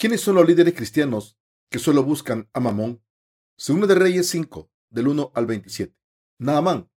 ¿Quiénes 0.00 0.20
son 0.20 0.36
los 0.36 0.46
líderes 0.46 0.74
cristianos 0.74 1.36
que 1.68 1.80
solo 1.80 2.04
buscan 2.04 2.48
a 2.52 2.60
Mamón? 2.60 3.02
Segundo 3.56 3.88
de 3.88 3.96
Reyes 3.96 4.28
5, 4.28 4.70
del 4.90 5.08
1 5.08 5.32
al 5.34 5.46
27. 5.46 5.92
Naamán, 6.38 6.88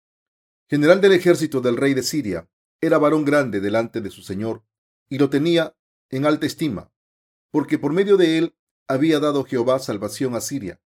general 0.69 1.01
del 1.01 1.13
ejército 1.13 1.63
del 1.63 1.79
rey 1.79 1.95
de 1.95 2.03
Siria, 2.03 2.51
era 2.79 2.99
varón 2.99 3.25
grande 3.25 3.61
delante 3.61 4.03
de 4.03 4.11
su 4.11 4.21
señor 4.21 4.67
y 5.09 5.17
lo 5.17 5.31
tenía 5.31 5.75
en 6.11 6.27
alta 6.27 6.45
estima, 6.45 6.93
porque 7.51 7.79
por 7.79 7.95
medio 7.95 8.19
de 8.19 8.37
él 8.37 8.55
había 8.87 9.19
dado 9.19 9.45
Jehová 9.45 9.79
salvación 9.79 10.35
a 10.35 10.43
Siria. 10.43 10.83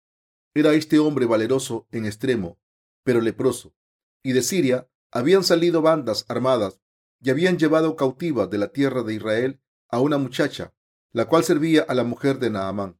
Era 0.54 0.72
este 0.74 1.00
hombre 1.00 1.26
valeroso 1.26 1.88
en 1.90 2.06
extremo, 2.06 2.60
pero 3.02 3.20
leproso, 3.20 3.74
y 4.22 4.34
de 4.34 4.42
Siria 4.42 4.88
habían 5.10 5.42
salido 5.42 5.82
bandas 5.82 6.26
armadas 6.28 6.80
y 7.20 7.30
habían 7.30 7.58
llevado 7.58 7.96
cautiva 7.96 8.46
de 8.46 8.58
la 8.58 8.68
tierra 8.68 9.02
de 9.02 9.14
Israel 9.14 9.60
a 9.88 9.98
una 9.98 10.16
muchacha, 10.16 10.76
la 11.14 11.26
cual 11.26 11.44
servía 11.44 11.82
a 11.82 11.94
la 11.94 12.02
mujer 12.02 12.40
de 12.40 12.50
Naamán. 12.50 12.98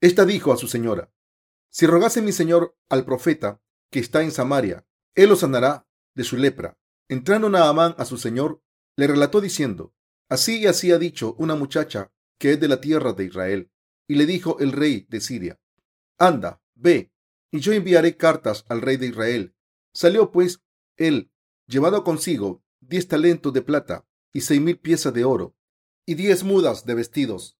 Esta 0.00 0.26
dijo 0.26 0.52
a 0.52 0.56
su 0.56 0.66
señora, 0.66 1.12
si 1.70 1.86
rogase 1.86 2.20
mi 2.20 2.32
señor 2.32 2.76
al 2.88 3.04
profeta 3.04 3.62
que 3.90 4.00
está 4.00 4.22
en 4.22 4.32
Samaria, 4.32 4.86
él 5.14 5.28
lo 5.28 5.36
sanará 5.36 5.86
de 6.14 6.24
su 6.24 6.36
lepra. 6.36 6.76
Entrando 7.08 7.48
Naamán 7.48 7.94
a 7.96 8.04
su 8.04 8.18
señor, 8.18 8.60
le 8.96 9.06
relató 9.06 9.40
diciendo, 9.40 9.94
así 10.28 10.62
y 10.62 10.66
así 10.66 10.90
ha 10.90 10.98
dicho 10.98 11.36
una 11.38 11.54
muchacha 11.54 12.12
que 12.38 12.52
es 12.52 12.60
de 12.60 12.66
la 12.66 12.80
tierra 12.80 13.12
de 13.12 13.24
Israel. 13.24 13.70
Y 14.08 14.16
le 14.16 14.26
dijo 14.26 14.58
el 14.58 14.72
rey 14.72 15.06
de 15.08 15.20
Siria, 15.20 15.60
anda, 16.18 16.60
ve, 16.74 17.12
y 17.52 17.60
yo 17.60 17.72
enviaré 17.72 18.16
cartas 18.16 18.64
al 18.68 18.82
rey 18.82 18.96
de 18.96 19.06
Israel. 19.06 19.54
Salió 19.92 20.32
pues 20.32 20.60
él, 20.96 21.30
llevado 21.66 22.02
consigo 22.02 22.64
diez 22.80 23.06
talentos 23.06 23.52
de 23.52 23.62
plata 23.62 24.06
y 24.32 24.40
seis 24.40 24.60
mil 24.60 24.78
piezas 24.78 25.14
de 25.14 25.24
oro 25.24 25.56
y 26.06 26.14
diez 26.14 26.44
mudas 26.44 26.84
de 26.84 26.94
vestidos. 26.94 27.58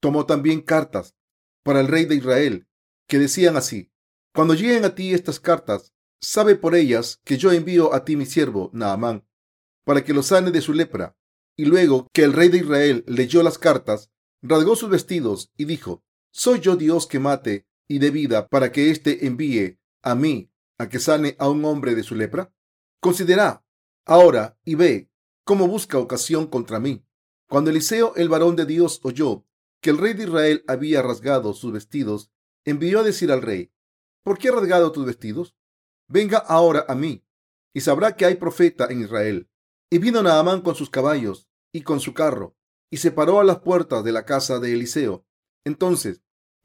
Tomó 0.00 0.26
también 0.26 0.60
cartas 0.60 1.14
para 1.62 1.80
el 1.80 1.88
rey 1.88 2.04
de 2.04 2.16
Israel, 2.16 2.66
que 3.08 3.18
decían 3.18 3.56
así, 3.56 3.90
cuando 4.34 4.54
lleguen 4.54 4.84
a 4.84 4.94
ti 4.94 5.14
estas 5.14 5.40
cartas, 5.40 5.94
sabe 6.20 6.56
por 6.56 6.74
ellas 6.74 7.20
que 7.24 7.36
yo 7.36 7.52
envío 7.52 7.94
a 7.94 8.04
ti 8.04 8.16
mi 8.16 8.26
siervo, 8.26 8.70
Naamán, 8.72 9.26
para 9.84 10.04
que 10.04 10.12
lo 10.12 10.22
sane 10.22 10.50
de 10.50 10.60
su 10.60 10.72
lepra. 10.72 11.16
Y 11.56 11.66
luego 11.66 12.08
que 12.12 12.24
el 12.24 12.32
rey 12.32 12.48
de 12.48 12.58
Israel 12.58 13.04
leyó 13.06 13.42
las 13.42 13.58
cartas, 13.58 14.10
rasgó 14.42 14.74
sus 14.74 14.90
vestidos 14.90 15.52
y 15.56 15.66
dijo, 15.66 16.02
¿soy 16.32 16.60
yo 16.60 16.74
Dios 16.76 17.06
que 17.06 17.20
mate 17.20 17.66
y 17.86 17.98
de 18.00 18.10
vida 18.10 18.48
para 18.48 18.72
que 18.72 18.90
éste 18.90 19.26
envíe 19.26 19.78
a 20.02 20.16
mí 20.16 20.50
a 20.78 20.88
que 20.88 20.98
sane 20.98 21.36
a 21.38 21.48
un 21.48 21.64
hombre 21.64 21.94
de 21.94 22.02
su 22.02 22.16
lepra? 22.16 22.52
Considera 23.00 23.64
ahora 24.04 24.58
y 24.64 24.74
ve 24.74 25.10
cómo 25.44 25.68
busca 25.68 25.98
ocasión 25.98 26.48
contra 26.48 26.80
mí. 26.80 27.04
Cuando 27.54 27.70
Eliseo, 27.70 28.16
el 28.16 28.28
varón 28.28 28.56
de 28.56 28.66
Dios, 28.66 28.98
oyó 29.04 29.46
que 29.80 29.90
el 29.90 29.98
rey 29.98 30.14
de 30.14 30.24
Israel 30.24 30.64
había 30.66 31.02
rasgado 31.02 31.54
sus 31.54 31.72
vestidos, 31.72 32.32
envió 32.64 32.98
a 32.98 33.02
decir 33.04 33.30
al 33.30 33.42
rey, 33.42 33.72
¿por 34.24 34.38
qué 34.38 34.48
ha 34.48 34.50
rasgado 34.50 34.90
tus 34.90 35.06
vestidos? 35.06 35.54
Venga 36.08 36.38
ahora 36.38 36.84
a 36.88 36.96
mí, 36.96 37.24
y 37.72 37.82
sabrá 37.82 38.16
que 38.16 38.24
hay 38.24 38.34
profeta 38.34 38.88
en 38.90 39.02
Israel. 39.02 39.48
Y 39.88 39.98
vino 39.98 40.20
Naamán 40.20 40.62
con 40.62 40.74
sus 40.74 40.90
caballos 40.90 41.48
y 41.70 41.82
con 41.82 42.00
su 42.00 42.12
carro, 42.12 42.56
y 42.90 42.96
se 42.96 43.12
paró 43.12 43.38
a 43.38 43.44
las 43.44 43.60
puertas 43.60 44.02
de 44.02 44.10
la 44.10 44.24
casa 44.24 44.58
de 44.58 44.72
Eliseo. 44.72 45.24
Entonces, 45.64 46.24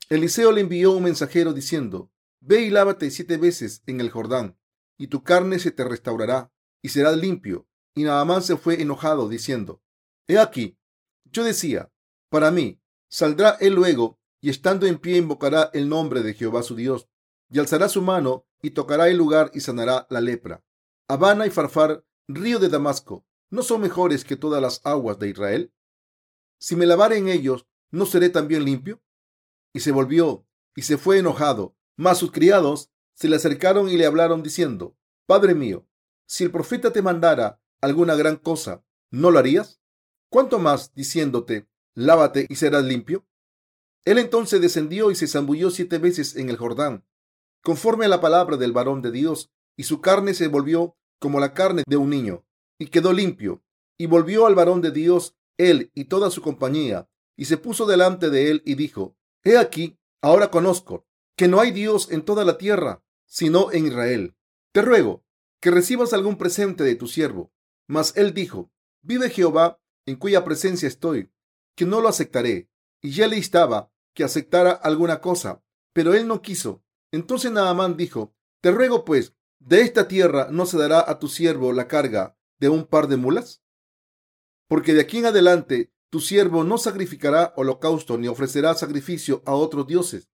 Eliseo 0.09 0.51
le 0.51 0.61
envió 0.61 0.93
un 0.93 1.03
mensajero 1.03 1.53
diciendo, 1.53 2.11
Ve 2.39 2.61
y 2.61 2.71
lávate 2.71 3.11
siete 3.11 3.37
veces 3.37 3.83
en 3.85 4.01
el 4.01 4.09
Jordán, 4.09 4.57
y 4.97 5.05
tu 5.05 5.21
carne 5.21 5.59
se 5.59 5.69
te 5.69 5.83
restaurará, 5.83 6.51
y 6.81 6.89
serás 6.89 7.15
limpio. 7.15 7.67
Y 7.93 8.05
Naamán 8.05 8.41
se 8.41 8.57
fue 8.57 8.81
enojado, 8.81 9.29
diciendo, 9.29 9.83
He 10.27 10.39
aquí, 10.39 10.78
yo 11.31 11.43
decía, 11.43 11.91
para 12.29 12.51
mí, 12.51 12.79
Saldrá 13.09 13.57
él 13.59 13.73
luego, 13.73 14.19
y 14.39 14.49
estando 14.49 14.85
en 14.85 14.99
pie 14.99 15.17
invocará 15.17 15.71
el 15.73 15.89
nombre 15.89 16.21
de 16.21 16.35
Jehová 16.35 16.61
su 16.61 16.75
Dios, 16.75 17.09
y 17.49 17.57
alzará 17.59 17.89
su 17.89 18.01
mano 18.03 18.45
y 18.61 18.71
tocará 18.71 19.09
el 19.09 19.17
lugar 19.17 19.49
y 19.53 19.61
sanará 19.61 20.05
la 20.09 20.21
lepra. 20.21 20.63
Habana 21.07 21.47
y 21.47 21.49
Farfar, 21.49 22.05
río 22.27 22.59
de 22.59 22.69
Damasco, 22.69 23.25
¿no 23.49 23.63
son 23.63 23.81
mejores 23.81 24.23
que 24.23 24.35
todas 24.35 24.61
las 24.61 24.81
aguas 24.83 25.17
de 25.17 25.29
Israel? 25.29 25.73
Si 26.59 26.75
me 26.75 26.85
lavare 26.85 27.17
en 27.17 27.29
ellos, 27.29 27.65
¿no 27.89 28.05
seré 28.05 28.29
también 28.29 28.63
limpio? 28.63 29.01
Y 29.73 29.79
se 29.79 29.91
volvió 29.91 30.45
y 30.75 30.83
se 30.83 30.97
fue 30.97 31.17
enojado, 31.17 31.75
mas 31.95 32.19
sus 32.19 32.31
criados 32.31 32.91
se 33.15 33.27
le 33.27 33.37
acercaron 33.37 33.89
y 33.89 33.97
le 33.97 34.05
hablaron 34.05 34.43
diciendo, 34.43 34.95
Padre 35.25 35.55
mío, 35.55 35.87
si 36.27 36.43
el 36.43 36.51
profeta 36.51 36.93
te 36.93 37.01
mandara 37.01 37.59
alguna 37.81 38.15
gran 38.15 38.35
cosa, 38.35 38.83
¿no 39.09 39.31
lo 39.31 39.39
harías? 39.39 39.81
¿Cuánto 40.29 40.59
más 40.59 40.93
diciéndote, 40.93 41.67
lávate 41.95 42.45
y 42.49 42.55
serás 42.55 42.85
limpio. 42.85 43.25
Él 44.05 44.17
entonces 44.17 44.61
descendió 44.61 45.11
y 45.11 45.15
se 45.15 45.27
zambulló 45.27 45.69
siete 45.69 45.97
veces 45.97 46.35
en 46.35 46.49
el 46.49 46.57
Jordán, 46.57 47.05
conforme 47.61 48.05
a 48.05 48.09
la 48.09 48.21
palabra 48.21 48.57
del 48.57 48.71
varón 48.71 49.01
de 49.01 49.11
Dios, 49.11 49.51
y 49.75 49.83
su 49.83 50.01
carne 50.01 50.33
se 50.33 50.47
volvió 50.47 50.95
como 51.19 51.39
la 51.39 51.53
carne 51.53 51.83
de 51.85 51.97
un 51.97 52.09
niño, 52.09 52.45
y 52.77 52.87
quedó 52.87 53.13
limpio. 53.13 53.63
Y 53.97 54.05
volvió 54.05 54.47
al 54.47 54.55
varón 54.55 54.81
de 54.81 54.91
Dios, 54.91 55.35
él 55.57 55.91
y 55.93 56.05
toda 56.05 56.31
su 56.31 56.41
compañía, 56.41 57.09
y 57.35 57.45
se 57.45 57.57
puso 57.57 57.85
delante 57.85 58.29
de 58.29 58.49
él 58.49 58.63
y 58.65 58.75
dijo, 58.75 59.17
He 59.43 59.57
aquí, 59.57 59.97
ahora 60.21 60.51
conozco 60.51 61.05
que 61.35 61.47
no 61.47 61.59
hay 61.59 61.71
Dios 61.71 62.11
en 62.11 62.23
toda 62.23 62.45
la 62.45 62.57
tierra, 62.57 63.03
sino 63.25 63.71
en 63.71 63.87
Israel. 63.87 64.35
Te 64.71 64.81
ruego 64.81 65.25
que 65.61 65.71
recibas 65.71 66.13
algún 66.13 66.37
presente 66.37 66.83
de 66.83 66.95
tu 66.95 67.07
siervo. 67.07 67.51
Mas 67.87 68.15
él 68.15 68.33
dijo, 68.33 68.71
Vive 69.01 69.29
Jehová, 69.29 69.79
en 70.09 70.15
cuya 70.15 70.43
presencia 70.43 70.87
estoy, 70.87 71.31
que 71.75 71.85
no 71.85 72.01
lo 72.01 72.09
aceptaré. 72.09 72.69
Y 73.01 73.11
ya 73.11 73.27
le 73.27 73.37
instaba 73.37 73.91
que 74.13 74.23
aceptara 74.23 74.71
alguna 74.71 75.21
cosa, 75.21 75.63
pero 75.93 76.13
él 76.13 76.27
no 76.27 76.41
quiso. 76.41 76.83
Entonces 77.11 77.51
Naamán 77.51 77.95
dijo, 77.95 78.33
Te 78.61 78.71
ruego 78.71 79.05
pues, 79.05 79.35
de 79.59 79.81
esta 79.81 80.07
tierra 80.07 80.47
no 80.49 80.65
se 80.65 80.77
dará 80.77 81.03
a 81.07 81.19
tu 81.19 81.27
siervo 81.27 81.73
la 81.73 81.87
carga 81.87 82.37
de 82.59 82.69
un 82.69 82.85
par 82.85 83.07
de 83.07 83.17
mulas, 83.17 83.63
porque 84.67 84.93
de 84.93 85.01
aquí 85.01 85.19
en 85.19 85.27
adelante 85.27 85.93
tu 86.09 86.19
siervo 86.19 86.63
no 86.63 86.77
sacrificará 86.77 87.53
holocausto 87.55 88.17
ni 88.17 88.27
ofrecerá 88.27 88.73
sacrificio 88.73 89.43
a 89.45 89.53
otros 89.53 89.85
dioses, 89.85 90.29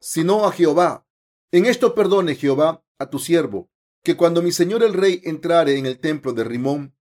sino 0.00 0.46
a 0.46 0.52
Jehová. 0.52 1.06
En 1.52 1.66
esto 1.66 1.94
perdone 1.94 2.36
Jehová 2.36 2.84
a 2.98 3.10
tu 3.10 3.18
siervo, 3.18 3.70
que 4.02 4.16
cuando 4.16 4.40
mi 4.40 4.50
señor 4.50 4.82
el 4.82 4.94
rey 4.94 5.20
entrare 5.24 5.76
en 5.76 5.84
el 5.84 5.98
templo 5.98 6.32
de 6.32 6.44
Rimón 6.44 6.96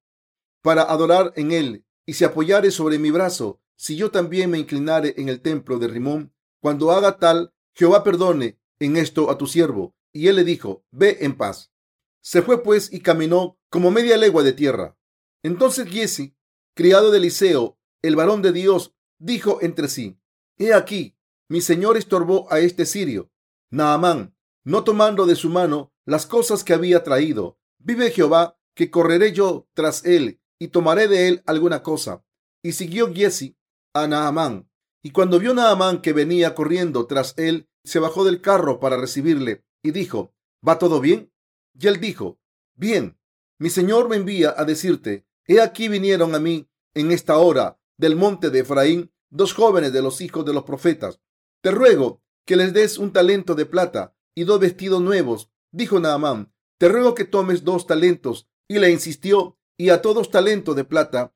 para 0.62 0.84
adorar 0.84 1.32
en 1.38 1.52
él 1.54 1.86
y 2.10 2.14
se 2.14 2.26
apoyare 2.26 2.72
sobre 2.72 2.98
mi 2.98 3.12
brazo 3.12 3.62
si 3.76 3.96
yo 3.96 4.10
también 4.10 4.50
me 4.50 4.58
inclinare 4.58 5.14
en 5.18 5.30
el 5.30 5.42
templo 5.42 5.78
de 5.78 5.88
Rimón, 5.88 6.34
cuando 6.60 6.90
haga 6.90 7.20
tal, 7.20 7.54
Jehová 7.76 8.04
perdone 8.04 8.60
en 8.80 8.98
esto 8.98 9.30
a 9.30 9.38
tu 9.38 9.46
siervo. 9.46 9.96
Y 10.12 10.26
él 10.26 10.38
le 10.38 10.44
dijo, 10.44 10.84
ve 10.90 11.20
en 11.22 11.38
paz. 11.38 11.72
Se 12.22 12.42
fue 12.42 12.64
pues 12.64 12.92
y 12.92 13.02
caminó 13.02 13.60
como 13.70 13.92
media 13.92 14.18
legua 14.18 14.42
de 14.42 14.54
tierra. 14.54 14.98
Entonces 15.44 15.88
Giesi, 15.88 16.36
criado 16.74 17.12
de 17.12 17.20
Eliseo, 17.20 17.78
el 18.02 18.16
varón 18.16 18.42
de 18.42 18.54
Dios, 18.54 18.96
dijo 19.20 19.60
entre 19.62 19.88
sí, 19.88 20.20
He 20.58 20.74
aquí, 20.74 21.16
mi 21.48 21.62
señor 21.62 21.96
estorbó 21.96 22.52
a 22.52 22.60
este 22.60 22.88
sirio, 22.88 23.32
Naamán, 23.70 24.36
no 24.64 24.84
tomando 24.84 25.28
de 25.28 25.36
su 25.36 25.52
mano 25.52 25.94
las 26.06 26.26
cosas 26.26 26.64
que 26.64 26.74
había 26.74 27.04
traído. 27.04 27.60
Vive 27.78 28.10
Jehová, 28.10 28.58
que 28.74 28.90
correré 28.90 29.32
yo 29.32 29.70
tras 29.76 30.04
él 30.06 30.39
y 30.60 30.68
tomaré 30.68 31.08
de 31.08 31.28
él 31.28 31.44
alguna 31.46 31.82
cosa. 31.82 32.24
Y 32.62 32.74
siguió 32.74 33.14
Giesi 33.14 33.58
a 33.94 34.08
Naamán. 34.08 34.70
Y 35.02 35.12
cuando 35.12 35.40
vio 35.40 35.54
Naamán 35.54 36.02
que 36.02 36.14
venía 36.14 36.54
corriendo 36.54 37.08
tras 37.08 37.34
él, 37.38 37.70
se 37.84 38.00
bajó 38.00 38.26
del 38.26 38.42
carro 38.42 38.80
para 38.80 38.98
recibirle 38.98 39.64
y 39.82 39.92
dijo, 39.92 40.34
¿va 40.68 40.78
todo 40.78 41.00
bien? 41.00 41.32
Y 41.80 41.88
él 41.88 42.00
dijo, 42.00 42.40
bien, 42.76 43.18
mi 43.58 43.70
señor 43.70 44.10
me 44.10 44.18
envía 44.18 44.54
a 44.58 44.66
decirte, 44.66 45.26
he 45.48 45.62
aquí 45.62 45.88
vinieron 45.88 46.36
a 46.36 46.40
mí 46.40 46.70
en 46.94 47.12
esta 47.12 47.38
hora 47.38 47.80
del 47.98 48.16
monte 48.16 48.50
de 48.50 48.60
Efraín 48.60 49.12
dos 49.30 49.54
jóvenes 49.54 49.94
de 49.94 50.02
los 50.02 50.22
hijos 50.22 50.46
de 50.46 50.54
los 50.54 50.64
profetas. 50.64 51.22
Te 51.62 51.72
ruego 51.72 52.22
que 52.46 52.56
les 52.56 52.74
des 52.74 52.98
un 52.98 53.14
talento 53.14 53.56
de 53.56 53.66
plata 53.66 54.16
y 54.36 54.44
dos 54.44 54.60
vestidos 54.60 55.02
nuevos. 55.02 55.52
Dijo 55.72 56.00
Naamán, 56.00 56.54
te 56.78 56.90
ruego 56.90 57.14
que 57.14 57.26
tomes 57.26 57.64
dos 57.64 57.86
talentos. 57.86 58.48
Y 58.68 58.80
le 58.80 58.92
insistió, 58.92 59.59
y 59.80 59.92
a 59.92 60.02
todos 60.02 60.30
talento 60.30 60.76
de 60.76 60.84
plata 60.84 61.34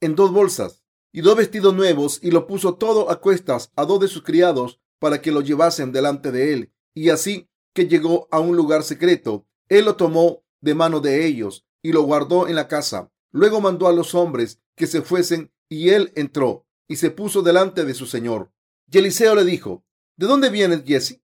en 0.00 0.16
dos 0.16 0.32
bolsas 0.32 0.82
y 1.12 1.20
dos 1.20 1.36
vestidos 1.36 1.74
nuevos, 1.74 2.18
y 2.22 2.30
lo 2.30 2.46
puso 2.46 2.74
todo 2.74 3.10
a 3.10 3.20
cuestas 3.20 3.72
a 3.76 3.84
dos 3.84 4.00
de 4.00 4.08
sus 4.08 4.22
criados 4.22 4.80
para 4.98 5.20
que 5.20 5.30
lo 5.30 5.42
llevasen 5.42 5.92
delante 5.92 6.32
de 6.32 6.54
él. 6.54 6.72
Y 6.94 7.10
así 7.10 7.48
que 7.74 7.86
llegó 7.86 8.26
a 8.30 8.40
un 8.40 8.56
lugar 8.56 8.84
secreto, 8.84 9.46
él 9.68 9.84
lo 9.84 9.96
tomó 9.96 10.44
de 10.62 10.74
mano 10.74 11.00
de 11.00 11.26
ellos 11.26 11.66
y 11.82 11.92
lo 11.92 12.02
guardó 12.02 12.48
en 12.48 12.54
la 12.56 12.68
casa. 12.68 13.12
Luego 13.32 13.60
mandó 13.60 13.86
a 13.86 13.92
los 13.92 14.14
hombres 14.14 14.62
que 14.76 14.86
se 14.86 15.02
fuesen 15.02 15.52
y 15.68 15.90
él 15.90 16.10
entró 16.16 16.66
y 16.88 16.96
se 16.96 17.10
puso 17.10 17.42
delante 17.42 17.84
de 17.84 17.92
su 17.92 18.06
señor. 18.06 18.50
Y 18.90 18.96
Eliseo 18.96 19.34
le 19.34 19.44
dijo, 19.44 19.84
¿De 20.16 20.26
dónde 20.26 20.48
vienes, 20.48 20.84
Jesse? 20.86 21.20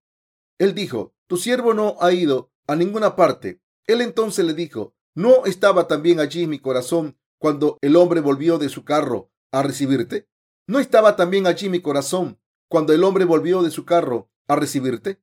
Él 0.58 0.74
dijo, 0.74 1.14
Tu 1.26 1.38
siervo 1.38 1.72
no 1.72 1.96
ha 2.00 2.12
ido 2.12 2.52
a 2.66 2.76
ninguna 2.76 3.16
parte. 3.16 3.62
Él 3.86 4.02
entonces 4.02 4.44
le 4.44 4.52
dijo, 4.52 4.94
¿No 5.14 5.44
estaba 5.44 5.88
también 5.88 6.20
allí 6.20 6.46
mi 6.46 6.58
corazón 6.58 7.18
cuando 7.38 7.78
el 7.80 7.96
hombre 7.96 8.20
volvió 8.20 8.58
de 8.58 8.68
su 8.68 8.84
carro 8.84 9.30
a 9.50 9.62
recibirte? 9.62 10.28
¿No 10.66 10.78
estaba 10.78 11.16
también 11.16 11.46
allí 11.46 11.68
mi 11.68 11.80
corazón 11.80 12.40
cuando 12.68 12.92
el 12.92 13.02
hombre 13.02 13.24
volvió 13.24 13.62
de 13.62 13.70
su 13.70 13.84
carro 13.84 14.30
a 14.46 14.56
recibirte? 14.56 15.20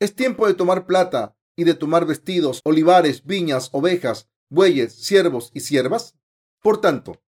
Es 0.00 0.14
tiempo 0.14 0.46
de 0.46 0.54
tomar 0.54 0.86
plata 0.86 1.36
y 1.56 1.64
de 1.64 1.74
tomar 1.74 2.06
vestidos, 2.06 2.60
olivares, 2.64 3.24
viñas, 3.24 3.70
ovejas, 3.72 4.28
bueyes, 4.50 4.94
siervos 4.94 5.50
y 5.54 5.60
siervas. 5.60 6.18
Por 6.62 6.80
tanto, 6.80 7.22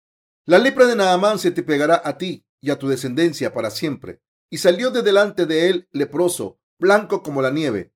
la 0.46 0.58
lepra 0.58 0.87
de 0.87 0.96
Naamán 0.96 1.38
se 1.38 1.52
te 1.52 1.62
pegará 1.62 2.02
a 2.05 2.19
ti 2.19 2.44
y 2.61 2.70
a 2.70 2.78
tu 2.78 2.88
descendencia 2.88 3.55
para 3.55 3.70
siempre. 3.70 4.20
Y 4.50 4.58
salió 4.58 4.90
de 4.90 5.02
delante 5.02 5.46
de 5.46 5.69
él 5.69 5.88
leproso, 5.93 6.58
blanco 6.78 7.23
como 7.23 7.43
la 7.43 7.50
nieve. 7.50 7.93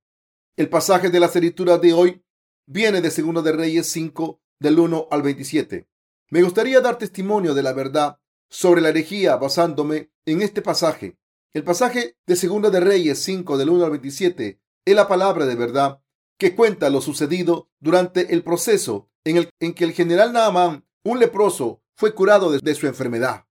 El 0.57 0.69
pasaje 0.69 1.11
de 1.11 1.19
la 1.19 1.27
escritura 1.27 1.79
de 1.79 1.93
hoy 1.93 2.24
viene 2.67 3.01
de 3.01 3.11
Segundo 3.11 3.43
de 3.43 3.53
Reyes 3.53 3.87
5, 3.89 4.41
del 4.61 4.79
1 4.79 5.09
al 5.11 5.23
27. 5.23 5.89
Me 6.31 6.43
gustaría 6.43 6.81
dar 6.81 6.99
testimonio 6.99 7.55
de 7.55 7.63
la 7.63 7.73
verdad 7.73 8.19
sobre 8.49 8.81
la 8.81 8.91
herejía 8.91 9.37
basándome 9.37 10.11
en 10.25 10.43
este 10.43 10.63
pasaje. 10.63 11.19
El 11.53 11.65
pasaje 11.65 12.17
de 12.27 12.37
Segunda 12.37 12.71
de 12.71 12.81
Reyes 12.81 13.19
5 13.23 13.59
del 13.59 13.71
1 13.71 13.85
al 13.85 13.91
27 13.91 14.61
es 14.85 14.95
la 14.95 15.09
palabra 15.09 15.47
de 15.47 15.55
verdad 15.55 16.01
que 16.39 16.55
cuenta 16.55 16.91
lo 16.91 17.01
sucedido 17.01 17.71
durante 17.79 18.35
el 18.35 18.43
proceso 18.43 19.11
en, 19.25 19.37
el, 19.37 19.51
en 19.61 19.75
que 19.75 19.85
el 19.85 19.93
general 19.93 20.33
Naamán, 20.33 20.85
un 21.05 21.21
leproso, 21.21 21.83
fue 21.95 22.15
curado 22.15 22.51
de, 22.51 22.59
de 22.59 22.75
su 22.75 22.87
enfermedad. 22.87 23.47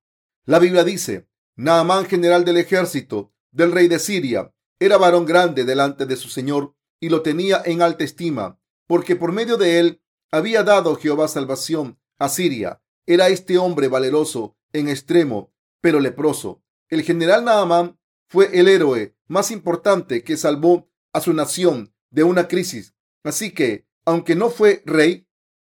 La 0.46 0.60
Biblia 0.60 0.84
dice, 0.84 1.28
Naamán, 1.56 2.06
general 2.06 2.44
del 2.44 2.58
ejército 2.58 3.34
del 3.52 3.72
rey 3.72 3.88
de 3.88 4.00
Siria, 4.00 4.54
era 4.80 4.98
varón 4.98 5.26
grande 5.26 5.64
delante 5.64 6.06
de 6.06 6.18
su 6.18 6.28
señor 6.28 6.76
y 7.00 7.10
lo 7.10 7.22
tenía 7.22 7.62
en 7.64 7.82
alta 7.82 8.04
estima, 8.04 8.60
porque 8.88 9.16
por 9.16 9.32
medio 9.32 9.58
de 9.58 9.80
él 9.80 10.02
había 10.32 10.64
dado 10.64 10.96
Jehová 10.96 11.28
salvación 11.28 12.00
a 12.18 12.30
Siria. 12.30 12.82
Era 13.06 13.28
este 13.28 13.58
hombre 13.58 13.88
valeroso 13.88 14.56
en 14.72 14.90
extremo, 14.90 15.54
pero 15.82 16.00
leproso. 16.00 16.64
El 16.90 17.04
general 17.04 17.46
Naamán 17.46 18.00
fue 18.28 18.58
el 18.58 18.68
héroe 18.68 19.16
más 19.28 19.52
importante 19.52 20.24
que 20.24 20.38
salvó 20.38 20.90
a 21.12 21.22
su 21.22 21.34
nación 21.34 21.94
de 22.10 22.24
una 22.24 22.48
crisis. 22.48 22.96
Así 23.24 23.52
que, 23.52 23.88
aunque 24.06 24.36
no 24.36 24.50
fue 24.50 24.82
rey, 24.86 25.28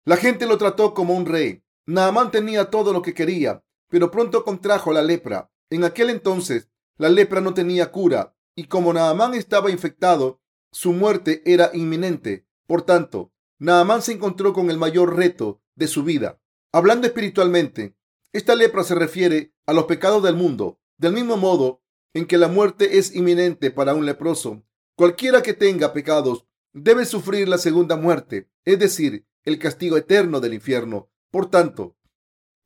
la 0.06 0.18
gente 0.18 0.46
lo 0.46 0.58
trató 0.58 0.94
como 0.94 1.16
un 1.16 1.26
rey. 1.26 1.64
Naamán 1.86 2.32
tenía 2.32 2.70
todo 2.70 2.94
lo 2.94 3.02
que 3.02 3.14
quería, 3.14 3.64
pero 3.88 4.12
pronto 4.12 4.44
contrajo 4.44 4.94
la 4.94 5.02
lepra. 5.02 5.52
En 5.70 5.84
aquel 5.84 6.10
entonces, 6.10 6.70
la 6.98 7.10
lepra 7.10 7.42
no 7.42 7.54
tenía 7.54 7.92
cura, 7.92 8.36
y 8.56 8.66
como 8.66 8.94
Naamán 8.94 9.34
estaba 9.34 9.72
infectado, 9.72 10.42
su 10.72 10.94
muerte 10.94 11.42
era 11.46 11.72
inminente. 11.74 12.46
Por 12.72 12.84
tanto, 12.84 13.34
Naamán 13.60 14.02
se 14.02 14.14
encontró 14.14 14.54
con 14.54 14.70
el 14.70 14.78
mayor 14.78 15.18
reto 15.18 15.62
de 15.76 15.88
su 15.88 16.06
vida. 16.06 16.40
Hablando 16.72 17.06
espiritualmente, 17.06 17.98
esta 18.32 18.56
lepra 18.56 18.86
se 18.86 18.96
refiere 18.96 19.54
a 19.66 19.74
los 19.74 19.88
pecados 19.88 20.24
del 20.24 20.38
mundo, 20.38 20.80
del 20.98 21.12
mismo 21.12 21.36
modo 21.36 21.84
en 22.14 22.26
que 22.26 22.38
la 22.38 22.48
muerte 22.48 22.98
es 22.98 23.14
inminente 23.14 23.72
para 23.72 23.94
un 23.94 24.06
leproso. 24.06 24.64
Cualquiera 24.96 25.42
que 25.42 25.54
tenga 25.54 25.92
pecados 25.92 26.46
debe 26.72 27.04
sufrir 27.04 27.50
la 27.50 27.58
segunda 27.58 27.98
muerte, 27.98 28.50
es 28.64 28.80
decir, 28.80 29.28
el 29.44 29.60
castigo 29.60 29.98
eterno 29.98 30.40
del 30.40 30.54
infierno. 30.54 31.12
Por 31.30 31.50
tanto, 31.50 31.98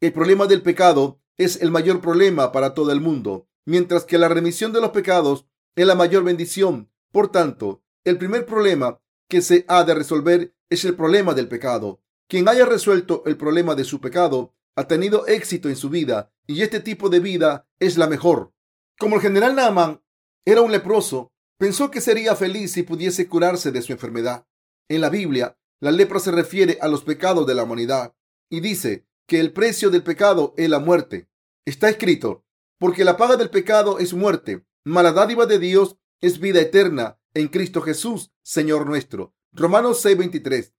el 0.01 0.13
problema 0.13 0.45
del 0.45 0.61
pecado 0.61 1.19
es 1.35 1.63
el 1.63 1.71
mayor 1.71 1.99
problema 1.99 2.51
para 2.51 2.75
todo 2.75 2.91
el 2.91 3.01
mundo, 3.01 3.49
mientras 3.65 4.05
que 4.05 4.19
la 4.19 4.29
remisión 4.29 4.71
de 4.71 4.81
los 4.81 4.91
pecados 4.91 5.47
es 5.75 5.87
la 5.87 5.95
mayor 5.95 6.23
bendición. 6.23 6.91
Por 7.11 7.31
tanto, 7.31 7.81
el 8.03 8.19
primer 8.19 8.45
problema 8.45 9.01
que 9.29 9.41
se 9.41 9.65
ha 9.67 9.83
de 9.83 9.93
resolver 9.93 10.55
es 10.69 10.85
el 10.85 10.95
problema 10.95 11.33
del 11.33 11.47
pecado. 11.47 12.01
Quien 12.27 12.47
haya 12.47 12.65
resuelto 12.65 13.23
el 13.25 13.37
problema 13.37 13.75
de 13.75 13.83
su 13.83 14.01
pecado 14.01 14.55
ha 14.75 14.87
tenido 14.87 15.27
éxito 15.27 15.69
en 15.69 15.75
su 15.75 15.89
vida 15.89 16.33
y 16.47 16.61
este 16.61 16.79
tipo 16.79 17.09
de 17.09 17.19
vida 17.19 17.67
es 17.79 17.97
la 17.97 18.07
mejor. 18.07 18.53
Como 18.97 19.15
el 19.15 19.21
general 19.21 19.55
Naaman 19.55 20.01
era 20.45 20.61
un 20.61 20.71
leproso, 20.71 21.31
pensó 21.57 21.91
que 21.91 22.01
sería 22.01 22.35
feliz 22.35 22.73
si 22.73 22.83
pudiese 22.83 23.27
curarse 23.27 23.71
de 23.71 23.81
su 23.81 23.91
enfermedad. 23.91 24.47
En 24.89 25.01
la 25.01 25.09
Biblia, 25.09 25.57
la 25.79 25.91
lepra 25.91 26.19
se 26.19 26.31
refiere 26.31 26.77
a 26.81 26.87
los 26.87 27.03
pecados 27.03 27.45
de 27.47 27.55
la 27.55 27.63
humanidad 27.63 28.15
y 28.49 28.59
dice 28.59 29.07
que 29.27 29.39
el 29.39 29.53
precio 29.53 29.89
del 29.89 30.03
pecado 30.03 30.53
es 30.57 30.69
la 30.69 30.79
muerte. 30.79 31.27
Está 31.65 31.89
escrito, 31.89 32.45
porque 32.79 33.03
la 33.03 33.17
paga 33.17 33.37
del 33.37 33.49
pecado 33.49 33.99
es 33.99 34.13
muerte, 34.13 34.65
mala 34.83 35.11
dádiva 35.11 35.45
de 35.45 35.59
Dios 35.59 35.97
es 36.21 36.39
vida 36.39 36.61
eterna 36.61 37.19
en 37.35 37.49
Cristo 37.49 37.81
Jesús, 37.81 38.31
Señor 38.41 38.87
nuestro. 38.87 39.35
Romanos 39.51 40.03
6:23. 40.03 40.73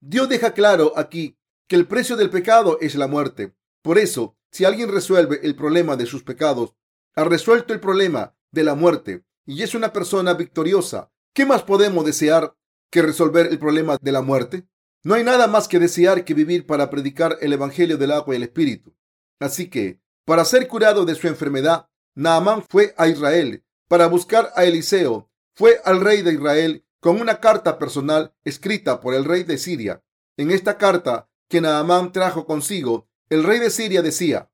Dios 0.00 0.28
deja 0.28 0.52
claro 0.52 0.92
aquí 0.96 1.38
que 1.66 1.74
el 1.74 1.88
precio 1.88 2.16
del 2.16 2.30
pecado 2.30 2.78
es 2.80 2.94
la 2.94 3.08
muerte. 3.08 3.54
Por 3.82 3.98
eso, 3.98 4.36
si 4.50 4.64
alguien 4.64 4.90
resuelve 4.90 5.40
el 5.42 5.56
problema 5.56 5.96
de 5.96 6.06
sus 6.06 6.22
pecados, 6.22 6.74
ha 7.16 7.24
resuelto 7.24 7.72
el 7.72 7.80
problema 7.80 8.36
de 8.52 8.62
la 8.62 8.74
muerte 8.74 9.24
y 9.46 9.62
es 9.62 9.74
una 9.74 9.92
persona 9.92 10.34
victoriosa. 10.34 11.10
¿Qué 11.34 11.46
más 11.46 11.62
podemos 11.62 12.04
desear 12.04 12.54
que 12.90 13.00
resolver 13.00 13.46
el 13.46 13.58
problema 13.58 13.96
de 14.00 14.12
la 14.12 14.20
muerte? 14.20 14.68
No 15.02 15.14
hay 15.14 15.24
nada 15.24 15.46
más 15.46 15.66
que 15.66 15.78
desear 15.78 16.24
que 16.24 16.34
vivir 16.34 16.66
para 16.66 16.90
predicar 16.90 17.38
el 17.40 17.54
Evangelio 17.54 17.96
del 17.96 18.12
agua 18.12 18.34
y 18.34 18.36
el 18.36 18.42
Espíritu. 18.44 18.94
Así 19.40 19.70
que, 19.70 20.00
para 20.26 20.44
ser 20.44 20.68
curado 20.68 21.04
de 21.06 21.14
su 21.14 21.26
enfermedad, 21.26 21.88
Naamán 22.14 22.62
fue 22.62 22.94
a 22.98 23.08
Israel 23.08 23.64
para 23.88 24.06
buscar 24.06 24.52
a 24.54 24.64
Eliseo 24.64 25.31
fue 25.54 25.80
al 25.84 26.00
rey 26.00 26.22
de 26.22 26.32
Israel 26.32 26.84
con 27.00 27.20
una 27.20 27.40
carta 27.40 27.78
personal 27.78 28.34
escrita 28.44 29.00
por 29.00 29.14
el 29.14 29.24
rey 29.24 29.42
de 29.42 29.58
Siria. 29.58 30.04
En 30.36 30.50
esta 30.50 30.78
carta 30.78 31.28
que 31.48 31.60
Naamán 31.60 32.12
trajo 32.12 32.46
consigo, 32.46 33.08
el 33.28 33.44
rey 33.44 33.58
de 33.58 33.70
Siria 33.70 34.02
decía, 34.02 34.50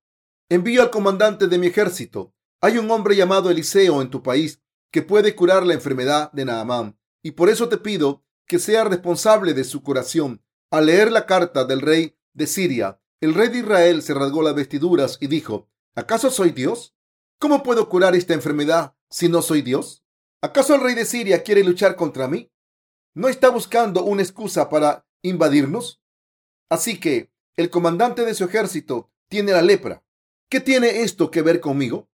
envío 0.48 0.82
al 0.82 0.90
comandante 0.90 1.46
de 1.46 1.58
mi 1.58 1.66
ejército. 1.66 2.34
Hay 2.60 2.78
un 2.78 2.90
hombre 2.90 3.14
llamado 3.14 3.50
Eliseo 3.50 4.02
en 4.02 4.10
tu 4.10 4.22
país 4.22 4.62
que 4.90 5.02
puede 5.02 5.34
curar 5.34 5.66
la 5.66 5.74
enfermedad 5.74 6.32
de 6.32 6.44
Naamán, 6.44 6.98
y 7.22 7.32
por 7.32 7.50
eso 7.50 7.68
te 7.68 7.76
pido 7.76 8.24
que 8.46 8.58
sea 8.58 8.84
responsable 8.84 9.52
de 9.54 9.64
su 9.64 9.82
curación. 9.82 10.42
Al 10.70 10.86
leer 10.86 11.12
la 11.12 11.26
carta 11.26 11.64
del 11.64 11.82
rey 11.82 12.16
de 12.32 12.46
Siria, 12.46 13.00
el 13.20 13.34
rey 13.34 13.48
de 13.48 13.58
Israel 13.58 14.02
se 14.02 14.14
rasgó 14.14 14.42
las 14.42 14.54
vestiduras 14.54 15.18
y 15.20 15.26
dijo, 15.26 15.68
¿acaso 15.94 16.30
soy 16.30 16.50
Dios? 16.52 16.94
¿Cómo 17.38 17.62
puedo 17.62 17.88
curar 17.88 18.14
esta 18.14 18.34
enfermedad 18.34 18.94
si 19.10 19.28
no 19.28 19.42
soy 19.42 19.62
Dios? 19.62 20.04
¿Acaso 20.40 20.76
el 20.76 20.82
rey 20.82 20.94
de 20.94 21.04
Siria 21.04 21.42
quiere 21.42 21.64
luchar 21.64 21.96
contra 21.96 22.28
mí? 22.28 22.50
¿No 23.14 23.28
está 23.28 23.48
buscando 23.48 24.04
una 24.04 24.22
excusa 24.22 24.68
para 24.68 25.04
invadirnos? 25.22 26.00
Así 26.70 27.00
que 27.00 27.32
el 27.56 27.70
comandante 27.70 28.24
de 28.24 28.34
su 28.34 28.44
ejército 28.44 29.10
tiene 29.28 29.50
la 29.50 29.62
lepra. 29.62 30.04
¿Qué 30.48 30.60
tiene 30.60 31.02
esto 31.02 31.32
que 31.32 31.42
ver 31.42 31.60
conmigo? 31.60 32.08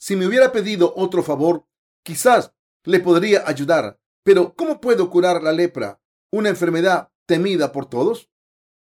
Si 0.00 0.16
me 0.16 0.26
hubiera 0.26 0.50
pedido 0.50 0.92
otro 0.96 1.22
favor, 1.22 1.64
quizás 2.02 2.52
le 2.84 2.98
podría 2.98 3.46
ayudar. 3.46 4.00
Pero 4.24 4.54
¿cómo 4.56 4.80
puedo 4.80 5.08
curar 5.08 5.40
la 5.40 5.52
lepra, 5.52 6.00
una 6.32 6.48
enfermedad 6.48 7.12
temida 7.26 7.70
por 7.70 7.86
todos? 7.88 8.28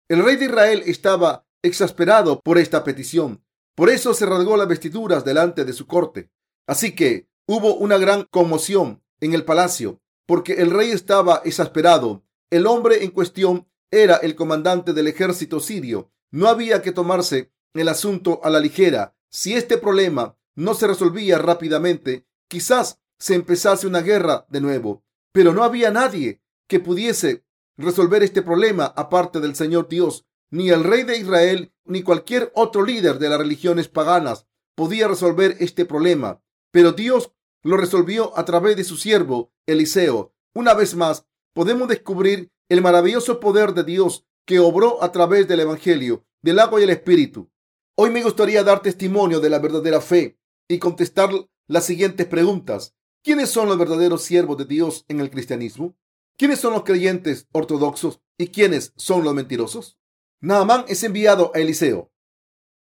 El 0.10 0.26
rey 0.26 0.36
de 0.36 0.46
Israel 0.46 0.84
estaba 0.86 1.48
exasperado 1.64 2.42
por 2.42 2.58
esta 2.58 2.84
petición. 2.84 3.46
Por 3.76 3.90
eso 3.90 4.14
se 4.14 4.26
rasgó 4.26 4.58
las 4.58 4.68
vestiduras 4.68 5.24
delante 5.24 5.64
de 5.64 5.72
su 5.72 5.88
corte. 5.88 6.30
Así 6.68 6.94
que 6.94 7.30
Hubo 7.50 7.76
una 7.76 7.98
gran 7.98 8.26
conmoción 8.26 9.02
en 9.22 9.34
el 9.34 9.46
palacio 9.46 10.02
porque 10.26 10.56
el 10.56 10.70
rey 10.70 10.92
estaba 10.92 11.42
exasperado. 11.46 12.26
El 12.50 12.68
hombre 12.68 13.06
en 13.06 13.12
cuestión 13.12 13.70
era 13.90 14.18
el 14.18 14.36
comandante 14.36 14.92
del 14.92 15.08
ejército 15.08 15.62
sirio. 15.62 16.12
No 16.30 16.50
había 16.50 16.82
que 16.82 16.92
tomarse 16.92 17.54
el 17.74 17.88
asunto 17.88 18.42
a 18.44 18.50
la 18.50 18.60
ligera. 18.60 19.16
Si 19.30 19.54
este 19.54 19.78
problema 19.78 20.38
no 20.56 20.74
se 20.74 20.88
resolvía 20.88 21.38
rápidamente, 21.38 22.28
quizás 22.50 23.00
se 23.18 23.36
empezase 23.36 23.88
una 23.88 24.02
guerra 24.02 24.46
de 24.50 24.60
nuevo. 24.60 25.06
Pero 25.32 25.54
no 25.54 25.64
había 25.64 25.90
nadie 25.90 26.42
que 26.68 26.82
pudiese 26.82 27.46
resolver 27.78 28.24
este 28.24 28.42
problema 28.42 28.88
aparte 28.88 29.40
del 29.40 29.56
Señor 29.56 29.88
Dios. 29.88 30.26
Ni 30.50 30.70
el 30.70 30.84
rey 30.84 31.04
de 31.04 31.18
Israel 31.18 31.72
ni 31.86 32.04
cualquier 32.04 32.52
otro 32.56 32.84
líder 32.84 33.20
de 33.20 33.30
las 33.30 33.40
religiones 33.40 33.88
paganas 33.88 34.48
podía 34.76 35.08
resolver 35.08 35.56
este 35.62 35.86
problema. 35.86 36.42
Pero 36.72 36.92
Dios 36.92 37.32
lo 37.68 37.78
resolvió 37.78 38.38
a 38.38 38.46
través 38.46 38.78
de 38.78 38.86
su 38.86 38.96
siervo 38.96 39.52
Eliseo. 39.66 40.34
Una 40.56 40.74
vez 40.74 40.96
más, 40.96 41.26
podemos 41.54 41.90
descubrir 41.90 42.50
el 42.70 42.82
maravilloso 42.82 43.40
poder 43.40 43.74
de 43.74 43.84
Dios 43.84 44.26
que 44.46 44.60
obró 44.60 45.04
a 45.04 45.12
través 45.12 45.48
del 45.50 45.60
Evangelio, 45.60 46.26
del 46.42 46.60
agua 46.60 46.80
y 46.80 46.84
el 46.84 46.92
Espíritu. 46.92 47.52
Hoy 47.96 48.10
me 48.10 48.24
gustaría 48.24 48.64
dar 48.64 48.82
testimonio 48.82 49.42
de 49.42 49.50
la 49.50 49.60
verdadera 49.60 50.00
fe 50.00 50.40
y 50.70 50.80
contestar 50.80 51.30
las 51.68 51.86
siguientes 51.86 52.26
preguntas. 52.26 52.96
¿Quiénes 53.22 53.50
son 53.50 53.68
los 53.68 53.78
verdaderos 53.78 54.22
siervos 54.22 54.58
de 54.58 54.66
Dios 54.66 55.04
en 55.10 55.20
el 55.20 55.30
cristianismo? 55.30 55.98
¿Quiénes 56.38 56.60
son 56.60 56.72
los 56.72 56.84
creyentes 56.84 57.48
ortodoxos 57.52 58.22
y 58.38 58.48
quiénes 58.48 58.94
son 58.96 59.26
los 59.26 59.34
mentirosos? 59.34 59.98
Naamán 60.40 60.86
es 60.88 61.04
enviado 61.04 61.52
a 61.54 61.60
Eliseo. 61.60 62.12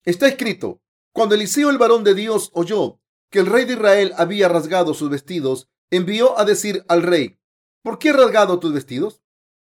Está 0.06 0.30
escrito, 0.30 0.82
cuando 1.12 1.36
Eliseo 1.36 1.70
el 1.70 1.78
varón 1.78 2.06
de 2.06 2.14
Dios 2.14 2.52
oyó 2.54 3.01
que 3.32 3.40
el 3.40 3.48
rey 3.48 3.66
de 3.66 3.74
Israel 3.74 4.14
había 4.18 4.48
rasgado 4.48 4.94
sus 4.94 5.10
vestidos, 5.10 5.70
envió 5.90 6.38
a 6.38 6.46
decir 6.46 6.86
al 6.88 7.02
rey, 7.02 7.40
¿por 7.82 7.98
qué 7.98 8.10
has 8.10 8.18
rasgado 8.18 8.60
tus 8.60 8.74
vestidos? 8.74 9.22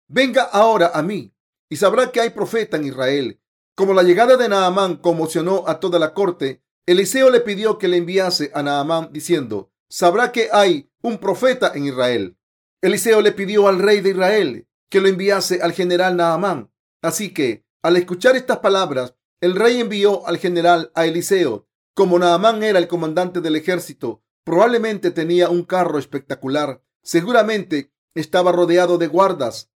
Venga 0.08 0.42
ahora 0.42 0.90
a 0.94 1.02
mí 1.02 1.34
y 1.68 1.76
sabrá 1.76 2.10
que 2.10 2.20
hay 2.20 2.30
profeta 2.30 2.78
en 2.78 2.86
Israel. 2.86 3.40
Como 3.76 3.94
la 3.94 4.02
llegada 4.02 4.36
de 4.36 4.48
Naamán 4.48 4.96
conmocionó 4.96 5.64
a 5.68 5.78
toda 5.78 5.98
la 5.98 6.14
corte, 6.14 6.62
Eliseo 6.86 7.30
le 7.30 7.40
pidió 7.40 7.78
que 7.78 7.88
le 7.88 7.98
enviase 7.98 8.50
a 8.54 8.62
Naamán 8.62 9.10
diciendo, 9.12 9.70
sabrá 9.90 10.32
que 10.32 10.48
hay 10.50 10.90
un 11.02 11.18
profeta 11.18 11.72
en 11.74 11.84
Israel. 11.84 12.38
Eliseo 12.80 13.20
le 13.20 13.32
pidió 13.32 13.68
al 13.68 13.78
rey 13.78 14.00
de 14.00 14.10
Israel 14.10 14.68
que 14.88 15.00
lo 15.00 15.08
enviase 15.08 15.60
al 15.60 15.72
general 15.72 16.16
Naamán. 16.16 16.72
Así 17.02 17.34
que, 17.34 17.64
al 17.82 17.96
escuchar 17.96 18.36
estas 18.36 18.58
palabras, 18.58 19.14
el 19.40 19.54
rey 19.54 19.80
envió 19.80 20.26
al 20.26 20.38
general 20.38 20.90
a 20.94 21.06
Eliseo. 21.06 21.67
Como 21.98 22.16
Naamán 22.16 22.62
era 22.62 22.78
el 22.78 22.86
comandante 22.86 23.40
del 23.40 23.56
ejército, 23.56 24.22
probablemente 24.44 25.10
tenía 25.10 25.50
un 25.50 25.64
carro 25.64 25.98
espectacular. 25.98 26.80
Seguramente 27.02 27.92
estaba 28.14 28.52
rodeado 28.52 28.98
de 28.98 29.08
guardas. 29.08 29.72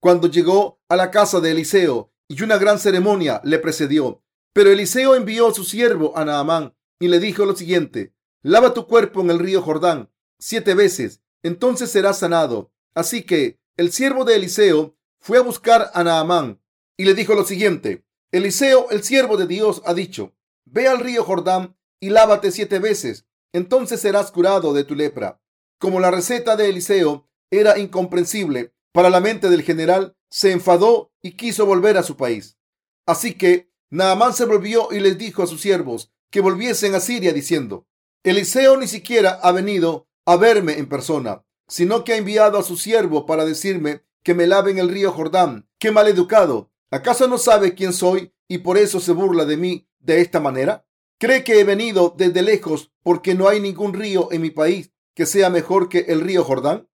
Cuando 0.00 0.26
llegó 0.26 0.80
a 0.88 0.96
la 0.96 1.12
casa 1.12 1.38
de 1.38 1.52
Eliseo 1.52 2.12
y 2.26 2.42
una 2.42 2.58
gran 2.58 2.80
ceremonia 2.80 3.40
le 3.44 3.60
precedió. 3.60 4.24
Pero 4.52 4.72
Eliseo 4.72 5.14
envió 5.14 5.46
a 5.46 5.54
su 5.54 5.62
siervo 5.62 6.18
a 6.18 6.24
Naamán 6.24 6.74
y 6.98 7.06
le 7.06 7.20
dijo 7.20 7.46
lo 7.46 7.54
siguiente, 7.54 8.16
lava 8.42 8.74
tu 8.74 8.88
cuerpo 8.88 9.20
en 9.20 9.30
el 9.30 9.38
río 9.38 9.62
Jordán 9.62 10.10
siete 10.40 10.74
veces, 10.74 11.22
entonces 11.44 11.92
serás 11.92 12.18
sanado. 12.18 12.72
Así 12.96 13.22
que 13.22 13.60
el 13.76 13.92
siervo 13.92 14.24
de 14.24 14.34
Eliseo 14.34 14.96
fue 15.20 15.38
a 15.38 15.42
buscar 15.42 15.92
a 15.94 16.02
Naamán 16.02 16.60
y 16.96 17.04
le 17.04 17.14
dijo 17.14 17.36
lo 17.36 17.44
siguiente, 17.44 18.04
Eliseo, 18.32 18.90
el 18.90 19.04
siervo 19.04 19.36
de 19.36 19.46
Dios, 19.46 19.82
ha 19.86 19.94
dicho, 19.94 20.34
ve 20.64 20.88
al 20.88 21.00
río 21.00 21.24
Jordán 21.24 21.76
y 22.00 22.10
lávate 22.10 22.50
siete 22.50 22.78
veces, 22.78 23.26
entonces 23.52 24.00
serás 24.00 24.30
curado 24.30 24.72
de 24.72 24.84
tu 24.84 24.94
lepra. 24.94 25.40
Como 25.78 26.00
la 26.00 26.10
receta 26.10 26.56
de 26.56 26.68
Eliseo 26.68 27.28
era 27.50 27.78
incomprensible 27.78 28.74
para 28.92 29.10
la 29.10 29.20
mente 29.20 29.48
del 29.48 29.62
general, 29.62 30.16
se 30.30 30.52
enfadó 30.52 31.12
y 31.22 31.32
quiso 31.32 31.66
volver 31.66 31.96
a 31.96 32.02
su 32.02 32.16
país. 32.16 32.58
Así 33.06 33.34
que 33.34 33.70
Naamán 33.90 34.34
se 34.34 34.44
volvió 34.44 34.88
y 34.92 35.00
les 35.00 35.18
dijo 35.18 35.42
a 35.42 35.46
sus 35.46 35.60
siervos 35.60 36.12
que 36.30 36.40
volviesen 36.40 36.94
a 36.94 37.00
Siria 37.00 37.32
diciendo, 37.32 37.88
Eliseo 38.22 38.76
ni 38.76 38.86
siquiera 38.86 39.40
ha 39.42 39.50
venido 39.52 40.08
a 40.26 40.36
verme 40.36 40.78
en 40.78 40.88
persona, 40.88 41.44
sino 41.66 42.04
que 42.04 42.12
ha 42.12 42.16
enviado 42.16 42.58
a 42.58 42.62
su 42.62 42.76
siervo 42.76 43.26
para 43.26 43.44
decirme 43.44 44.04
que 44.22 44.34
me 44.34 44.46
lave 44.46 44.70
en 44.70 44.78
el 44.78 44.88
río 44.88 45.12
Jordán. 45.12 45.68
¡Qué 45.78 45.90
mal 45.90 46.06
educado! 46.06 46.70
¿Acaso 46.90 47.26
no 47.26 47.38
sabe 47.38 47.74
quién 47.74 47.92
soy 47.92 48.32
y 48.48 48.58
por 48.58 48.76
eso 48.76 49.00
se 49.00 49.12
burla 49.12 49.44
de 49.44 49.56
mí 49.56 49.88
de 50.00 50.20
esta 50.20 50.40
manera? 50.40 50.84
¿Cree 51.18 51.44
que 51.44 51.60
he 51.60 51.64
venido 51.64 52.14
desde 52.16 52.42
lejos 52.42 52.92
porque 53.02 53.34
no 53.34 53.48
hay 53.48 53.60
ningún 53.60 53.92
río 53.92 54.32
en 54.32 54.42
mi 54.42 54.50
país 54.50 54.90
que 55.14 55.26
sea 55.26 55.50
mejor 55.50 55.88
que 55.88 56.06
el 56.08 56.20
río 56.20 56.44
Jordán? 56.44 56.88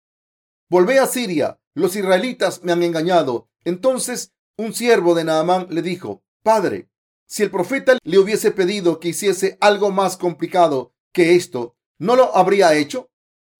Volvé 0.68 0.98
a 0.98 1.06
Siria. 1.06 1.60
Los 1.74 1.94
israelitas 1.94 2.62
me 2.64 2.72
han 2.72 2.82
engañado. 2.82 3.48
Entonces 3.64 4.32
un 4.58 4.72
siervo 4.72 5.14
de 5.14 5.24
Naamán 5.24 5.68
le 5.70 5.82
dijo, 5.82 6.24
Padre, 6.42 6.88
si 7.26 7.42
el 7.42 7.50
profeta 7.50 7.98
le 8.02 8.18
hubiese 8.18 8.50
pedido 8.50 9.00
que 9.00 9.08
hiciese 9.08 9.58
algo 9.60 9.90
más 9.90 10.16
complicado 10.16 10.94
que 11.12 11.34
esto, 11.34 11.76
¿no 11.98 12.16
lo 12.16 12.34
habría 12.34 12.74
hecho? 12.74 13.10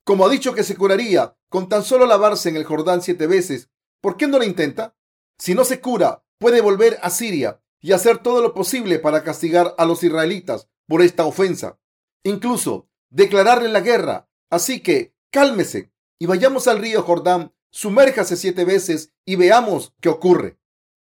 Como 0.04 0.24
ha 0.24 0.30
dicho 0.30 0.54
que 0.54 0.64
se 0.64 0.76
curaría 0.76 1.36
con 1.48 1.68
tan 1.68 1.84
solo 1.84 2.06
lavarse 2.06 2.48
en 2.48 2.56
el 2.56 2.64
Jordán 2.64 3.02
siete 3.02 3.26
veces, 3.26 3.70
¿por 4.00 4.16
qué 4.16 4.26
no 4.26 4.38
lo 4.38 4.44
intenta? 4.44 4.96
Si 5.38 5.54
no 5.54 5.64
se 5.64 5.80
cura, 5.80 6.24
puede 6.38 6.60
volver 6.60 6.98
a 7.02 7.10
Siria 7.10 7.60
y 7.80 7.92
hacer 7.92 8.18
todo 8.18 8.42
lo 8.42 8.54
posible 8.54 8.98
para 8.98 9.22
castigar 9.22 9.74
a 9.78 9.84
los 9.84 10.02
israelitas 10.02 10.68
por 10.86 11.02
esta 11.02 11.24
ofensa. 11.24 11.78
Incluso 12.24 12.88
declararle 13.10 13.68
la 13.68 13.80
guerra. 13.80 14.28
Así 14.50 14.80
que 14.80 15.14
cálmese 15.30 15.92
y 16.18 16.26
vayamos 16.26 16.68
al 16.68 16.78
río 16.78 17.02
Jordán, 17.02 17.52
sumérjase 17.70 18.36
siete 18.36 18.64
veces 18.64 19.12
y 19.24 19.36
veamos 19.36 19.94
qué 20.00 20.08
ocurre. 20.08 20.58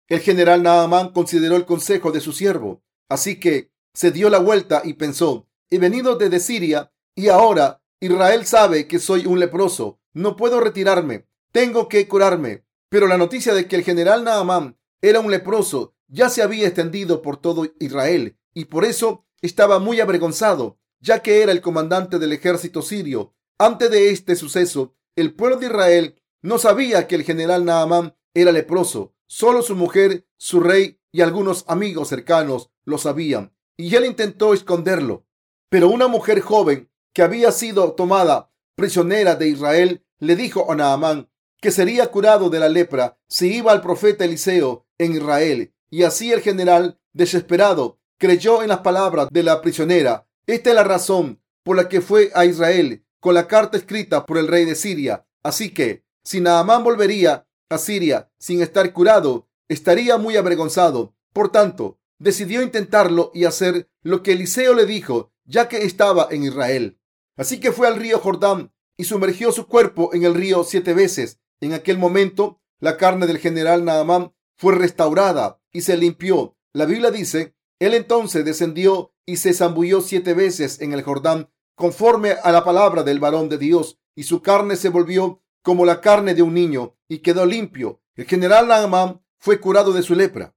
El 0.09 0.21
general 0.21 0.62
Naamán 0.62 1.12
consideró 1.12 1.57
el 1.57 1.67
consejo 1.67 2.12
de 2.12 2.21
su 2.21 2.33
siervo, 2.33 2.83
así 3.09 3.38
que 3.38 3.71
se 3.95 4.11
dio 4.11 4.31
la 4.31 4.38
vuelta 4.38 4.83
y 4.85 4.95
pensó, 4.95 5.49
he 5.71 5.79
venido 5.79 6.17
desde 6.17 6.41
Siria 6.41 6.93
y 7.14 7.29
ahora 7.29 7.83
Israel 8.00 8.47
sabe 8.47 8.87
que 8.87 8.99
soy 8.99 9.26
un 9.26 9.38
leproso, 9.38 10.00
no 10.12 10.37
puedo 10.37 10.61
retirarme, 10.61 11.26
tengo 11.52 11.88
que 11.88 12.09
curarme. 12.09 12.64
Pero 12.88 13.07
la 13.07 13.17
noticia 13.17 13.55
de 13.55 13.67
que 13.67 13.76
el 13.76 13.85
general 13.85 14.25
Naamán 14.25 14.76
era 15.00 15.21
un 15.21 15.31
leproso 15.31 15.95
ya 16.12 16.28
se 16.28 16.42
había 16.42 16.66
extendido 16.66 17.23
por 17.23 17.38
todo 17.38 17.66
Israel 17.81 18.37
y 18.52 18.66
por 18.66 18.85
eso 18.85 19.25
estaba 19.40 19.78
muy 19.78 19.99
avergonzado, 19.99 20.78
ya 21.00 21.21
que 21.21 21.42
era 21.42 21.52
el 21.52 21.62
comandante 21.62 22.19
del 22.19 22.33
ejército 22.33 22.83
sirio. 22.83 23.35
Antes 23.59 23.90
de 23.90 24.11
este 24.11 24.37
suceso, 24.37 24.95
el 25.16 25.35
pueblo 25.35 25.57
de 25.57 25.66
Israel 25.66 26.23
no 26.42 26.59
sabía 26.59 27.07
que 27.07 27.14
el 27.14 27.25
general 27.25 27.64
Naamán 27.64 28.14
era 28.35 28.52
leproso. 28.52 29.14
Solo 29.26 29.62
su 29.62 29.75
mujer, 29.75 30.26
su 30.37 30.61
rey 30.61 31.00
y 31.11 31.23
algunos 31.23 31.64
amigos 31.66 32.09
cercanos 32.09 32.71
lo 32.85 32.99
sabían. 32.99 33.54
Y 33.78 33.95
él 33.97 34.04
intentó 34.04 34.52
esconderlo. 34.52 35.26
Pero 35.71 35.88
una 35.88 36.09
mujer 36.09 36.40
joven 36.40 36.90
que 37.14 37.23
había 37.23 37.52
sido 37.52 37.92
tomada 37.92 38.52
prisionera 38.75 39.35
de 39.35 39.49
Israel 39.49 40.04
le 40.19 40.37
dijo 40.37 40.71
a 40.71 40.76
Naamán 40.76 41.31
que 41.61 41.71
sería 41.71 42.09
curado 42.09 42.50
de 42.50 42.61
la 42.61 42.69
lepra 42.69 43.19
si 43.28 43.54
iba 43.54 43.73
al 43.73 43.81
profeta 43.81 44.25
Eliseo 44.25 44.87
en 44.99 45.14
Israel. 45.14 45.72
Y 45.92 46.04
así 46.04 46.32
el 46.32 46.40
general, 46.40 46.99
desesperado, 47.12 48.00
creyó 48.16 48.62
en 48.62 48.70
las 48.70 48.78
palabras 48.78 49.28
de 49.30 49.42
la 49.42 49.61
prisionera. 49.61 50.26
Esta 50.46 50.70
es 50.70 50.75
la 50.75 50.84
razón 50.84 51.42
por 51.62 51.76
la 51.76 51.90
que 51.90 52.00
fue 52.00 52.30
a 52.34 52.46
Israel 52.46 53.04
con 53.20 53.34
la 53.34 53.46
carta 53.46 53.76
escrita 53.76 54.25
por 54.25 54.38
el 54.38 54.49
rey 54.49 54.64
de 54.64 54.75
Siria. 54.75 55.26
Así 55.42 55.75
que, 55.75 56.06
si 56.25 56.40
Naamán 56.40 56.82
volvería 56.82 57.46
a 57.68 57.76
Siria 57.76 58.32
sin 58.38 58.62
estar 58.62 58.90
curado, 58.94 59.50
estaría 59.68 60.16
muy 60.16 60.37
avergonzado. 60.37 61.14
Por 61.34 61.52
tanto, 61.52 62.00
decidió 62.18 62.62
intentarlo 62.62 63.30
y 63.34 63.44
hacer 63.44 63.90
lo 64.02 64.22
que 64.22 64.32
Eliseo 64.32 64.72
le 64.72 64.87
dijo, 64.87 65.30
ya 65.44 65.68
que 65.68 65.84
estaba 65.84 66.26
en 66.30 66.44
Israel. 66.44 66.99
Así 67.37 67.61
que 67.61 67.70
fue 67.70 67.87
al 67.87 67.96
río 67.96 68.18
Jordán 68.18 68.72
y 68.96 69.04
sumergió 69.04 69.52
su 69.52 69.66
cuerpo 69.66 70.14
en 70.14 70.25
el 70.25 70.34
río 70.34 70.64
siete 70.64 70.94
veces. 70.94 71.38
En 71.61 71.75
aquel 71.75 71.99
momento, 71.99 72.62
la 72.80 72.96
carne 72.96 73.26
del 73.26 73.38
general 73.38 73.84
Naamán 73.84 74.32
fue 74.56 74.75
restaurada 74.75 75.62
y 75.73 75.83
se 75.83 75.97
limpió. 75.97 76.57
La 76.73 76.87
Biblia 76.87 77.11
dice, 77.11 77.55
él 77.79 77.95
entonces 77.95 78.45
descendió 78.45 79.14
y 79.26 79.37
se 79.37 79.55
zambulló 79.55 80.00
siete 80.00 80.35
veces 80.35 80.81
en 80.81 80.93
el 80.93 81.02
Jordán 81.02 81.50
conforme 81.75 82.33
a 82.43 82.52
la 82.52 82.64
palabra 82.64 83.02
del 83.02 83.19
varón 83.19 83.49
de 83.49 83.59
Dios, 83.59 83.99
y 84.14 84.25
su 84.25 84.43
carne 84.43 84.76
se 84.76 84.88
volvió 84.88 85.43
como 85.62 85.85
la 85.85 86.00
carne 86.00 86.35
de 86.35 86.43
un 86.43 86.55
niño 86.55 86.97
y 87.09 87.19
quedó 87.19 87.47
limpio. 87.47 88.00
El 88.14 88.26
general 88.26 88.69
Naamán 88.69 89.23
fue 89.38 89.61
curado 89.61 89.93
de 89.93 90.02
su 90.02 90.14
lepra. 90.14 90.55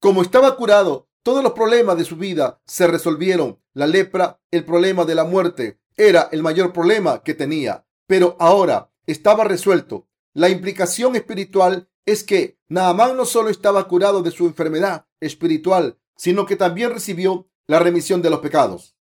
Como 0.00 0.22
estaba 0.22 0.56
curado, 0.56 1.08
todos 1.22 1.42
los 1.42 1.52
problemas 1.52 1.96
de 1.98 2.04
su 2.04 2.16
vida 2.16 2.60
se 2.66 2.86
resolvieron. 2.86 3.60
La 3.72 3.86
lepra, 3.86 4.40
el 4.50 4.64
problema 4.64 5.04
de 5.04 5.14
la 5.14 5.24
muerte, 5.24 5.80
era 5.96 6.28
el 6.32 6.42
mayor 6.42 6.72
problema 6.72 7.22
que 7.22 7.34
tenía, 7.34 7.86
pero 8.06 8.36
ahora 8.38 8.90
estaba 9.06 9.44
resuelto. 9.44 10.08
La 10.32 10.48
implicación 10.48 11.16
espiritual 11.16 11.89
es 12.10 12.24
que 12.24 12.58
Naamán 12.68 13.16
no 13.16 13.24
solo 13.24 13.50
estaba 13.50 13.86
curado 13.88 14.22
de 14.22 14.30
su 14.30 14.46
enfermedad 14.46 15.06
espiritual, 15.20 15.98
sino 16.16 16.46
que 16.46 16.56
también 16.56 16.90
recibió 16.90 17.48
la 17.66 17.78
remisión 17.78 18.22
de 18.22 18.30
los 18.30 18.40
pecados 18.40 18.96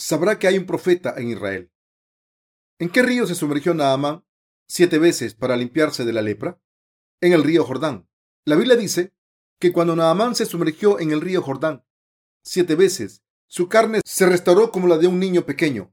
sabrá 0.00 0.38
que 0.38 0.48
hay 0.48 0.58
un 0.58 0.66
profeta 0.66 1.14
en 1.16 1.28
Israel. 1.28 1.70
¿En 2.78 2.88
qué 2.88 3.02
río 3.02 3.26
se 3.26 3.34
sumergió 3.34 3.74
Naamán 3.74 4.24
siete 4.66 4.98
veces 4.98 5.34
para 5.34 5.56
limpiarse 5.56 6.04
de 6.04 6.12
la 6.12 6.22
lepra? 6.22 6.60
En 7.20 7.32
el 7.32 7.44
río 7.44 7.64
Jordán. 7.64 8.08
La 8.46 8.56
Biblia 8.56 8.76
dice 8.76 9.12
que 9.60 9.72
cuando 9.72 9.94
Naamán 9.94 10.34
se 10.34 10.46
sumergió 10.46 10.98
en 10.98 11.12
el 11.12 11.20
río 11.20 11.42
Jordán 11.42 11.84
siete 12.42 12.74
veces, 12.74 13.22
su 13.46 13.68
carne 13.68 14.00
se 14.04 14.26
restauró 14.26 14.70
como 14.70 14.86
la 14.86 14.96
de 14.96 15.06
un 15.06 15.18
niño 15.18 15.44
pequeño. 15.44 15.92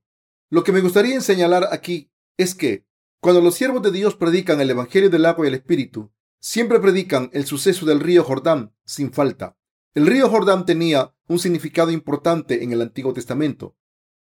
Lo 0.49 0.63
que 0.63 0.71
me 0.71 0.79
gustaría 0.79 1.19
señalar 1.19 1.67
aquí 1.71 2.09
es 2.37 2.55
que 2.55 2.85
cuando 3.19 3.41
los 3.41 3.55
siervos 3.55 3.81
de 3.81 3.91
Dios 3.91 4.15
predican 4.15 4.61
el 4.61 4.69
Evangelio 4.69 5.09
del 5.09 5.25
agua 5.25 5.45
y 5.45 5.49
el 5.49 5.55
Espíritu, 5.55 6.13
siempre 6.47 6.79
predican 6.79 7.29
el 7.33 7.45
suceso 7.45 7.85
del 7.85 7.99
río 7.99 8.23
Jordán 8.23 8.73
sin 8.85 9.11
falta. 9.11 9.57
El 9.93 10.07
río 10.07 10.29
Jordán 10.29 10.65
tenía 10.65 11.13
un 11.27 11.39
significado 11.39 11.91
importante 11.91 12.63
en 12.63 12.71
el 12.71 12.81
Antiguo 12.81 13.11
Testamento. 13.11 13.75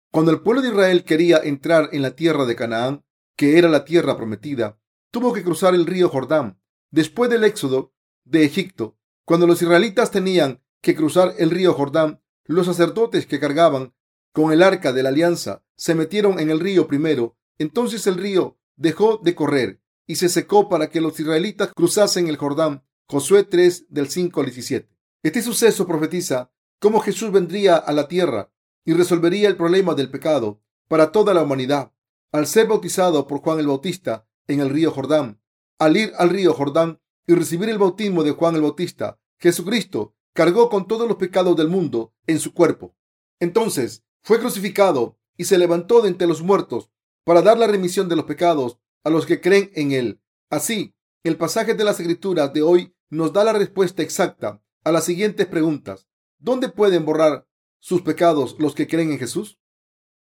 Cuando 0.10 0.32
el 0.32 0.39
pueblo 0.39 0.62
de 0.62 0.70
Israel 0.70 1.03
quería 1.03 1.39
entrar 1.44 1.89
en 1.92 2.01
la 2.01 2.15
tierra 2.15 2.46
de 2.46 2.56
Canaán, 2.56 3.03
que 3.36 3.58
era 3.58 3.68
la 3.68 3.84
tierra 3.84 4.15
prometida, 4.15 4.80
tuvo 5.12 5.34
que 5.34 5.44
cruzar 5.44 5.75
el 5.75 5.86
río 5.86 6.08
Jordán. 6.08 6.62
Después 6.92 7.30
del 7.30 7.44
éxodo 7.44 7.94
de 8.24 8.46
Egipto, 8.46 8.98
cuando 9.25 9.46
los 9.46 9.62
israelitas 9.62 10.10
tenían 10.10 10.63
que 10.80 10.96
cruzar 10.96 11.34
el 11.39 11.50
río 11.50 11.74
Jordán, 11.74 12.22
los 12.46 12.68
sacerdotes 12.68 13.25
que 13.25 13.42
cargaban 13.42 13.94
con 14.32 14.53
el 14.53 14.63
arca 14.63 14.94
de 14.94 15.03
la 15.03 15.10
alianza 15.10 15.65
se 15.75 15.94
metieron 15.94 16.39
en 16.39 16.50
el 16.51 16.62
río 16.62 16.88
primero. 16.88 17.36
Entonces 17.58 18.08
el 18.08 18.15
río 18.15 18.58
dejó 18.77 19.18
de 19.22 19.36
correr 19.36 19.83
y 20.08 20.16
se 20.16 20.30
secó 20.30 20.70
para 20.70 20.90
que 20.90 21.02
los 21.02 21.20
israelitas 21.20 21.72
cruzasen 21.76 22.28
el 22.28 22.38
Jordán. 22.38 22.84
Josué 23.08 23.44
3 23.44 23.88
del 23.90 24.10
5 24.10 24.40
al 24.40 24.46
17. 24.48 24.90
Este 25.24 25.42
suceso 25.42 25.86
profetiza 25.86 26.52
cómo 26.80 27.00
Jesús 27.00 27.32
vendría 27.32 27.76
a 27.76 27.92
la 27.94 28.08
tierra 28.08 28.52
y 28.86 28.94
resolvería 28.94 29.48
el 29.48 29.56
problema 29.56 29.94
del 29.94 30.10
pecado 30.10 30.62
para 30.88 31.12
toda 31.12 31.34
la 31.34 31.44
humanidad. 31.44 31.92
Al 32.32 32.48
ser 32.48 32.68
bautizado 32.68 33.28
por 33.28 33.40
Juan 33.40 33.60
el 33.60 33.68
Bautista 33.68 34.28
en 34.48 34.60
el 34.60 34.70
río 34.70 34.92
Jordán, 34.92 35.40
al 35.80 35.98
ir 35.98 36.14
al 36.18 36.30
río 36.30 36.54
Jordán 36.54 37.00
y 37.28 37.36
recibir 37.36 37.70
el 37.70 37.78
bautismo 37.78 38.24
de 38.24 38.32
Juan 38.32 38.56
el 38.56 38.62
Bautista, 38.62 39.20
Jesucristo 39.40 40.16
cargó 40.34 40.70
con 40.70 40.88
todos 40.88 41.08
los 41.08 41.18
pecados 41.18 41.56
del 41.56 41.70
mundo 41.70 42.14
en 42.28 42.40
su 42.40 42.54
cuerpo. 42.54 42.96
Entonces 43.40 44.04
fue 44.22 44.40
crucificado 44.40 45.18
y 45.38 45.46
se 45.46 45.58
levantó 45.58 46.02
de 46.02 46.10
entre 46.10 46.28
los 46.28 46.42
muertos 46.42 46.90
para 47.24 47.42
dar 47.42 47.58
la 47.58 47.68
remisión 47.68 48.10
de 48.10 48.16
los 48.16 48.26
pecados 48.26 48.80
a 49.04 49.10
los 49.10 49.26
que 49.26 49.42
creen 49.42 49.72
en 49.76 49.92
él. 49.92 50.22
Así, 50.50 50.96
el 51.24 51.38
pasaje 51.38 51.74
de 51.74 51.84
las 51.84 52.00
escrituras 52.00 52.54
de 52.54 52.62
hoy 52.62 52.94
nos 53.10 53.34
da 53.34 53.44
la 53.44 53.54
respuesta 53.54 54.02
exacta 54.02 54.62
a 54.84 54.92
las 54.92 55.06
siguientes 55.06 55.46
preguntas. 55.48 56.08
¿Dónde 56.38 56.70
pueden 56.70 57.06
borrar 57.06 57.48
sus 57.80 58.02
pecados 58.02 58.56
los 58.60 58.76
que 58.76 58.88
creen 58.88 59.12
en 59.12 59.20
Jesús? 59.20 59.60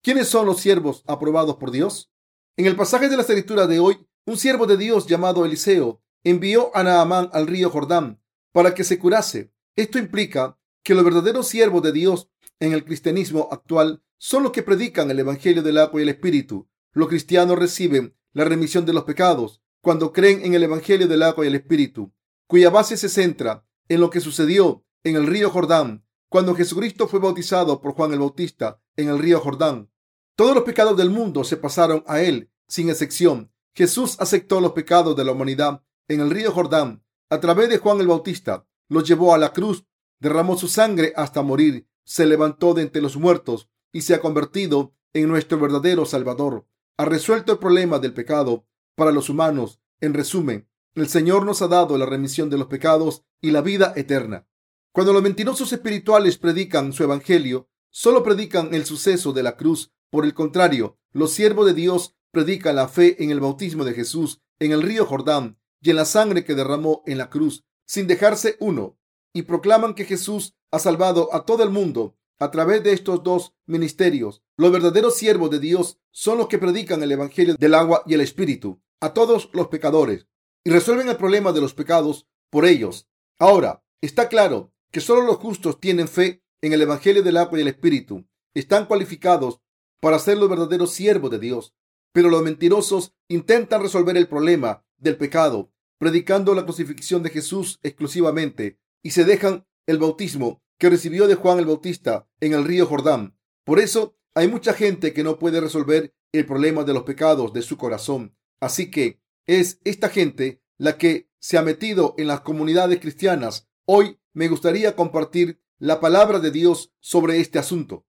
¿Quiénes 0.02 0.28
son 0.28 0.46
los 0.46 0.60
siervos 0.60 1.02
aprobados 1.06 1.56
por 1.56 1.70
Dios? 1.70 2.12
En 2.56 2.66
el 2.66 2.76
pasaje 2.76 3.08
de 3.08 3.16
las 3.16 3.28
escrituras 3.28 3.68
de 3.68 3.80
hoy, 3.80 4.06
un 4.24 4.36
siervo 4.36 4.66
de 4.66 4.76
Dios 4.76 5.06
llamado 5.06 5.44
Eliseo 5.44 6.02
envió 6.24 6.74
a 6.76 6.82
Naamán 6.82 7.30
al 7.32 7.46
río 7.46 7.70
Jordán 7.70 8.20
para 8.52 8.74
que 8.74 8.84
se 8.84 8.98
curase. 8.98 9.52
Esto 9.76 9.98
implica 9.98 10.58
que 10.82 10.94
los 10.94 11.04
verdaderos 11.04 11.48
siervos 11.48 11.82
de 11.82 11.92
Dios 11.92 12.30
en 12.58 12.72
el 12.72 12.84
cristianismo 12.84 13.48
actual 13.50 14.02
son 14.18 14.42
los 14.42 14.52
que 14.52 14.62
predican 14.62 15.10
el 15.10 15.18
Evangelio 15.18 15.62
del 15.62 15.78
agua 15.78 16.00
y 16.00 16.04
el 16.04 16.08
Espíritu. 16.08 16.68
Los 16.92 17.08
cristianos 17.08 17.58
reciben 17.58 18.15
la 18.36 18.44
remisión 18.44 18.84
de 18.84 18.92
los 18.92 19.04
pecados 19.04 19.62
cuando 19.80 20.12
creen 20.12 20.44
en 20.44 20.52
el 20.52 20.62
Evangelio 20.62 21.08
del 21.08 21.22
agua 21.22 21.46
y 21.46 21.48
el 21.48 21.54
Espíritu, 21.54 22.12
cuya 22.46 22.68
base 22.68 22.98
se 22.98 23.08
centra 23.08 23.66
en 23.88 23.98
lo 23.98 24.10
que 24.10 24.20
sucedió 24.20 24.84
en 25.04 25.16
el 25.16 25.26
río 25.26 25.48
Jordán 25.48 26.04
cuando 26.28 26.54
Jesucristo 26.54 27.08
fue 27.08 27.18
bautizado 27.18 27.80
por 27.80 27.94
Juan 27.94 28.12
el 28.12 28.18
Bautista 28.18 28.82
en 28.94 29.08
el 29.08 29.18
río 29.18 29.40
Jordán. 29.40 29.90
Todos 30.34 30.54
los 30.54 30.64
pecados 30.64 30.98
del 30.98 31.08
mundo 31.08 31.44
se 31.44 31.56
pasaron 31.56 32.04
a 32.06 32.20
él, 32.20 32.50
sin 32.68 32.90
excepción. 32.90 33.50
Jesús 33.74 34.16
aceptó 34.20 34.60
los 34.60 34.72
pecados 34.72 35.16
de 35.16 35.24
la 35.24 35.32
humanidad 35.32 35.82
en 36.06 36.20
el 36.20 36.28
río 36.28 36.52
Jordán 36.52 37.02
a 37.30 37.40
través 37.40 37.70
de 37.70 37.78
Juan 37.78 38.00
el 38.02 38.08
Bautista. 38.08 38.66
Los 38.90 39.08
llevó 39.08 39.32
a 39.32 39.38
la 39.38 39.54
cruz, 39.54 39.86
derramó 40.20 40.58
su 40.58 40.68
sangre 40.68 41.14
hasta 41.16 41.40
morir, 41.40 41.88
se 42.04 42.26
levantó 42.26 42.74
de 42.74 42.82
entre 42.82 43.00
los 43.00 43.16
muertos 43.16 43.70
y 43.92 44.02
se 44.02 44.12
ha 44.12 44.20
convertido 44.20 44.92
en 45.14 45.26
nuestro 45.26 45.58
verdadero 45.58 46.04
Salvador 46.04 46.66
ha 46.96 47.04
resuelto 47.04 47.52
el 47.52 47.58
problema 47.58 47.98
del 47.98 48.14
pecado 48.14 48.66
para 48.94 49.12
los 49.12 49.28
humanos. 49.28 49.80
En 50.00 50.14
resumen, 50.14 50.68
el 50.94 51.08
Señor 51.08 51.44
nos 51.44 51.62
ha 51.62 51.68
dado 51.68 51.98
la 51.98 52.06
remisión 52.06 52.50
de 52.50 52.58
los 52.58 52.68
pecados 52.68 53.24
y 53.40 53.50
la 53.50 53.60
vida 53.60 53.92
eterna. 53.96 54.46
Cuando 54.92 55.12
los 55.12 55.22
mentirosos 55.22 55.72
espirituales 55.72 56.38
predican 56.38 56.92
su 56.92 57.04
evangelio, 57.04 57.68
solo 57.90 58.22
predican 58.22 58.74
el 58.74 58.86
suceso 58.86 59.32
de 59.32 59.42
la 59.42 59.56
cruz. 59.56 59.92
Por 60.10 60.24
el 60.24 60.32
contrario, 60.32 60.98
los 61.12 61.32
siervos 61.32 61.66
de 61.66 61.74
Dios 61.74 62.14
predican 62.30 62.76
la 62.76 62.88
fe 62.88 63.22
en 63.22 63.30
el 63.30 63.40
bautismo 63.40 63.84
de 63.84 63.92
Jesús 63.92 64.40
en 64.58 64.72
el 64.72 64.82
río 64.82 65.04
Jordán 65.04 65.58
y 65.80 65.90
en 65.90 65.96
la 65.96 66.04
sangre 66.04 66.44
que 66.44 66.54
derramó 66.54 67.02
en 67.06 67.18
la 67.18 67.30
cruz, 67.30 67.64
sin 67.86 68.06
dejarse 68.06 68.56
uno, 68.58 68.98
y 69.32 69.42
proclaman 69.42 69.94
que 69.94 70.04
Jesús 70.04 70.54
ha 70.70 70.78
salvado 70.78 71.34
a 71.34 71.44
todo 71.44 71.62
el 71.62 71.70
mundo 71.70 72.16
a 72.38 72.50
través 72.50 72.82
de 72.82 72.92
estos 72.92 73.22
dos 73.22 73.54
ministerios. 73.66 74.42
Los 74.56 74.72
verdaderos 74.72 75.16
siervos 75.16 75.50
de 75.50 75.60
Dios 75.60 75.98
son 76.10 76.38
los 76.38 76.48
que 76.48 76.58
predican 76.58 77.02
el 77.02 77.12
Evangelio 77.12 77.56
del 77.58 77.74
agua 77.74 78.02
y 78.06 78.14
el 78.14 78.20
Espíritu 78.20 78.80
a 79.00 79.12
todos 79.12 79.50
los 79.52 79.68
pecadores 79.68 80.26
y 80.64 80.70
resuelven 80.70 81.08
el 81.08 81.16
problema 81.16 81.52
de 81.52 81.60
los 81.60 81.74
pecados 81.74 82.26
por 82.50 82.64
ellos. 82.64 83.08
Ahora, 83.38 83.84
está 84.00 84.28
claro 84.28 84.72
que 84.90 85.00
solo 85.00 85.22
los 85.22 85.36
justos 85.36 85.80
tienen 85.80 86.08
fe 86.08 86.42
en 86.62 86.72
el 86.72 86.82
Evangelio 86.82 87.22
del 87.22 87.36
agua 87.36 87.58
y 87.58 87.62
el 87.62 87.68
Espíritu. 87.68 88.26
Están 88.54 88.86
cualificados 88.86 89.60
para 90.00 90.18
ser 90.18 90.38
los 90.38 90.48
verdaderos 90.48 90.92
siervos 90.92 91.30
de 91.30 91.38
Dios. 91.38 91.74
Pero 92.12 92.30
los 92.30 92.42
mentirosos 92.42 93.12
intentan 93.28 93.82
resolver 93.82 94.16
el 94.16 94.28
problema 94.28 94.84
del 94.96 95.16
pecado 95.16 95.70
predicando 95.98 96.54
la 96.54 96.64
crucifixión 96.64 97.22
de 97.22 97.30
Jesús 97.30 97.80
exclusivamente 97.82 98.78
y 99.02 99.10
se 99.10 99.24
dejan 99.24 99.66
el 99.86 99.98
bautismo 99.98 100.62
que 100.78 100.90
recibió 100.90 101.26
de 101.26 101.34
Juan 101.34 101.58
el 101.58 101.66
Bautista 101.66 102.28
en 102.40 102.52
el 102.52 102.64
río 102.64 102.86
Jordán. 102.86 103.38
Por 103.64 103.80
eso 103.80 104.16
hay 104.34 104.48
mucha 104.48 104.74
gente 104.74 105.12
que 105.12 105.24
no 105.24 105.38
puede 105.38 105.60
resolver 105.60 106.14
el 106.32 106.46
problema 106.46 106.84
de 106.84 106.92
los 106.92 107.04
pecados 107.04 107.52
de 107.52 107.62
su 107.62 107.76
corazón. 107.76 108.36
Así 108.60 108.90
que 108.90 109.20
es 109.46 109.80
esta 109.84 110.08
gente 110.08 110.62
la 110.76 110.98
que 110.98 111.30
se 111.38 111.56
ha 111.56 111.62
metido 111.62 112.14
en 112.18 112.26
las 112.26 112.40
comunidades 112.40 113.00
cristianas. 113.00 113.68
Hoy 113.86 114.18
me 114.32 114.48
gustaría 114.48 114.96
compartir 114.96 115.62
la 115.78 116.00
palabra 116.00 116.38
de 116.40 116.50
Dios 116.50 116.92
sobre 117.00 117.40
este 117.40 117.58
asunto. 117.58 118.06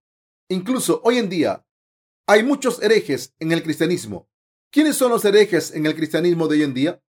Incluso 0.50 1.02
hoy 1.04 1.18
en 1.18 1.30
día 1.30 1.66
hay 2.26 2.44
muchos 2.44 2.82
herejes 2.82 3.36
en 3.40 3.52
el 3.52 3.64
cristianismo. 3.64 4.30
¿Quiénes 4.70 4.98
son 4.98 5.12
los 5.12 5.24
herejes 5.24 5.74
en 5.74 5.86
el 5.86 5.96
cristianismo 5.96 6.48
de 6.48 6.58
hoy 6.58 6.64
en 6.64 6.74
día? 6.74 7.04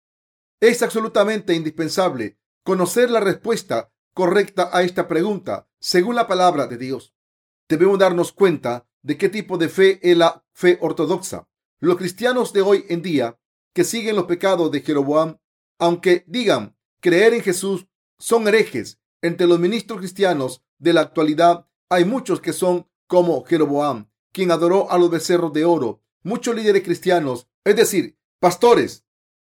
Es 0.61 0.83
absolutamente 0.83 1.55
indispensable 1.55 2.39
conocer 2.65 3.11
la 3.11 3.21
respuesta 3.21 3.93
correcta 4.15 4.71
a 4.73 4.83
esta 4.83 5.07
pregunta 5.09 5.69
según 5.81 6.15
la 6.15 6.27
palabra 6.27 6.67
de 6.67 6.79
Dios. 6.79 7.15
Debemos 7.69 7.99
darnos 7.99 8.33
cuenta 8.33 8.87
de 9.03 9.19
qué 9.19 9.29
tipo 9.29 9.59
de 9.59 9.69
fe 9.69 9.99
es 10.03 10.17
la 10.17 10.45
fe 10.53 10.79
ortodoxa. 10.81 11.49
Los 11.81 11.99
cristianos 11.99 12.53
de 12.53 12.63
hoy 12.63 12.87
en 12.89 13.03
día 13.03 13.39
que 13.75 13.85
siguen 13.85 14.17
los 14.17 14.25
pecados 14.25 14.71
de 14.71 14.81
Jeroboam, 14.81 15.39
aunque 15.79 16.25
digan 16.27 16.77
creer 17.01 17.35
en 17.35 17.43
Jesús, 17.43 17.87
son 18.19 18.49
herejes. 18.49 19.01
Entre 19.21 19.47
los 19.47 19.59
ministros 19.59 19.99
cristianos 19.99 20.63
de 20.79 20.93
la 20.93 21.03
actualidad 21.03 21.67
hay 21.91 22.05
muchos 22.05 22.41
que 22.41 22.53
son 22.53 22.89
como 23.07 23.45
Jeroboam, 23.45 24.09
quien 24.33 24.51
adoró 24.51 24.91
a 24.91 24.99
los 24.99 25.11
becerros 25.11 25.53
de 25.53 25.65
oro. 25.65 26.03
Muchos 26.23 26.55
líderes 26.55 26.83
cristianos, 26.83 27.49
es 27.65 27.77
decir, 27.77 28.17
pastores, 28.39 29.05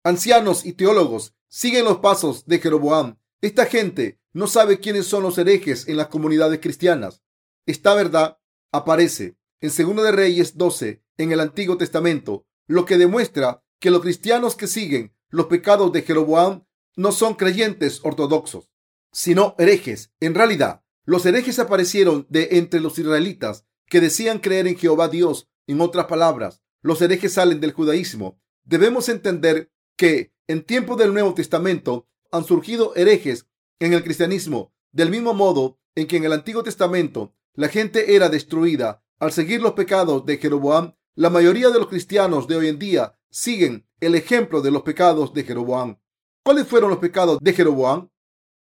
ancianos 0.03 0.65
y 0.65 0.73
teólogos, 0.73 1.33
siguen 1.47 1.85
los 1.85 1.97
pasos 1.97 2.45
de 2.45 2.59
Jeroboam. 2.59 3.17
Esta 3.41 3.65
gente 3.65 4.20
no 4.33 4.47
sabe 4.47 4.79
quiénes 4.79 5.07
son 5.07 5.23
los 5.23 5.37
herejes 5.37 5.87
en 5.87 5.97
las 5.97 6.07
comunidades 6.07 6.59
cristianas. 6.59 7.21
Esta 7.65 7.93
verdad 7.93 8.39
aparece 8.71 9.37
en 9.59 9.69
2 9.69 10.03
de 10.03 10.11
Reyes 10.11 10.57
12 10.57 11.03
en 11.17 11.31
el 11.31 11.39
Antiguo 11.39 11.77
Testamento, 11.77 12.45
lo 12.67 12.85
que 12.85 12.97
demuestra 12.97 13.63
que 13.79 13.91
los 13.91 14.01
cristianos 14.01 14.55
que 14.55 14.67
siguen 14.67 15.13
los 15.29 15.47
pecados 15.47 15.91
de 15.91 16.01
Jeroboam 16.01 16.65
no 16.95 17.11
son 17.11 17.35
creyentes 17.35 17.99
ortodoxos, 18.03 18.69
sino 19.11 19.55
herejes. 19.57 20.11
En 20.19 20.35
realidad, 20.35 20.83
los 21.05 21.25
herejes 21.25 21.59
aparecieron 21.59 22.27
de 22.29 22.49
entre 22.51 22.79
los 22.79 22.97
israelitas 22.99 23.65
que 23.87 24.01
decían 24.01 24.39
creer 24.39 24.67
en 24.67 24.77
Jehová 24.77 25.09
Dios. 25.09 25.49
En 25.67 25.81
otras 25.81 26.05
palabras, 26.05 26.61
los 26.81 27.01
herejes 27.01 27.33
salen 27.33 27.59
del 27.59 27.73
judaísmo. 27.73 28.39
Debemos 28.63 29.09
entender 29.09 29.71
que 29.95 30.33
en 30.47 30.63
tiempo 30.63 30.95
del 30.95 31.13
Nuevo 31.13 31.33
Testamento 31.33 32.07
han 32.31 32.43
surgido 32.45 32.95
herejes 32.95 33.47
en 33.81 33.93
el 33.93 34.03
cristianismo, 34.03 34.73
del 34.91 35.09
mismo 35.09 35.33
modo 35.33 35.79
en 35.95 36.07
que 36.07 36.17
en 36.17 36.23
el 36.23 36.33
Antiguo 36.33 36.61
Testamento 36.61 37.33
la 37.55 37.67
gente 37.67 38.15
era 38.15 38.29
destruida 38.29 39.03
al 39.19 39.31
seguir 39.31 39.61
los 39.61 39.73
pecados 39.73 40.25
de 40.25 40.37
Jeroboam, 40.37 40.95
la 41.15 41.31
mayoría 41.31 41.69
de 41.69 41.79
los 41.79 41.87
cristianos 41.87 42.47
de 42.47 42.55
hoy 42.55 42.67
en 42.67 42.77
día 42.77 43.19
siguen 43.31 43.87
el 43.99 44.13
ejemplo 44.13 44.61
de 44.61 44.69
los 44.69 44.83
pecados 44.83 45.33
de 45.33 45.43
Jeroboam. 45.43 45.99
¿Cuáles 46.43 46.67
fueron 46.67 46.91
los 46.91 46.99
pecados 46.99 47.39
de 47.41 47.53
Jeroboam? 47.53 48.09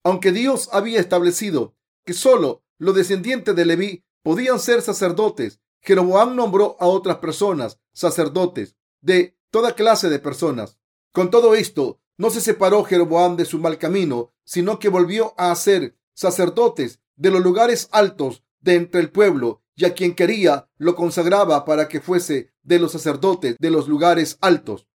Aunque 0.04 0.32
Dios 0.32 0.70
había 0.72 1.00
establecido 1.00 1.76
que 2.04 2.14
solo 2.14 2.64
los 2.78 2.94
descendientes 2.94 3.54
de 3.54 3.64
Leví 3.66 4.04
podían 4.22 4.58
ser 4.58 4.80
sacerdotes, 4.80 5.60
Jeroboam 5.82 6.34
nombró 6.34 6.76
a 6.80 6.86
otras 6.86 7.18
personas 7.18 7.78
sacerdotes 7.92 8.76
de 9.02 9.38
toda 9.50 9.74
clase 9.74 10.08
de 10.08 10.18
personas. 10.18 10.78
Con 11.12 11.30
todo 11.30 11.54
esto, 11.54 12.00
no 12.16 12.30
se 12.30 12.40
separó 12.40 12.84
Jeroboam 12.84 13.36
de 13.36 13.44
su 13.44 13.58
mal 13.58 13.78
camino, 13.78 14.33
sino 14.44 14.78
que 14.78 14.88
volvió 14.88 15.34
a 15.36 15.54
ser 15.54 15.96
sacerdotes 16.12 17.00
de 17.16 17.30
los 17.30 17.42
lugares 17.42 17.88
altos 17.92 18.44
de 18.60 18.74
entre 18.74 19.00
el 19.00 19.10
pueblo, 19.10 19.62
y 19.76 19.84
a 19.84 19.94
quien 19.94 20.14
quería 20.14 20.68
lo 20.76 20.94
consagraba 20.94 21.64
para 21.64 21.88
que 21.88 22.00
fuese 22.00 22.52
de 22.62 22.78
los 22.78 22.92
sacerdotes 22.92 23.56
de 23.58 23.70
los 23.70 23.88
lugares 23.88 24.38
altos. 24.40 24.86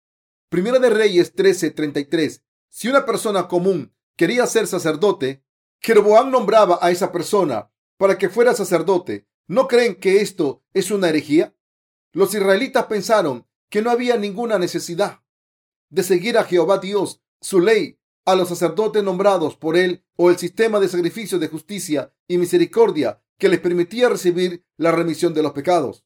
Primera 0.49 0.79
de 0.79 0.89
Reyes 0.89 1.35
13:33. 1.35 2.41
Si 2.69 2.87
una 2.87 3.05
persona 3.05 3.47
común 3.47 3.93
quería 4.15 4.45
ser 4.47 4.67
sacerdote, 4.67 5.43
Jeroboam 5.81 6.31
nombraba 6.31 6.79
a 6.81 6.91
esa 6.91 7.11
persona 7.11 7.71
para 7.97 8.17
que 8.17 8.29
fuera 8.29 8.53
sacerdote. 8.53 9.27
¿No 9.47 9.67
creen 9.67 9.95
que 9.95 10.21
esto 10.21 10.63
es 10.73 10.91
una 10.91 11.09
herejía? 11.09 11.55
Los 12.11 12.33
israelitas 12.33 12.85
pensaron 12.85 13.47
que 13.69 13.81
no 13.81 13.91
había 13.91 14.17
ninguna 14.17 14.57
necesidad 14.57 15.21
de 15.89 16.03
seguir 16.03 16.37
a 16.37 16.43
Jehová 16.43 16.77
Dios, 16.77 17.21
su 17.41 17.59
ley, 17.59 17.98
a 18.31 18.35
los 18.35 18.49
sacerdotes 18.49 19.03
nombrados 19.03 19.55
por 19.55 19.75
él 19.75 20.03
o 20.15 20.29
el 20.29 20.37
sistema 20.37 20.79
de 20.79 20.87
sacrificio 20.87 21.39
de 21.39 21.47
justicia 21.47 22.13
y 22.27 22.37
misericordia 22.37 23.21
que 23.37 23.49
les 23.49 23.59
permitía 23.59 24.09
recibir 24.09 24.63
la 24.77 24.91
remisión 24.91 25.33
de 25.33 25.41
los 25.41 25.53
pecados. 25.53 26.05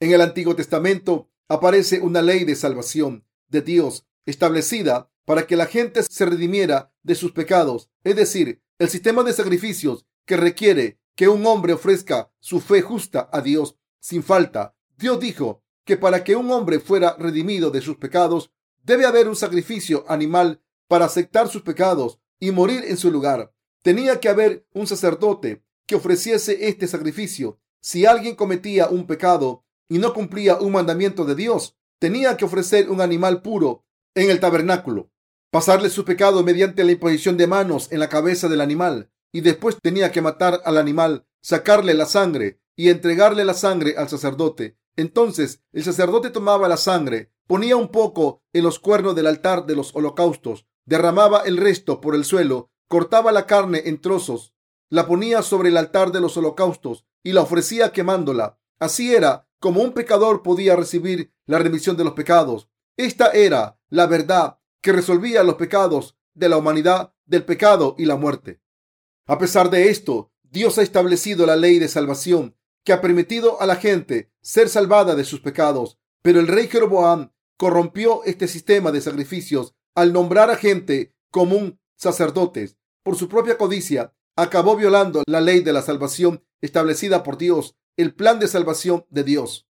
En 0.00 0.12
el 0.12 0.20
Antiguo 0.20 0.54
Testamento 0.54 1.30
aparece 1.48 2.00
una 2.00 2.22
ley 2.22 2.44
de 2.44 2.56
salvación 2.56 3.24
de 3.48 3.62
Dios 3.62 4.06
establecida 4.26 5.10
para 5.24 5.46
que 5.46 5.56
la 5.56 5.66
gente 5.66 6.02
se 6.02 6.26
redimiera 6.26 6.92
de 7.02 7.14
sus 7.14 7.32
pecados, 7.32 7.88
es 8.04 8.16
decir, 8.16 8.62
el 8.78 8.88
sistema 8.88 9.22
de 9.22 9.32
sacrificios 9.32 10.06
que 10.24 10.36
requiere 10.36 10.98
que 11.14 11.28
un 11.28 11.46
hombre 11.46 11.72
ofrezca 11.72 12.30
su 12.40 12.60
fe 12.60 12.82
justa 12.82 13.30
a 13.32 13.40
Dios 13.40 13.78
sin 14.00 14.22
falta. 14.22 14.76
Dios 14.98 15.18
dijo 15.20 15.62
que 15.84 15.96
para 15.96 16.22
que 16.24 16.36
un 16.36 16.50
hombre 16.50 16.80
fuera 16.80 17.16
redimido 17.18 17.70
de 17.70 17.80
sus 17.80 17.96
pecados, 17.96 18.50
Debe 18.86 19.04
haber 19.04 19.26
un 19.26 19.34
sacrificio 19.34 20.04
animal 20.06 20.62
para 20.88 21.06
aceptar 21.06 21.48
sus 21.48 21.62
pecados 21.62 22.18
y 22.38 22.50
morir 22.50 22.84
en 22.86 22.96
su 22.96 23.10
lugar. 23.10 23.52
Tenía 23.82 24.20
que 24.20 24.28
haber 24.28 24.66
un 24.72 24.86
sacerdote 24.86 25.62
que 25.86 25.94
ofreciese 25.94 26.68
este 26.68 26.88
sacrificio 26.88 27.60
Si 27.80 28.04
alguien 28.04 28.34
cometía 28.34 28.88
un 28.88 29.06
pecado 29.06 29.64
y 29.88 29.98
no 29.98 30.12
cumplía 30.12 30.56
un 30.56 30.72
mandamiento 30.72 31.24
de 31.24 31.36
Dios, 31.36 31.76
tenía 32.00 32.36
que 32.36 32.44
ofrecer 32.44 32.90
un 32.90 33.00
animal 33.00 33.42
puro 33.42 33.84
en 34.16 34.30
el 34.30 34.40
tabernáculo, 34.40 35.10
pasarle 35.52 35.90
su 35.90 36.04
pecado 36.04 36.42
mediante 36.42 36.82
la 36.82 36.92
imposición 36.92 37.36
de 37.36 37.46
manos 37.46 37.92
en 37.92 38.00
la 38.00 38.08
cabeza 38.08 38.48
del 38.48 38.60
animal 38.60 39.12
y 39.32 39.42
después 39.42 39.76
tenía 39.80 40.10
que 40.10 40.22
matar 40.22 40.62
al 40.64 40.78
animal, 40.78 41.26
sacarle 41.42 41.94
la 41.94 42.06
sangre 42.06 42.60
y 42.74 42.88
entregarle 42.88 43.44
la 43.44 43.54
sangre 43.54 43.94
al 43.96 44.08
sacerdote. 44.08 44.76
Entonces 44.96 45.62
el 45.72 45.84
sacerdote 45.84 46.30
tomaba 46.30 46.68
la 46.68 46.76
sangre, 46.76 47.30
ponía 47.46 47.76
un 47.76 47.88
poco 47.88 48.42
en 48.52 48.64
los 48.64 48.78
cuernos 48.78 49.14
del 49.14 49.26
altar 49.26 49.66
de 49.66 49.76
los 49.76 49.94
holocaustos, 49.94 50.66
derramaba 50.86 51.40
el 51.40 51.58
resto 51.58 52.00
por 52.00 52.14
el 52.14 52.24
suelo, 52.24 52.70
cortaba 52.88 53.32
la 53.32 53.46
carne 53.46 53.82
en 53.86 54.00
trozos, 54.00 54.54
la 54.88 55.06
ponía 55.06 55.42
sobre 55.42 55.68
el 55.68 55.76
altar 55.76 56.12
de 56.12 56.20
los 56.20 56.36
holocaustos 56.36 57.04
y 57.22 57.32
la 57.32 57.42
ofrecía 57.42 57.92
quemándola. 57.92 58.58
Así 58.78 59.14
era 59.14 59.48
como 59.58 59.82
un 59.82 59.92
pecador 59.92 60.42
podía 60.42 60.76
recibir 60.76 61.32
la 61.44 61.58
remisión 61.58 61.96
de 61.96 62.04
los 62.04 62.14
pecados. 62.14 62.70
Esta 62.96 63.30
era 63.30 63.78
la 63.88 64.06
verdad 64.06 64.58
que 64.80 64.92
resolvía 64.92 65.42
los 65.42 65.56
pecados 65.56 66.16
de 66.34 66.48
la 66.48 66.56
humanidad, 66.56 67.14
del 67.24 67.44
pecado 67.44 67.96
y 67.98 68.04
la 68.04 68.16
muerte. 68.16 68.60
A 69.26 69.38
pesar 69.38 69.70
de 69.70 69.90
esto, 69.90 70.32
Dios 70.44 70.78
ha 70.78 70.82
establecido 70.82 71.46
la 71.46 71.56
ley 71.56 71.78
de 71.78 71.88
salvación 71.88 72.56
que 72.84 72.92
ha 72.92 73.00
permitido 73.00 73.60
a 73.60 73.66
la 73.66 73.76
gente 73.76 74.30
ser 74.40 74.68
salvada 74.68 75.16
de 75.16 75.24
sus 75.24 75.40
pecados. 75.40 75.98
Pero 76.22 76.38
el 76.38 76.46
rey 76.46 76.68
Jeroboam 76.68 77.32
corrompió 77.56 78.22
este 78.24 78.46
sistema 78.46 78.92
de 78.92 79.00
sacrificios 79.00 79.74
al 79.96 80.12
nombrar 80.12 80.50
a 80.50 80.56
gente 80.56 81.14
común 81.32 81.80
sacerdotes. 81.96 82.76
Por 83.02 83.16
su 83.16 83.28
propia 83.28 83.58
codicia, 83.58 84.14
acabó 84.36 84.76
violando 84.76 85.22
la 85.26 85.40
ley 85.40 85.60
de 85.60 85.72
la 85.72 85.82
salvación 85.82 86.44
establecida 86.60 87.22
por 87.22 87.38
Dios, 87.38 87.76
el 87.96 88.14
plan 88.14 88.38
de 88.38 88.46
salvación 88.46 89.06
de 89.08 89.24
Dios. 89.24 89.66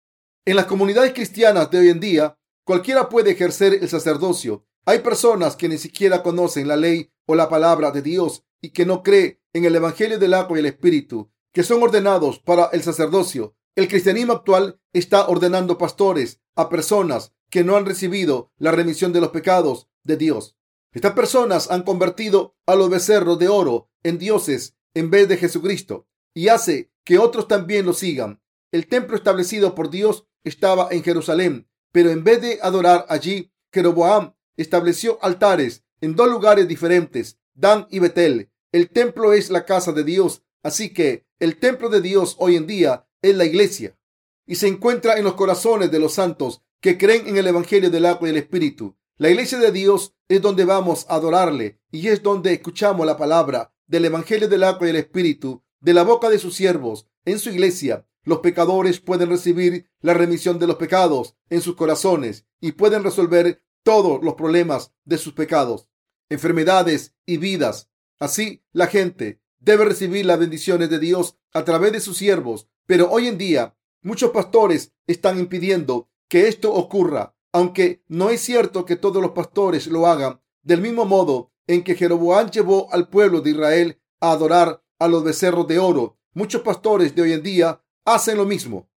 En 0.46 0.56
las 0.56 0.68
comunidades 0.68 1.14
cristianas 1.14 1.72
de 1.72 1.80
hoy 1.80 1.90
en 1.90 2.00
día, 2.00 2.38
cualquiera 2.64 3.10
puede 3.10 3.32
ejercer 3.32 3.74
el 3.74 3.90
sacerdocio. 3.90 4.66
Hay 4.86 5.00
personas 5.00 5.56
que 5.56 5.68
ni 5.68 5.78
siquiera 5.78 6.22
conocen 6.22 6.68
la 6.68 6.78
ley 6.78 7.12
o 7.26 7.36
la 7.36 7.50
palabra 7.50 7.92
de 7.92 8.04
Dios 8.04 8.44
y 8.62 8.70
que 8.70 8.86
no 8.86 9.02
cree 9.02 9.42
en 9.54 9.66
el 9.66 9.76
Evangelio 9.76 10.20
del 10.20 10.36
agua 10.36 10.58
y 10.58 10.60
el 10.60 10.68
Espíritu, 10.68 11.32
que 11.52 11.64
son 11.64 11.82
ordenados 11.82 12.40
para 12.40 12.66
el 12.74 12.84
sacerdocio. 12.84 13.56
El 13.76 13.88
cristianismo 13.88 14.34
actual 14.34 14.80
está 14.94 15.28
ordenando 15.28 15.78
pastores 15.78 16.42
a 16.56 16.70
personas 16.70 17.34
que 17.50 17.64
no 17.64 17.76
han 17.76 17.86
recibido 17.86 18.52
la 18.58 18.72
remisión 18.72 19.14
de 19.14 19.22
los 19.22 19.30
pecados 19.30 19.88
de 20.04 20.18
Dios. 20.18 20.58
Estas 20.94 21.14
personas 21.14 21.72
han 21.72 21.84
convertido 21.84 22.56
a 22.66 22.76
los 22.76 22.90
becerros 22.90 23.40
de 23.40 23.48
oro 23.48 23.90
en 24.04 24.18
dioses 24.18 24.76
en 24.94 25.10
vez 25.10 25.28
de 25.30 25.38
Jesucristo 25.38 26.08
y 26.34 26.50
hace 26.50 26.92
que 27.04 27.18
otros 27.18 27.48
también 27.48 27.86
lo 27.86 27.94
sigan. 27.94 28.42
El 28.72 28.88
templo 28.88 29.16
establecido 29.16 29.76
por 29.76 29.90
Dios 29.90 30.28
estaba 30.44 30.88
en 30.92 31.04
Jerusalén, 31.04 31.70
pero 31.92 32.10
en 32.10 32.24
vez 32.24 32.42
de 32.42 32.60
adorar 32.62 33.06
allí, 33.10 33.52
Jeroboam 33.72 34.34
estableció 34.58 35.18
altares 35.22 35.84
en 36.02 36.16
dos 36.16 36.30
lugares 36.30 36.68
diferentes, 36.68 37.40
Dan 37.54 37.88
y 37.90 38.00
Betel. 38.00 38.52
El 38.72 38.90
templo 38.90 39.34
es 39.34 39.50
la 39.50 39.66
casa 39.66 39.92
de 39.92 40.04
Dios, 40.04 40.44
así 40.64 40.94
que 40.94 41.26
el 41.40 41.58
templo 41.58 41.90
de 41.90 42.02
Dios 42.02 42.36
hoy 42.40 42.56
en 42.56 42.68
día 42.68 43.08
es 43.22 43.36
la 43.36 43.46
iglesia 43.46 43.98
y 44.46 44.56
se 44.56 44.68
encuentra 44.68 45.18
en 45.18 45.24
los 45.24 45.36
corazones 45.36 45.92
de 45.92 46.00
los 46.00 46.14
santos 46.14 46.62
que 46.82 46.98
creen 46.98 47.28
en 47.28 47.38
el 47.38 47.48
Evangelio 47.48 47.90
del 47.90 48.06
agua 48.06 48.28
y 48.28 48.32
el 48.32 48.38
Espíritu. 48.38 48.96
La 49.22 49.30
iglesia 49.30 49.60
de 49.60 49.72
Dios 49.72 50.16
es 50.30 50.42
donde 50.42 50.66
vamos 50.66 51.06
a 51.08 51.14
adorarle 51.14 51.80
y 51.92 52.08
es 52.08 52.24
donde 52.24 52.54
escuchamos 52.54 53.06
la 53.06 53.18
palabra 53.18 53.72
del 53.86 54.06
Evangelio 54.06 54.48
del 54.48 54.64
agua 54.64 54.90
y 54.90 54.98
Espíritu 54.98 55.64
de 55.80 55.94
la 55.94 56.02
boca 56.02 56.28
de 56.28 56.40
sus 56.40 56.56
siervos. 56.56 57.08
En 57.24 57.38
su 57.38 57.52
iglesia, 57.52 58.08
los 58.24 58.40
pecadores 58.40 59.00
pueden 59.00 59.30
recibir 59.30 59.92
la 60.00 60.16
remisión 60.16 60.58
de 60.58 60.66
los 60.66 60.78
pecados 60.78 61.36
en 61.52 61.62
sus 61.62 61.76
corazones 61.76 62.48
y 62.60 62.72
pueden 62.72 63.04
resolver 63.04 63.64
todos 63.84 64.24
los 64.24 64.34
problemas 64.34 64.92
de 65.06 65.20
sus 65.20 65.34
pecados, 65.34 65.88
enfermedades 66.30 67.14
y 67.28 67.38
vidas. 67.38 67.92
Así, 68.18 68.64
la 68.72 68.88
gente 68.88 69.40
debe 69.60 69.86
recibir 69.86 70.26
las 70.26 70.40
bendiciones 70.40 70.90
de 70.90 70.98
Dios 70.98 71.38
a 71.54 71.64
través 71.64 71.92
de 71.92 72.00
sus 72.00 72.18
siervos, 72.18 72.70
pero 72.88 73.12
hoy 73.12 73.28
en 73.28 73.38
día 73.38 73.78
muchos 74.02 74.32
pastores 74.32 74.94
están 75.06 75.38
impidiendo 75.38 76.10
que 76.28 76.48
esto 76.48 76.74
ocurra, 76.74 77.36
aunque 77.54 78.04
no 78.08 78.30
es 78.30 78.42
cierto 78.42 78.86
que 78.86 78.96
todos 78.96 79.22
los 79.22 79.32
pastores 79.32 79.88
lo 79.88 80.08
hagan, 80.08 80.42
del 80.64 80.82
mismo 80.82 81.06
modo 81.06 81.52
en 81.68 81.84
que 81.84 81.96
Jeroboam 81.96 82.50
llevó 82.50 82.92
al 82.92 83.10
pueblo 83.10 83.42
de 83.42 83.52
Israel 83.52 84.02
a 84.20 84.32
adorar 84.32 84.84
a 85.00 85.08
los 85.08 85.24
becerros 85.24 85.68
de 85.68 85.80
oro. 85.80 86.18
Muchos 86.34 86.62
pastores 86.62 87.16
de 87.16 87.22
hoy 87.24 87.34
en 87.34 87.44
día 87.44 87.84
hacen 88.06 88.38
lo 88.38 88.46
mismo. 88.46 88.90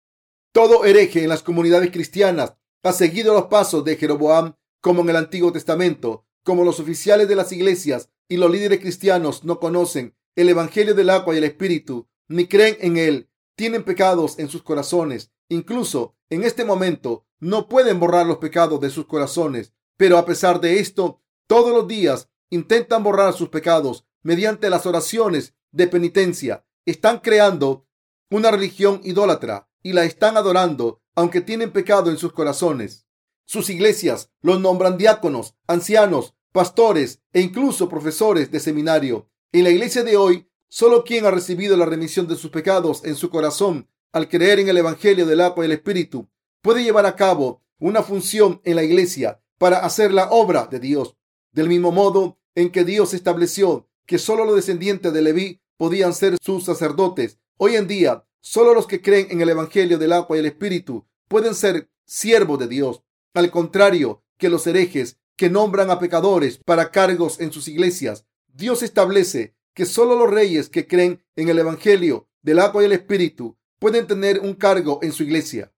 Todo 0.52 0.84
hereje 0.84 1.22
en 1.22 1.28
las 1.28 1.42
comunidades 1.42 1.90
cristianas 1.90 2.54
ha 2.82 2.92
seguido 2.92 3.34
los 3.34 3.46
pasos 3.46 3.84
de 3.84 3.96
Jeroboam 3.96 4.54
como 4.80 5.02
en 5.02 5.08
el 5.10 5.16
Antiguo 5.16 5.50
Testamento, 5.50 6.26
como 6.44 6.64
los 6.64 6.78
oficiales 6.78 7.26
de 7.26 7.36
las 7.36 7.50
iglesias 7.52 8.10
y 8.28 8.36
los 8.36 8.50
líderes 8.50 8.80
cristianos 8.80 9.44
no 9.44 9.58
conocen 9.58 10.14
el 10.36 10.48
Evangelio 10.48 10.94
del 10.94 11.10
agua 11.10 11.34
y 11.34 11.38
el 11.38 11.44
Espíritu, 11.44 12.08
ni 12.28 12.46
creen 12.46 12.76
en 12.80 12.96
él, 12.96 13.30
tienen 13.56 13.84
pecados 13.84 14.38
en 14.38 14.48
sus 14.48 14.62
corazones. 14.62 15.32
Incluso 15.48 16.16
en 16.30 16.44
este 16.44 16.64
momento 16.64 17.26
no 17.38 17.68
pueden 17.68 18.00
borrar 18.00 18.26
los 18.26 18.38
pecados 18.38 18.80
de 18.80 18.90
sus 18.90 19.06
corazones, 19.06 19.72
pero 19.96 20.18
a 20.18 20.24
pesar 20.24 20.60
de 20.60 20.80
esto, 20.80 21.20
todos 21.46 21.72
los 21.72 21.86
días 21.86 22.30
intentan 22.50 23.02
borrar 23.02 23.34
sus 23.34 23.48
pecados 23.48 24.06
mediante 24.22 24.70
las 24.70 24.86
oraciones 24.86 25.54
de 25.70 25.86
penitencia. 25.86 26.64
Están 26.86 27.18
creando 27.18 27.86
una 28.30 28.50
religión 28.50 29.00
idólatra 29.04 29.68
y 29.82 29.92
la 29.92 30.04
están 30.04 30.36
adorando, 30.36 31.02
aunque 31.14 31.40
tienen 31.40 31.72
pecado 31.72 32.10
en 32.10 32.16
sus 32.16 32.32
corazones. 32.32 33.06
Sus 33.44 33.68
iglesias 33.68 34.30
los 34.40 34.60
nombran 34.60 34.96
diáconos, 34.96 35.54
ancianos, 35.66 36.34
pastores 36.52 37.20
e 37.32 37.40
incluso 37.40 37.88
profesores 37.88 38.50
de 38.50 38.60
seminario. 38.60 39.28
En 39.52 39.64
la 39.64 39.70
iglesia 39.70 40.02
de 40.02 40.16
hoy, 40.16 40.48
solo 40.68 41.04
quien 41.04 41.26
ha 41.26 41.30
recibido 41.30 41.76
la 41.76 41.84
remisión 41.84 42.26
de 42.26 42.36
sus 42.36 42.50
pecados 42.50 43.04
en 43.04 43.16
su 43.16 43.28
corazón 43.28 43.88
al 44.14 44.28
creer 44.28 44.60
en 44.60 44.68
el 44.68 44.78
Evangelio 44.78 45.26
del 45.26 45.40
agua 45.40 45.64
y 45.64 45.66
el 45.66 45.72
Espíritu 45.72 46.28
puede 46.62 46.84
llevar 46.84 47.04
a 47.04 47.16
cabo 47.16 47.62
una 47.80 48.00
función 48.04 48.60
en 48.62 48.76
la 48.76 48.84
iglesia 48.84 49.42
para 49.58 49.78
hacer 49.78 50.14
la 50.14 50.30
obra 50.30 50.68
de 50.70 50.78
Dios. 50.78 51.16
Del 51.50 51.68
mismo 51.68 51.90
modo 51.90 52.38
en 52.54 52.70
que 52.70 52.84
Dios 52.84 53.12
estableció 53.12 53.88
que 54.06 54.18
solo 54.18 54.44
los 54.44 54.54
descendientes 54.54 55.12
de 55.12 55.20
Leví 55.20 55.60
podían 55.76 56.14
ser 56.14 56.36
sus 56.40 56.64
sacerdotes, 56.64 57.40
hoy 57.56 57.74
en 57.74 57.88
día 57.88 58.24
solo 58.40 58.72
los 58.72 58.86
que 58.86 59.02
creen 59.02 59.26
en 59.30 59.40
el 59.40 59.48
Evangelio 59.48 59.98
del 59.98 60.12
agua 60.12 60.36
y 60.36 60.40
el 60.40 60.46
Espíritu 60.46 61.04
pueden 61.26 61.56
ser 61.56 61.90
siervos 62.04 62.60
de 62.60 62.68
Dios. 62.68 63.02
Al 63.34 63.50
contrario 63.50 64.22
que 64.38 64.48
los 64.48 64.64
herejes 64.68 65.18
que 65.34 65.50
nombran 65.50 65.90
a 65.90 65.98
pecadores 65.98 66.60
para 66.64 66.92
cargos 66.92 67.40
en 67.40 67.50
sus 67.50 67.66
iglesias, 67.66 68.26
Dios 68.46 68.84
establece 68.84 69.56
que 69.74 69.86
solo 69.86 70.14
los 70.14 70.30
reyes 70.30 70.68
que 70.68 70.86
creen 70.86 71.24
en 71.34 71.48
el 71.48 71.58
Evangelio 71.58 72.28
del 72.42 72.60
agua 72.60 72.82
y 72.82 72.86
el 72.86 72.92
Espíritu 72.92 73.56
pueden 73.84 74.06
tener 74.06 74.40
un 74.40 74.54
cargo 74.54 74.98
en 75.02 75.12
su 75.12 75.24
iglesia. 75.24 75.70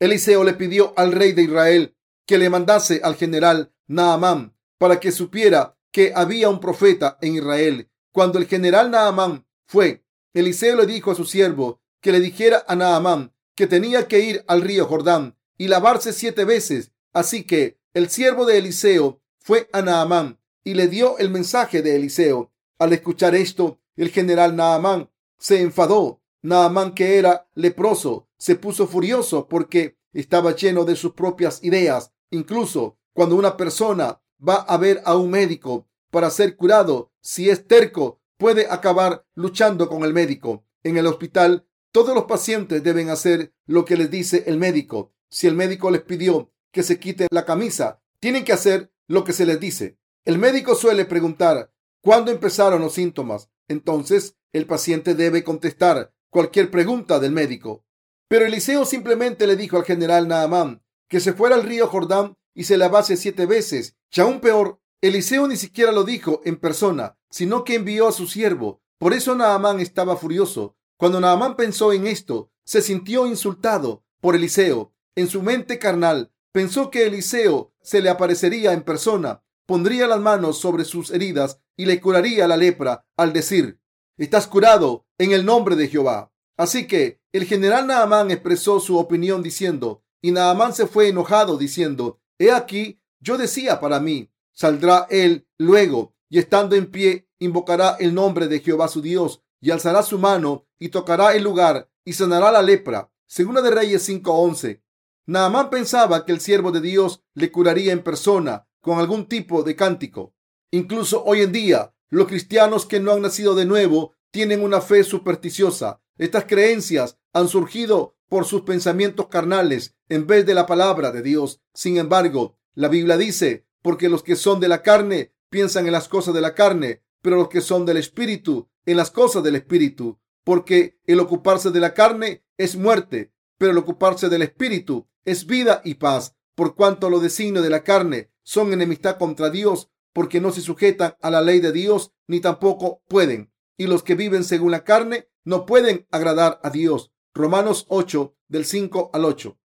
Eliseo 0.00 0.42
le 0.42 0.54
pidió 0.54 0.94
al 0.96 1.12
rey 1.12 1.30
de 1.30 1.44
Israel 1.44 1.96
que 2.26 2.36
le 2.36 2.50
mandase 2.50 3.00
al 3.04 3.14
general 3.14 3.72
Naamán 3.86 4.56
para 4.78 4.98
que 4.98 5.12
supiera 5.12 5.78
que 5.92 6.12
había 6.12 6.48
un 6.48 6.58
profeta 6.58 7.18
en 7.20 7.36
Israel. 7.36 7.88
Cuando 8.10 8.40
el 8.40 8.48
general 8.48 8.90
Naamán 8.90 9.46
fue, 9.64 10.04
Eliseo 10.34 10.74
le 10.74 10.86
dijo 10.86 11.12
a 11.12 11.14
su 11.14 11.24
siervo 11.24 11.80
que 12.00 12.10
le 12.10 12.18
dijera 12.18 12.64
a 12.66 12.74
Naamán 12.74 13.32
que 13.54 13.68
tenía 13.68 14.08
que 14.08 14.18
ir 14.18 14.44
al 14.48 14.62
río 14.62 14.86
Jordán 14.86 15.36
y 15.56 15.68
lavarse 15.68 16.12
siete 16.12 16.44
veces. 16.44 16.90
Así 17.12 17.44
que 17.44 17.78
el 17.94 18.08
siervo 18.08 18.44
de 18.44 18.58
Eliseo 18.58 19.22
fue 19.38 19.68
a 19.72 19.82
Naamán 19.82 20.40
y 20.64 20.74
le 20.74 20.88
dio 20.88 21.16
el 21.18 21.30
mensaje 21.30 21.80
de 21.80 21.94
Eliseo. 21.94 22.50
Al 22.80 22.92
escuchar 22.92 23.36
esto, 23.36 23.78
el 23.94 24.08
general 24.08 24.56
Naamán 24.56 25.10
se 25.38 25.60
enfadó. 25.60 26.21
Naamán, 26.42 26.94
que 26.94 27.18
era 27.18 27.48
leproso, 27.54 28.28
se 28.36 28.56
puso 28.56 28.86
furioso 28.86 29.48
porque 29.48 29.96
estaba 30.12 30.54
lleno 30.54 30.84
de 30.84 30.96
sus 30.96 31.12
propias 31.12 31.62
ideas. 31.62 32.12
Incluso 32.30 32.98
cuando 33.12 33.36
una 33.36 33.56
persona 33.56 34.20
va 34.46 34.56
a 34.56 34.76
ver 34.76 35.00
a 35.04 35.16
un 35.16 35.30
médico 35.30 35.88
para 36.10 36.30
ser 36.30 36.56
curado, 36.56 37.12
si 37.20 37.48
es 37.48 37.66
terco, 37.66 38.20
puede 38.36 38.66
acabar 38.68 39.24
luchando 39.34 39.88
con 39.88 40.02
el 40.02 40.12
médico. 40.12 40.64
En 40.82 40.96
el 40.96 41.06
hospital, 41.06 41.66
todos 41.92 42.14
los 42.14 42.24
pacientes 42.24 42.82
deben 42.82 43.08
hacer 43.10 43.54
lo 43.66 43.84
que 43.84 43.96
les 43.96 44.10
dice 44.10 44.44
el 44.46 44.58
médico. 44.58 45.12
Si 45.30 45.46
el 45.46 45.54
médico 45.54 45.90
les 45.90 46.02
pidió 46.02 46.52
que 46.72 46.82
se 46.82 46.98
quiten 46.98 47.28
la 47.30 47.44
camisa, 47.44 48.02
tienen 48.18 48.44
que 48.44 48.52
hacer 48.52 48.92
lo 49.06 49.24
que 49.24 49.32
se 49.32 49.46
les 49.46 49.60
dice. 49.60 49.98
El 50.24 50.38
médico 50.38 50.74
suele 50.74 51.04
preguntar 51.04 51.72
cuándo 52.00 52.30
empezaron 52.30 52.80
los 52.80 52.94
síntomas. 52.94 53.50
Entonces, 53.68 54.36
el 54.52 54.66
paciente 54.66 55.14
debe 55.14 55.44
contestar 55.44 56.12
cualquier 56.32 56.70
pregunta 56.70 57.20
del 57.20 57.30
médico. 57.30 57.84
Pero 58.26 58.46
Eliseo 58.46 58.86
simplemente 58.86 59.46
le 59.46 59.54
dijo 59.54 59.76
al 59.76 59.84
general 59.84 60.26
Naamán 60.26 60.82
que 61.06 61.20
se 61.20 61.34
fuera 61.34 61.56
al 61.56 61.62
río 61.62 61.86
Jordán 61.86 62.38
y 62.54 62.64
se 62.64 62.78
lavase 62.78 63.18
siete 63.18 63.44
veces. 63.44 63.96
Y 64.10 64.22
aún 64.22 64.40
peor, 64.40 64.80
Eliseo 65.02 65.46
ni 65.46 65.56
siquiera 65.56 65.92
lo 65.92 66.04
dijo 66.04 66.40
en 66.46 66.56
persona, 66.56 67.18
sino 67.28 67.64
que 67.64 67.74
envió 67.74 68.08
a 68.08 68.12
su 68.12 68.26
siervo. 68.26 68.80
Por 68.96 69.12
eso 69.12 69.34
Naamán 69.34 69.78
estaba 69.78 70.16
furioso. 70.16 70.74
Cuando 70.96 71.20
Naamán 71.20 71.54
pensó 71.54 71.92
en 71.92 72.06
esto, 72.06 72.50
se 72.64 72.80
sintió 72.80 73.26
insultado 73.26 74.02
por 74.22 74.34
Eliseo. 74.34 74.94
En 75.14 75.28
su 75.28 75.42
mente 75.42 75.78
carnal 75.78 76.32
pensó 76.50 76.90
que 76.90 77.06
Eliseo 77.06 77.74
se 77.82 78.00
le 78.00 78.08
aparecería 78.08 78.72
en 78.72 78.84
persona, 78.84 79.42
pondría 79.66 80.06
las 80.06 80.20
manos 80.20 80.58
sobre 80.58 80.86
sus 80.86 81.10
heridas 81.10 81.60
y 81.76 81.84
le 81.84 82.00
curaría 82.00 82.48
la 82.48 82.56
lepra 82.56 83.04
al 83.18 83.34
decir, 83.34 83.81
estás 84.16 84.46
curado 84.46 85.06
en 85.18 85.32
el 85.32 85.44
nombre 85.44 85.76
de 85.76 85.88
Jehová. 85.88 86.32
Así 86.56 86.86
que 86.86 87.20
el 87.32 87.44
general 87.44 87.86
Naamán 87.86 88.30
expresó 88.30 88.78
su 88.80 88.98
opinión 88.98 89.42
diciendo, 89.42 90.02
y 90.20 90.30
Naamán 90.30 90.74
se 90.74 90.86
fue 90.86 91.08
enojado 91.08 91.56
diciendo, 91.56 92.20
he 92.38 92.52
aquí, 92.52 93.00
yo 93.20 93.38
decía 93.38 93.80
para 93.80 94.00
mí, 94.00 94.30
saldrá 94.52 95.06
él 95.10 95.46
luego 95.58 96.14
y 96.28 96.38
estando 96.38 96.76
en 96.76 96.90
pie 96.90 97.28
invocará 97.38 97.96
el 97.98 98.14
nombre 98.14 98.48
de 98.48 98.60
Jehová 98.60 98.88
su 98.88 99.00
Dios 99.00 99.42
y 99.60 99.70
alzará 99.70 100.02
su 100.02 100.18
mano 100.18 100.66
y 100.78 100.90
tocará 100.90 101.34
el 101.34 101.42
lugar 101.42 101.90
y 102.04 102.12
sanará 102.12 102.52
la 102.52 102.62
lepra. 102.62 103.10
Segunda 103.26 103.62
de 103.62 103.70
Reyes 103.70 104.08
5:11. 104.08 104.82
Naamán 105.26 105.70
pensaba 105.70 106.24
que 106.24 106.32
el 106.32 106.40
siervo 106.40 106.72
de 106.72 106.80
Dios 106.80 107.22
le 107.34 107.50
curaría 107.50 107.92
en 107.92 108.02
persona 108.02 108.68
con 108.80 108.98
algún 108.98 109.26
tipo 109.26 109.62
de 109.62 109.76
cántico. 109.76 110.34
Incluso 110.70 111.22
hoy 111.24 111.42
en 111.42 111.52
día, 111.52 111.94
los 112.12 112.26
cristianos 112.26 112.84
que 112.84 113.00
no 113.00 113.12
han 113.12 113.22
nacido 113.22 113.54
de 113.54 113.64
nuevo 113.64 114.12
tienen 114.30 114.62
una 114.62 114.82
fe 114.82 115.02
supersticiosa. 115.02 116.02
Estas 116.18 116.44
creencias 116.44 117.16
han 117.32 117.48
surgido 117.48 118.18
por 118.28 118.44
sus 118.44 118.62
pensamientos 118.62 119.28
carnales 119.28 119.96
en 120.10 120.26
vez 120.26 120.44
de 120.44 120.52
la 120.52 120.66
palabra 120.66 121.10
de 121.10 121.22
Dios. 121.22 121.62
Sin 121.72 121.96
embargo, 121.96 122.58
la 122.74 122.88
Biblia 122.88 123.16
dice, 123.16 123.66
porque 123.80 124.10
los 124.10 124.22
que 124.22 124.36
son 124.36 124.60
de 124.60 124.68
la 124.68 124.82
carne 124.82 125.32
piensan 125.48 125.86
en 125.86 125.92
las 125.92 126.06
cosas 126.08 126.34
de 126.34 126.42
la 126.42 126.54
carne, 126.54 127.02
pero 127.22 127.36
los 127.36 127.48
que 127.48 127.62
son 127.62 127.86
del 127.86 127.96
Espíritu 127.96 128.68
en 128.84 128.98
las 128.98 129.10
cosas 129.10 129.42
del 129.42 129.56
Espíritu. 129.56 130.20
Porque 130.44 131.00
el 131.06 131.18
ocuparse 131.18 131.70
de 131.70 131.80
la 131.80 131.94
carne 131.94 132.44
es 132.58 132.76
muerte, 132.76 133.32
pero 133.56 133.72
el 133.72 133.78
ocuparse 133.78 134.28
del 134.28 134.42
Espíritu 134.42 135.08
es 135.24 135.46
vida 135.46 135.80
y 135.82 135.94
paz. 135.94 136.36
Por 136.54 136.74
cuanto 136.74 137.08
los 137.08 137.22
designios 137.22 137.64
de 137.64 137.70
la 137.70 137.82
carne 137.82 138.30
son 138.42 138.74
enemistad 138.74 139.16
contra 139.16 139.48
Dios, 139.48 139.88
porque 140.12 140.40
no 140.40 140.52
se 140.52 140.60
sujetan 140.60 141.16
a 141.20 141.30
la 141.30 141.40
ley 141.40 141.60
de 141.60 141.72
Dios, 141.72 142.12
ni 142.26 142.40
tampoco 142.40 143.02
pueden. 143.08 143.52
Y 143.76 143.86
los 143.86 144.02
que 144.02 144.14
viven 144.14 144.44
según 144.44 144.70
la 144.70 144.84
carne 144.84 145.28
no 145.44 145.66
pueden 145.66 146.06
agradar 146.10 146.60
a 146.62 146.70
Dios. 146.70 147.12
Romanos 147.34 147.86
8, 147.88 148.34
del 148.48 148.64
5 148.64 149.10
al 149.12 149.24
8. 149.24 149.58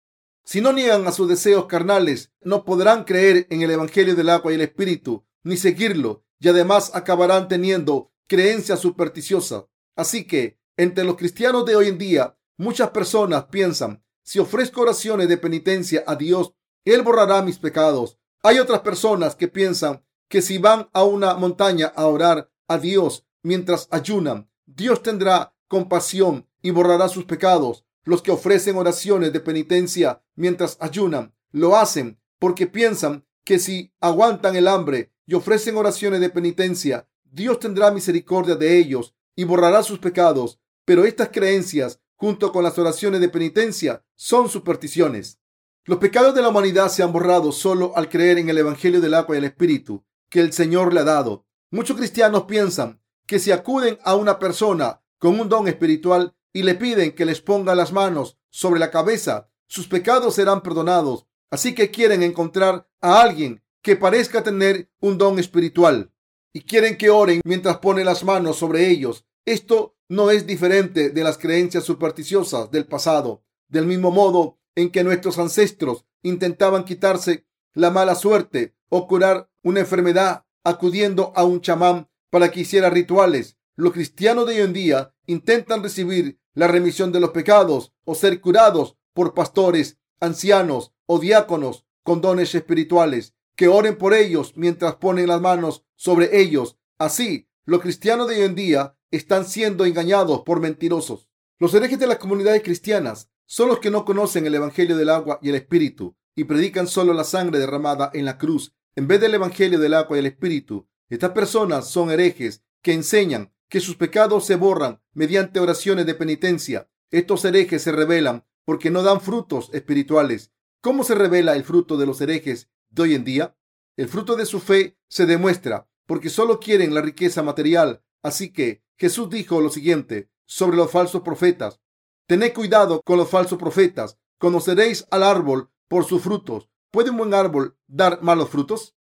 Si 0.46 0.62
no 0.62 0.72
niegan 0.72 1.06
a 1.08 1.12
sus 1.12 1.28
deseos 1.28 1.66
carnales, 1.66 2.32
no 2.42 2.64
podrán 2.64 3.04
creer 3.04 3.48
en 3.50 3.62
el 3.62 3.72
Evangelio 3.72 4.16
del 4.16 4.30
agua 4.30 4.52
y 4.52 4.56
el 4.56 4.62
Espíritu, 4.62 5.26
ni 5.44 5.58
seguirlo, 5.58 6.24
y 6.40 6.48
además 6.48 6.92
acabarán 6.94 7.50
teniendo 7.50 8.14
creencias 8.28 8.80
supersticiosas. 8.80 9.66
Así 9.98 10.26
que, 10.26 10.58
entre 10.78 11.04
los 11.04 11.18
cristianos 11.18 11.66
de 11.66 11.76
hoy 11.76 11.90
en 11.90 11.98
día, 11.98 12.38
muchas 12.56 12.92
personas 12.92 13.46
piensan, 13.46 14.04
si 14.24 14.40
ofrezco 14.40 14.82
oraciones 14.82 15.28
de 15.28 15.38
penitencia 15.38 16.04
a 16.08 16.16
Dios, 16.16 16.54
Él 16.86 17.02
borrará 17.02 17.42
mis 17.42 17.60
pecados. 17.60 18.18
Hay 18.44 18.60
otras 18.60 18.82
personas 18.82 19.36
que 19.36 19.48
piensan 19.48 20.06
que 20.30 20.42
si 20.42 20.58
van 20.58 20.90
a 20.94 21.04
una 21.04 21.36
montaña 21.36 21.88
a 21.96 22.06
orar 22.08 22.52
a 22.68 22.78
Dios 22.78 23.26
mientras 23.44 23.88
ayunan, 23.92 24.50
Dios 24.66 25.02
tendrá 25.02 25.56
compasión 25.68 26.48
y 26.62 26.72
borrará 26.72 27.08
sus 27.10 27.26
pecados. 27.26 27.86
Los 28.04 28.22
que 28.22 28.32
ofrecen 28.32 28.78
oraciones 28.78 29.34
de 29.34 29.40
penitencia 29.40 30.22
mientras 30.36 30.78
ayunan 30.80 31.34
lo 31.52 31.76
hacen 31.76 32.20
porque 32.40 32.68
piensan 32.68 33.26
que 33.44 33.60
si 33.60 33.94
aguantan 34.00 34.56
el 34.56 34.68
hambre 34.68 35.14
y 35.26 35.34
ofrecen 35.34 35.78
oraciones 35.78 36.20
de 36.20 36.30
penitencia, 36.30 37.08
Dios 37.24 37.60
tendrá 37.60 37.92
misericordia 37.92 38.56
de 38.56 38.78
ellos 38.78 39.16
y 39.36 39.44
borrará 39.44 39.84
sus 39.84 40.00
pecados. 40.00 40.60
Pero 40.86 41.06
estas 41.06 41.30
creencias, 41.30 42.00
junto 42.16 42.52
con 42.52 42.64
las 42.64 42.78
oraciones 42.78 43.20
de 43.22 43.30
penitencia, 43.30 44.04
son 44.16 44.50
supersticiones. 44.50 45.40
Los 45.86 46.00
pecados 46.00 46.36
de 46.36 46.42
la 46.42 46.50
humanidad 46.50 46.90
se 46.90 47.04
han 47.04 47.14
borrado 47.14 47.52
solo 47.52 47.94
al 47.96 48.10
creer 48.10 48.38
en 48.38 48.50
el 48.50 48.58
Evangelio 48.58 49.00
del 49.00 49.14
agua 49.14 49.36
y 49.36 49.40
el 49.40 49.46
Espíritu 49.46 50.04
que 50.30 50.40
el 50.40 50.54
Señor 50.54 50.94
le 50.94 51.02
ha 51.02 51.06
dado. 51.06 51.46
Muchos 51.72 51.98
cristianos 51.98 52.44
piensan 52.44 53.02
que 53.26 53.40
si 53.40 53.52
acuden 53.52 54.00
a 54.04 54.16
una 54.16 54.40
persona 54.40 55.02
con 55.18 55.40
un 55.40 55.50
don 55.50 55.68
espiritual 55.68 56.36
y 56.54 56.64
le 56.64 56.76
piden 56.76 57.14
que 57.14 57.26
les 57.26 57.42
ponga 57.42 57.76
las 57.76 57.92
manos 57.92 58.38
sobre 58.50 58.80
la 58.80 58.92
cabeza, 58.92 59.50
sus 59.68 59.88
pecados 59.88 60.36
serán 60.36 60.62
perdonados. 60.62 61.28
Así 61.50 61.76
que 61.76 61.92
quieren 61.92 62.24
encontrar 62.24 62.88
a 63.02 63.22
alguien 63.22 63.64
que 63.82 63.96
parezca 63.96 64.44
tener 64.44 64.90
un 65.00 65.18
don 65.18 65.40
espiritual 65.40 66.12
y 66.54 66.62
quieren 66.62 66.98
que 66.98 67.10
oren 67.10 67.42
mientras 67.46 67.78
pone 67.78 68.04
las 68.04 68.24
manos 68.24 68.58
sobre 68.58 68.90
ellos. 68.90 69.26
Esto 69.46 69.96
no 70.10 70.32
es 70.32 70.48
diferente 70.48 71.10
de 71.10 71.24
las 71.24 71.38
creencias 71.38 71.84
supersticiosas 71.84 72.72
del 72.72 72.86
pasado. 72.86 73.44
Del 73.68 73.86
mismo 73.86 74.12
modo 74.12 74.58
en 74.76 74.90
que 74.90 75.04
nuestros 75.04 75.38
ancestros 75.38 76.06
intentaban 76.24 76.86
quitarse 76.86 77.46
la 77.74 77.92
mala 77.92 78.16
suerte 78.16 78.76
o 78.90 79.08
curar 79.08 79.50
una 79.68 79.82
enfermedad 79.82 80.46
acudiendo 80.64 81.34
a 81.36 81.44
un 81.44 81.60
chamán 81.60 82.08
para 82.30 82.52
que 82.52 82.62
hiciera 82.62 82.90
rituales. 82.90 83.58
Los 83.76 83.92
cristianos 83.92 84.48
de 84.48 84.56
hoy 84.56 84.62
en 84.62 84.72
día 84.74 85.14
intentan 85.26 85.84
recibir 85.84 86.40
la 86.54 86.70
remisión 86.70 87.12
de 87.12 87.20
los 87.20 87.32
pecados 87.32 87.94
o 88.06 88.16
ser 88.16 88.40
curados 88.40 88.96
por 89.14 89.34
pastores, 89.34 89.98
ancianos 90.22 90.94
o 91.06 91.20
diáconos 91.20 91.86
con 92.04 92.22
dones 92.22 92.56
espirituales 92.56 93.34
que 93.58 93.68
oren 93.68 93.98
por 93.98 94.14
ellos 94.14 94.54
mientras 94.56 94.96
ponen 94.96 95.28
las 95.28 95.42
manos 95.42 95.84
sobre 95.96 96.40
ellos. 96.40 96.78
Así, 96.98 97.50
los 97.66 97.82
cristianos 97.82 98.30
de 98.30 98.38
hoy 98.38 98.44
en 98.44 98.56
día 98.56 98.96
están 99.12 99.46
siendo 99.46 99.84
engañados 99.84 100.44
por 100.44 100.62
mentirosos. 100.62 101.28
Los 101.60 101.74
herejes 101.74 102.00
de 102.00 102.08
las 102.08 102.20
comunidades 102.20 102.64
cristianas 102.64 103.30
son 103.46 103.68
los 103.68 103.80
que 103.80 103.92
no 103.92 104.06
conocen 104.06 104.46
el 104.46 104.56
Evangelio 104.56 104.96
del 104.96 105.10
agua 105.10 105.40
y 105.42 105.50
el 105.50 105.56
Espíritu 105.56 106.16
y 106.36 106.46
predican 106.46 106.88
solo 106.88 107.14
la 107.14 107.26
sangre 107.26 107.60
derramada 107.60 108.12
en 108.14 108.24
la 108.24 108.38
cruz 108.38 108.77
en 108.98 109.08
vez 109.08 109.22
del 109.22 109.36
Evangelio 109.36 109.78
del 109.78 109.94
agua 109.94 110.18
y 110.18 110.22
el 110.22 110.26
Espíritu. 110.26 110.90
Estas 111.08 111.30
personas 111.30 111.88
son 111.88 112.10
herejes 112.10 112.64
que 112.82 112.94
enseñan 112.94 113.54
que 113.70 113.80
sus 113.80 113.96
pecados 113.96 114.48
se 114.48 114.56
borran 114.56 115.04
mediante 115.14 115.60
oraciones 115.60 116.08
de 116.08 116.16
penitencia. 116.16 116.90
Estos 117.12 117.46
herejes 117.46 117.84
se 117.84 117.92
revelan 117.92 118.48
porque 118.66 118.90
no 118.90 119.04
dan 119.04 119.22
frutos 119.22 119.70
espirituales. 119.72 120.52
¿Cómo 120.82 121.04
se 121.04 121.14
revela 121.14 121.56
el 121.56 121.64
fruto 121.64 121.96
de 121.96 122.08
los 122.08 122.20
herejes 122.22 122.72
de 122.90 123.04
hoy 123.04 123.14
en 123.14 123.24
día? 123.24 123.56
El 123.98 124.10
fruto 124.10 124.36
de 124.36 124.48
su 124.48 124.60
fe 124.60 124.98
se 125.08 125.28
demuestra 125.28 125.88
porque 126.08 126.32
solo 126.32 126.60
quieren 126.60 126.96
la 126.96 127.02
riqueza 127.02 127.44
material. 127.44 128.04
Así 128.24 128.52
que 128.52 128.84
Jesús 128.98 129.30
dijo 129.30 129.62
lo 129.62 129.70
siguiente 129.70 130.32
sobre 130.48 130.76
los 130.76 130.90
falsos 130.90 131.22
profetas. 131.22 131.82
Tened 132.26 132.52
cuidado 132.52 133.04
con 133.06 133.18
los 133.18 133.30
falsos 133.30 133.60
profetas. 133.60 134.18
Conoceréis 134.40 135.06
al 135.12 135.22
árbol 135.22 135.70
por 135.88 136.04
sus 136.04 136.24
frutos. 136.24 136.72
¿Puede 136.92 137.10
un 137.10 137.18
buen 137.18 137.34
árbol 137.34 137.78
dar 137.88 138.22
malos 138.22 138.50
frutos? 138.50 138.96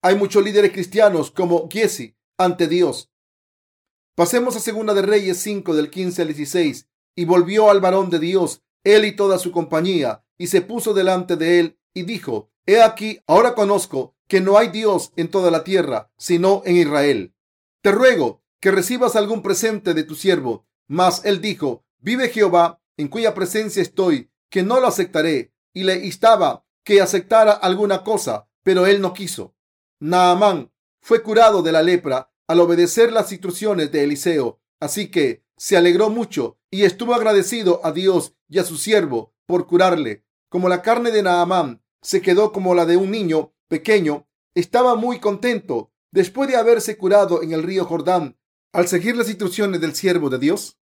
Hay 0.00 0.16
muchos 0.16 0.44
líderes 0.44 0.72
cristianos 0.72 1.30
como 1.30 1.68
Giesi 1.68 2.16
ante 2.38 2.68
Dios. 2.68 3.10
Pasemos 4.14 4.56
a 4.56 4.60
Segunda 4.60 4.94
de 4.94 5.02
Reyes 5.02 5.38
5 5.38 5.74
del 5.74 5.90
15 5.90 6.22
al 6.22 6.28
16. 6.28 6.88
Y 7.14 7.24
volvió 7.24 7.70
al 7.70 7.80
varón 7.80 8.08
de 8.10 8.18
Dios, 8.18 8.62
él 8.84 9.04
y 9.04 9.14
toda 9.14 9.38
su 9.38 9.52
compañía, 9.52 10.24
y 10.38 10.46
se 10.46 10.62
puso 10.62 10.94
delante 10.94 11.36
de 11.36 11.60
él 11.60 11.78
y 11.92 12.04
dijo, 12.04 12.50
He 12.64 12.80
aquí, 12.80 13.20
ahora 13.26 13.54
conozco 13.54 14.16
que 14.28 14.40
no 14.40 14.56
hay 14.56 14.68
Dios 14.68 15.12
en 15.16 15.28
toda 15.28 15.50
la 15.50 15.62
tierra, 15.62 16.10
sino 16.16 16.62
en 16.64 16.76
Israel. 16.76 17.34
Te 17.82 17.92
ruego 17.92 18.42
que 18.60 18.70
recibas 18.70 19.16
algún 19.16 19.42
presente 19.42 19.92
de 19.92 20.04
tu 20.04 20.14
siervo. 20.14 20.66
Mas 20.86 21.24
él 21.24 21.40
dijo, 21.40 21.84
Vive 21.98 22.28
Jehová, 22.28 22.80
en 22.96 23.08
cuya 23.08 23.34
presencia 23.34 23.82
estoy, 23.82 24.30
que 24.48 24.62
no 24.62 24.80
lo 24.80 24.86
aceptaré. 24.86 25.52
Y 25.74 25.84
le 25.84 26.04
instaba 26.04 26.64
que 26.84 27.00
aceptara 27.00 27.52
alguna 27.52 28.02
cosa, 28.02 28.48
pero 28.62 28.86
él 28.86 29.00
no 29.00 29.12
quiso. 29.12 29.54
Naamán 30.00 30.72
fue 31.00 31.22
curado 31.22 31.62
de 31.62 31.72
la 31.72 31.82
lepra 31.82 32.32
al 32.46 32.60
obedecer 32.60 33.12
las 33.12 33.32
instrucciones 33.32 33.92
de 33.92 34.04
Eliseo, 34.04 34.60
así 34.80 35.10
que 35.10 35.44
se 35.56 35.76
alegró 35.76 36.10
mucho 36.10 36.58
y 36.70 36.84
estuvo 36.84 37.14
agradecido 37.14 37.80
a 37.84 37.92
Dios 37.92 38.34
y 38.48 38.58
a 38.58 38.64
su 38.64 38.76
siervo 38.76 39.34
por 39.46 39.66
curarle. 39.66 40.24
Como 40.48 40.68
la 40.68 40.82
carne 40.82 41.10
de 41.10 41.22
Naamán 41.22 41.82
se 42.00 42.20
quedó 42.20 42.52
como 42.52 42.74
la 42.74 42.84
de 42.84 42.96
un 42.96 43.10
niño 43.10 43.54
pequeño, 43.68 44.26
estaba 44.54 44.96
muy 44.96 45.20
contento 45.20 45.92
después 46.10 46.48
de 46.48 46.56
haberse 46.56 46.96
curado 46.98 47.42
en 47.42 47.52
el 47.52 47.62
río 47.62 47.84
Jordán 47.84 48.38
al 48.72 48.88
seguir 48.88 49.16
las 49.16 49.28
instrucciones 49.28 49.80
del 49.80 49.94
siervo 49.94 50.30
de 50.30 50.38
Dios. 50.38 50.78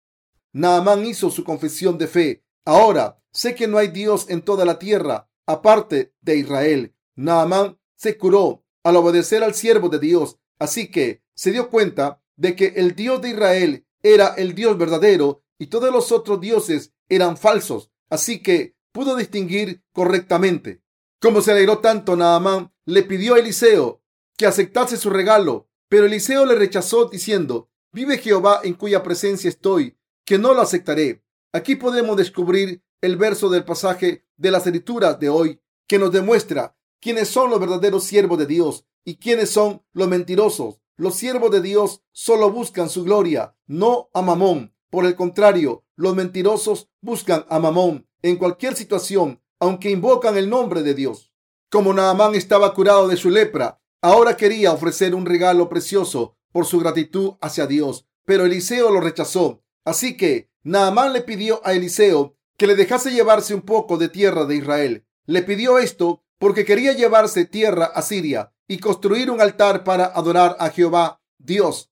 Naamán 0.53 1.05
hizo 1.05 1.29
su 1.29 1.43
confesión 1.43 1.97
de 1.97 2.07
fe. 2.07 2.43
Ahora 2.65 3.21
sé 3.31 3.55
que 3.55 3.67
no 3.67 3.77
hay 3.77 3.88
Dios 3.89 4.29
en 4.29 4.41
toda 4.41 4.65
la 4.65 4.79
tierra 4.79 5.29
aparte 5.47 6.13
de 6.21 6.38
Israel. 6.38 6.93
Naamán 7.15 7.79
se 7.95 8.17
curó 8.17 8.63
al 8.83 8.95
obedecer 8.97 9.43
al 9.43 9.55
siervo 9.55 9.89
de 9.89 9.99
Dios, 9.99 10.38
así 10.60 10.91
que 10.91 11.23
se 11.33 11.51
dio 11.51 11.69
cuenta 11.69 12.21
de 12.36 12.55
que 12.55 12.73
el 12.75 12.95
Dios 12.95 13.21
de 13.21 13.29
Israel 13.29 13.88
era 14.03 14.27
el 14.36 14.53
Dios 14.53 14.77
verdadero 14.77 15.43
y 15.57 15.67
todos 15.67 15.91
los 15.91 16.12
otros 16.12 16.39
dioses 16.39 16.93
eran 17.10 17.38
falsos, 17.38 17.89
así 18.10 18.43
que 18.43 18.75
pudo 18.91 19.15
distinguir 19.15 19.83
correctamente. 19.91 20.83
Como 21.19 21.41
se 21.41 21.51
alegró 21.51 21.79
tanto, 21.79 22.15
Naamán 22.15 22.71
le 22.86 23.03
pidió 23.03 23.33
a 23.33 23.39
Eliseo 23.39 24.03
que 24.38 24.45
aceptase 24.45 24.97
su 24.97 25.10
regalo, 25.10 25.67
pero 25.89 26.05
Eliseo 26.05 26.45
le 26.45 26.55
rechazó 26.55 27.05
diciendo, 27.05 27.71
vive 27.91 28.19
Jehová 28.19 28.62
en 28.63 28.75
cuya 28.75 29.01
presencia 29.01 29.49
estoy, 29.49 29.97
que 30.25 30.38
no 30.38 30.53
lo 30.53 30.62
aceptaré. 30.62 31.23
Aquí 31.53 31.75
podemos 31.75 32.17
descubrir 32.17 32.83
el 33.01 33.17
verso 33.17 33.49
del 33.49 33.63
pasaje 33.63 34.25
de 34.38 34.51
las 34.51 34.65
escrituras 34.65 35.19
de 35.19 35.29
hoy 35.29 35.62
que 35.88 35.99
nos 35.99 36.12
demuestra 36.12 36.75
quiénes 36.99 37.27
son 37.29 37.49
los 37.49 37.60
verdaderos 37.60 38.03
siervos 38.03 38.38
de 38.38 38.45
Dios 38.45 38.86
y 39.03 39.17
quiénes 39.17 39.49
son 39.49 39.83
los 39.93 40.07
mentirosos. 40.07 40.79
Los 40.95 41.15
siervos 41.15 41.51
de 41.51 41.62
Dios 41.62 42.01
solo 42.12 42.51
buscan 42.51 42.89
su 42.89 43.03
gloria, 43.03 43.55
no 43.67 44.10
a 44.13 44.21
Mamón. 44.21 44.73
Por 44.89 45.05
el 45.05 45.15
contrario, 45.15 45.86
los 45.95 46.15
mentirosos 46.15 46.89
buscan 47.01 47.45
a 47.49 47.60
Mamón 47.60 48.07
en 48.21 48.38
cualquier 48.38 48.75
situación, 48.75 49.41
aunque 49.60 49.91
invocan 49.91 50.38
el 50.38 50.49
nombre 50.49 50.81
de 50.81 50.93
Dios. 50.93 51.31
Como 51.69 51.93
Naamán 51.93 52.36
estaba 52.36 52.73
curado 52.73 53.07
de 53.07 53.17
su 53.17 53.29
lepra, 53.29 53.81
ahora 54.01 54.38
quería 54.38 54.71
ofrecer 54.71 55.13
un 55.13 55.25
regalo 55.25 55.69
precioso 55.69 56.38
por 56.51 56.65
su 56.65 56.79
gratitud 56.79 57.33
hacia 57.41 57.67
Dios, 57.67 58.07
pero 58.25 58.45
Eliseo 58.45 58.89
lo 58.89 59.01
rechazó. 59.01 59.63
Así 59.83 60.17
que 60.17 60.49
Naamán 60.63 61.13
le 61.13 61.21
pidió 61.21 61.62
a 61.65 61.73
Eliseo 61.73 62.37
que 62.58 62.67
le 62.67 62.76
dejase 62.76 63.12
llevarse 63.12 63.54
un 63.54 63.62
poco 63.62 63.98
de 63.98 64.10
tierra 64.10 64.46
de 64.46 64.56
Israel. 64.56 65.06
Le 65.26 65.43
pidió 65.43 65.78
esto 65.78 66.24
porque 66.39 66.65
quería 66.65 66.93
llevarse 66.93 67.46
tierra 67.46 67.86
a 67.86 68.02
Siria 68.02 68.54
y 68.67 68.80
construir 68.80 69.32
un 69.32 69.41
altar 69.41 69.84
para 69.84 70.06
adorar 70.06 70.58
a 70.60 70.70
Jehová 70.70 71.22
Dios. 71.38 71.91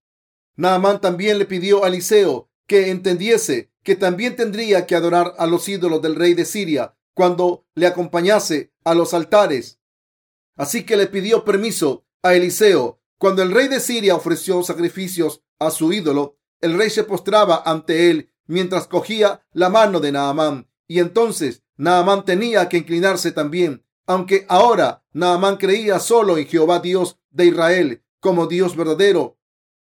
Naamán 0.55 1.01
también 1.01 1.37
le 1.37 1.45
pidió 1.45 1.83
a 1.83 1.87
Eliseo 1.87 2.49
que 2.67 2.89
entendiese 2.89 3.71
que 3.83 3.95
también 3.95 4.35
tendría 4.35 4.87
que 4.87 4.95
adorar 4.95 5.35
a 5.37 5.45
los 5.45 5.69
ídolos 5.69 6.01
del 6.01 6.15
rey 6.15 6.33
de 6.33 6.45
Siria 6.45 6.95
cuando 7.13 7.65
le 7.75 7.85
acompañase 7.85 8.73
a 8.83 8.95
los 8.95 9.13
altares. 9.13 9.79
Así 10.57 10.83
que 10.83 10.97
le 10.97 11.07
pidió 11.07 11.45
permiso 11.45 12.05
a 12.23 12.33
Eliseo. 12.33 12.99
Cuando 13.19 13.43
el 13.43 13.51
rey 13.51 13.67
de 13.67 13.79
Siria 13.79 14.15
ofreció 14.15 14.63
sacrificios 14.63 15.43
a 15.59 15.69
su 15.69 15.93
ídolo, 15.93 16.37
el 16.61 16.77
rey 16.77 16.89
se 16.89 17.03
postraba 17.03 17.61
ante 17.65 18.09
él 18.09 18.33
mientras 18.47 18.87
cogía 18.87 19.45
la 19.53 19.69
mano 19.69 19.99
de 19.99 20.11
Naamán. 20.11 20.67
Y 20.87 20.99
entonces 20.99 21.63
Naamán 21.77 22.25
tenía 22.25 22.69
que 22.69 22.77
inclinarse 22.77 23.31
también, 23.31 23.85
aunque 24.05 24.45
ahora 24.49 25.03
Naamán 25.13 25.57
creía 25.57 25.99
solo 25.99 26.37
en 26.37 26.47
Jehová 26.47 26.79
Dios 26.79 27.19
de 27.31 27.47
Israel 27.47 28.03
como 28.19 28.47
Dios 28.47 28.75
verdadero. 28.75 29.37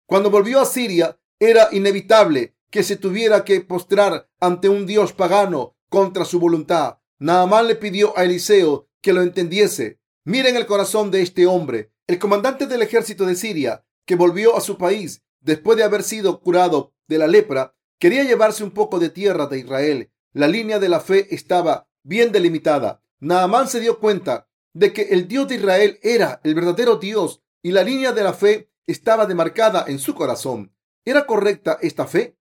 Cuando 0.07 0.31
volvió 0.31 0.61
a 0.61 0.66
Siria, 0.66 1.18
era 1.38 1.68
inevitable 1.72 2.57
que 2.70 2.83
se 2.83 2.96
tuviera 2.96 3.44
que 3.44 3.61
postrar 3.61 4.29
ante 4.40 4.68
un 4.68 4.87
Dios 4.87 5.12
pagano 5.12 5.77
contra 5.88 6.25
su 6.25 6.40
voluntad. 6.40 6.98
Naamán 7.18 7.68
le 7.68 7.77
pidió 7.77 8.16
a 8.16 8.25
Eliseo 8.25 8.88
que 9.01 9.12
lo 9.12 9.22
entendiese. 9.22 10.01
Miren 10.25 10.57
el 10.57 10.66
corazón 10.66 11.11
de 11.11 11.22
este 11.22 11.46
hombre. 11.46 11.92
El 12.07 12.18
comandante 12.18 12.66
del 12.66 12.83
ejército 12.83 13.27
de 13.27 13.37
Siria, 13.37 13.85
que 14.07 14.16
volvió 14.16 14.57
a 14.57 14.61
su 14.61 14.77
país 14.77 15.22
después 15.40 15.77
de 15.77 15.85
haber 15.85 16.03
sido 16.03 16.40
curado 16.40 16.94
de 17.09 17.18
la 17.18 17.27
lepra, 17.27 17.75
quería 18.03 18.25
llevarse 18.25 18.65
un 18.65 18.73
poco 18.73 18.99
de 18.99 19.11
tierra 19.11 19.47
de 19.47 19.61
Israel. 19.61 20.11
La 20.33 20.49
línea 20.49 20.81
de 20.81 20.88
la 20.88 20.99
fe 20.99 21.33
estaba 21.33 21.87
bien 22.03 22.33
delimitada. 22.33 23.01
Naamán 23.21 23.69
se 23.69 23.79
dio 23.79 24.01
cuenta 24.01 24.49
de 24.73 24.93
que 24.93 25.03
el 25.11 25.29
Dios 25.29 25.47
de 25.47 25.55
Israel 25.55 26.01
era 26.03 26.41
el 26.43 26.57
verdadero 26.57 26.97
Dios 26.97 27.45
y 27.62 27.71
la 27.71 27.85
línea 27.85 28.11
de 28.11 28.25
la 28.25 28.33
fe 28.33 28.73
estaba 28.88 29.27
demarcada 29.27 29.85
en 29.87 30.01
su 30.01 30.17
corazón. 30.17 30.75
¿Era 31.05 31.27
correcta 31.27 31.79
esta 31.81 32.09
fe? 32.09 32.37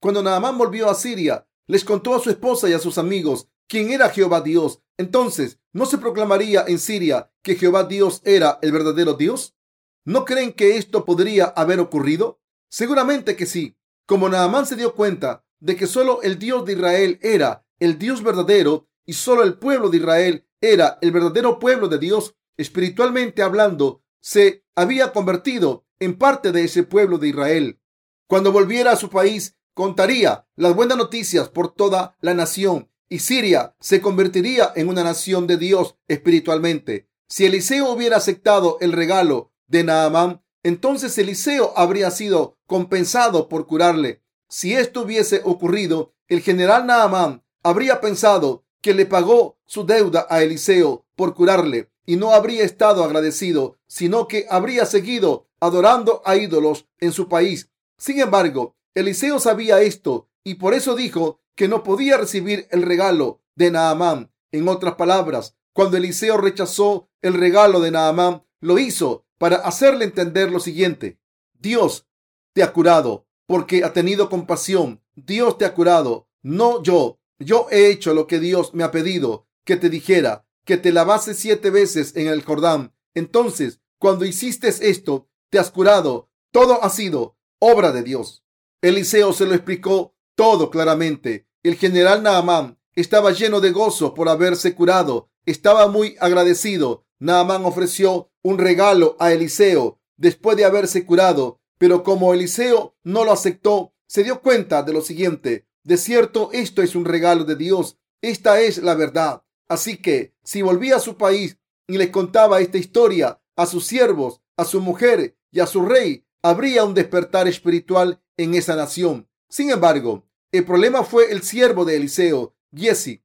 Cuando 0.00 0.22
Naamán 0.22 0.56
volvió 0.56 0.88
a 0.88 0.94
Siria, 0.94 1.46
les 1.66 1.84
contó 1.84 2.14
a 2.14 2.18
su 2.18 2.30
esposa 2.30 2.70
y 2.70 2.72
a 2.72 2.78
sus 2.78 2.96
amigos 2.96 3.48
quién 3.68 3.90
era 3.90 4.08
Jehová 4.08 4.40
Dios. 4.40 4.80
Entonces, 4.96 5.60
¿no 5.74 5.84
se 5.84 5.98
proclamaría 5.98 6.64
en 6.66 6.78
Siria 6.78 7.30
que 7.42 7.56
Jehová 7.56 7.84
Dios 7.84 8.22
era 8.24 8.58
el 8.62 8.72
verdadero 8.72 9.12
Dios? 9.12 9.58
¿No 10.06 10.24
creen 10.24 10.54
que 10.54 10.78
esto 10.78 11.04
podría 11.04 11.44
haber 11.44 11.80
ocurrido? 11.80 12.40
Seguramente 12.70 13.36
que 13.36 13.44
sí. 13.44 13.76
Como 14.12 14.28
Naamán 14.28 14.66
se 14.66 14.76
dio 14.76 14.94
cuenta 14.94 15.42
de 15.58 15.74
que 15.74 15.86
solo 15.86 16.20
el 16.20 16.38
Dios 16.38 16.66
de 16.66 16.74
Israel 16.74 17.18
era 17.22 17.64
el 17.80 17.98
Dios 17.98 18.22
verdadero 18.22 18.86
y 19.06 19.14
solo 19.14 19.42
el 19.42 19.54
pueblo 19.54 19.88
de 19.88 19.96
Israel 19.96 20.46
era 20.60 20.98
el 21.00 21.12
verdadero 21.12 21.58
pueblo 21.58 21.88
de 21.88 21.96
Dios, 21.96 22.36
espiritualmente 22.58 23.40
hablando, 23.40 24.04
se 24.20 24.66
había 24.76 25.14
convertido 25.14 25.86
en 25.98 26.18
parte 26.18 26.52
de 26.52 26.64
ese 26.64 26.82
pueblo 26.82 27.16
de 27.16 27.28
Israel. 27.28 27.80
Cuando 28.26 28.52
volviera 28.52 28.92
a 28.92 28.96
su 28.96 29.08
país, 29.08 29.56
contaría 29.72 30.46
las 30.56 30.74
buenas 30.74 30.98
noticias 30.98 31.48
por 31.48 31.72
toda 31.72 32.14
la 32.20 32.34
nación 32.34 32.90
y 33.08 33.20
Siria 33.20 33.74
se 33.80 34.02
convertiría 34.02 34.74
en 34.76 34.90
una 34.90 35.04
nación 35.04 35.46
de 35.46 35.56
Dios 35.56 35.96
espiritualmente. 36.06 37.08
Si 37.30 37.46
Eliseo 37.46 37.90
hubiera 37.90 38.18
aceptado 38.18 38.76
el 38.82 38.92
regalo 38.92 39.52
de 39.68 39.84
Naamán, 39.84 40.42
entonces 40.62 41.16
Eliseo 41.18 41.72
habría 41.76 42.10
sido 42.10 42.56
compensado 42.66 43.48
por 43.48 43.66
curarle. 43.66 44.22
Si 44.48 44.74
esto 44.74 45.02
hubiese 45.02 45.40
ocurrido, 45.44 46.14
el 46.28 46.40
general 46.40 46.86
Naamán 46.86 47.42
habría 47.62 48.00
pensado 48.00 48.64
que 48.80 48.94
le 48.94 49.06
pagó 49.06 49.58
su 49.64 49.86
deuda 49.86 50.26
a 50.28 50.42
Eliseo 50.42 51.06
por 51.16 51.34
curarle 51.34 51.90
y 52.04 52.16
no 52.16 52.32
habría 52.32 52.64
estado 52.64 53.04
agradecido, 53.04 53.78
sino 53.86 54.28
que 54.28 54.46
habría 54.50 54.86
seguido 54.86 55.48
adorando 55.60 56.22
a 56.24 56.36
ídolos 56.36 56.86
en 56.98 57.12
su 57.12 57.28
país. 57.28 57.70
Sin 57.96 58.20
embargo, 58.20 58.76
Eliseo 58.94 59.38
sabía 59.38 59.80
esto 59.80 60.28
y 60.44 60.54
por 60.54 60.74
eso 60.74 60.96
dijo 60.96 61.40
que 61.54 61.68
no 61.68 61.82
podía 61.82 62.16
recibir 62.16 62.66
el 62.70 62.82
regalo 62.82 63.40
de 63.54 63.70
Naamán. 63.70 64.32
En 64.50 64.68
otras 64.68 64.94
palabras, 64.96 65.56
cuando 65.72 65.96
Eliseo 65.96 66.36
rechazó 66.36 67.08
el 67.22 67.34
regalo 67.34 67.80
de 67.80 67.92
Naamán, 67.92 68.42
lo 68.60 68.78
hizo 68.78 69.24
para 69.42 69.56
hacerle 69.56 70.04
entender 70.04 70.52
lo 70.52 70.60
siguiente. 70.60 71.18
Dios 71.58 72.06
te 72.52 72.62
ha 72.62 72.72
curado 72.72 73.26
porque 73.46 73.82
ha 73.82 73.92
tenido 73.92 74.30
compasión. 74.30 75.02
Dios 75.16 75.58
te 75.58 75.64
ha 75.64 75.74
curado, 75.74 76.28
no 76.42 76.80
yo. 76.84 77.18
Yo 77.40 77.66
he 77.72 77.90
hecho 77.90 78.14
lo 78.14 78.28
que 78.28 78.38
Dios 78.38 78.72
me 78.72 78.84
ha 78.84 78.92
pedido 78.92 79.48
que 79.64 79.74
te 79.76 79.90
dijera, 79.90 80.46
que 80.64 80.76
te 80.76 80.92
lavase 80.92 81.34
siete 81.34 81.70
veces 81.70 82.14
en 82.14 82.28
el 82.28 82.44
Jordán. 82.44 82.94
Entonces, 83.14 83.80
cuando 83.98 84.24
hiciste 84.24 84.68
esto, 84.68 85.28
te 85.50 85.58
has 85.58 85.72
curado. 85.72 86.30
Todo 86.52 86.84
ha 86.84 86.88
sido 86.88 87.36
obra 87.58 87.90
de 87.90 88.04
Dios. 88.04 88.44
Eliseo 88.80 89.32
se 89.32 89.46
lo 89.46 89.54
explicó 89.54 90.14
todo 90.36 90.70
claramente. 90.70 91.48
El 91.64 91.74
general 91.74 92.22
Naamán 92.22 92.78
estaba 92.94 93.32
lleno 93.32 93.60
de 93.60 93.72
gozo 93.72 94.14
por 94.14 94.28
haberse 94.28 94.76
curado. 94.76 95.32
Estaba 95.46 95.88
muy 95.88 96.14
agradecido. 96.20 97.06
Naamán 97.18 97.64
ofreció 97.64 98.31
un 98.42 98.58
regalo 98.58 99.16
a 99.18 99.32
Eliseo 99.32 100.00
después 100.16 100.56
de 100.56 100.64
haberse 100.64 101.06
curado, 101.06 101.60
pero 101.78 102.02
como 102.02 102.34
Eliseo 102.34 102.96
no 103.02 103.24
lo 103.24 103.32
aceptó, 103.32 103.94
se 104.06 104.22
dio 104.22 104.40
cuenta 104.40 104.82
de 104.82 104.92
lo 104.92 105.00
siguiente. 105.00 105.66
De 105.84 105.96
cierto, 105.96 106.50
esto 106.52 106.82
es 106.82 106.94
un 106.94 107.04
regalo 107.04 107.44
de 107.44 107.56
Dios. 107.56 107.98
Esta 108.20 108.60
es 108.60 108.78
la 108.78 108.94
verdad. 108.94 109.42
Así 109.68 109.96
que 109.96 110.34
si 110.44 110.62
volvía 110.62 110.96
a 110.96 111.00
su 111.00 111.16
país 111.16 111.58
y 111.88 111.98
le 111.98 112.10
contaba 112.10 112.60
esta 112.60 112.78
historia 112.78 113.40
a 113.56 113.66
sus 113.66 113.86
siervos, 113.86 114.40
a 114.56 114.64
su 114.64 114.80
mujer 114.80 115.36
y 115.50 115.60
a 115.60 115.66
su 115.66 115.84
rey, 115.84 116.24
habría 116.42 116.84
un 116.84 116.94
despertar 116.94 117.48
espiritual 117.48 118.22
en 118.36 118.54
esa 118.54 118.76
nación. 118.76 119.28
Sin 119.48 119.70
embargo, 119.70 120.24
el 120.52 120.64
problema 120.64 121.04
fue 121.04 121.32
el 121.32 121.42
siervo 121.42 121.84
de 121.84 121.96
Eliseo, 121.96 122.54
Giesi. 122.74 123.22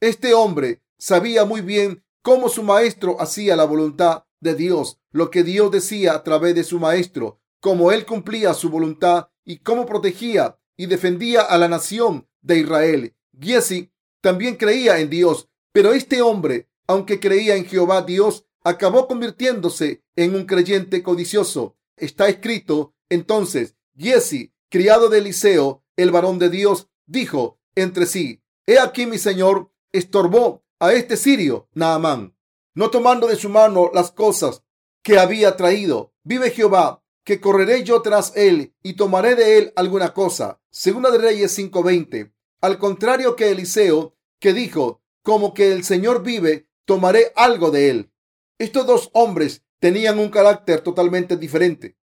Este 0.00 0.34
hombre 0.34 0.82
sabía 0.98 1.44
muy 1.44 1.60
bien 1.60 2.02
cómo 2.22 2.48
su 2.48 2.62
maestro 2.62 3.20
hacía 3.20 3.56
la 3.56 3.64
voluntad 3.64 4.24
de 4.40 4.54
Dios, 4.54 4.98
lo 5.12 5.30
que 5.30 5.42
Dios 5.42 5.70
decía 5.70 6.14
a 6.14 6.24
través 6.24 6.54
de 6.54 6.64
su 6.64 6.78
maestro, 6.78 7.40
cómo 7.60 7.92
él 7.92 8.06
cumplía 8.06 8.54
su 8.54 8.70
voluntad 8.70 9.28
y 9.44 9.58
cómo 9.58 9.86
protegía 9.86 10.58
y 10.76 10.86
defendía 10.86 11.42
a 11.42 11.58
la 11.58 11.68
nación 11.68 12.28
de 12.40 12.58
Israel. 12.58 13.14
Giesi 13.38 13.92
también 14.20 14.56
creía 14.56 14.98
en 14.98 15.10
Dios, 15.10 15.48
pero 15.72 15.92
este 15.92 16.22
hombre, 16.22 16.68
aunque 16.86 17.20
creía 17.20 17.56
en 17.56 17.66
Jehová 17.66 18.02
Dios, 18.02 18.46
acabó 18.64 19.06
convirtiéndose 19.06 20.02
en 20.16 20.34
un 20.34 20.44
creyente 20.44 21.02
codicioso. 21.02 21.76
Está 21.96 22.28
escrito 22.28 22.94
entonces, 23.08 23.76
Giesi, 23.96 24.54
criado 24.68 25.08
de 25.08 25.18
Eliseo, 25.18 25.84
el 25.96 26.10
varón 26.10 26.38
de 26.38 26.48
Dios, 26.48 26.88
dijo 27.06 27.58
entre 27.74 28.06
sí, 28.06 28.42
He 28.66 28.78
aquí 28.78 29.06
mi 29.06 29.18
señor 29.18 29.72
estorbó 29.92 30.64
a 30.78 30.92
este 30.92 31.16
sirio, 31.16 31.68
Naamán, 31.74 32.36
no 32.80 32.90
tomando 32.90 33.26
de 33.26 33.36
su 33.36 33.50
mano 33.50 33.90
las 33.92 34.10
cosas 34.10 34.62
que 35.02 35.18
había 35.18 35.54
traído. 35.54 36.14
Vive 36.22 36.50
Jehová, 36.50 37.04
que 37.24 37.38
correré 37.38 37.84
yo 37.84 38.00
tras 38.00 38.34
él 38.36 38.74
y 38.82 38.94
tomaré 38.94 39.34
de 39.34 39.58
él 39.58 39.72
alguna 39.76 40.14
cosa. 40.14 40.62
Segunda 40.70 41.10
de 41.10 41.18
Reyes 41.18 41.52
5:20. 41.58 42.32
Al 42.62 42.78
contrario 42.78 43.36
que 43.36 43.50
Eliseo, 43.50 44.16
que 44.38 44.54
dijo, 44.54 45.02
como 45.22 45.52
que 45.52 45.72
el 45.72 45.84
Señor 45.84 46.22
vive, 46.22 46.70
tomaré 46.86 47.34
algo 47.36 47.70
de 47.70 47.90
él. 47.90 48.12
Estos 48.56 48.86
dos 48.86 49.10
hombres 49.12 49.62
tenían 49.78 50.18
un 50.18 50.30
carácter 50.30 50.80
totalmente 50.80 51.36
diferente. 51.36 51.98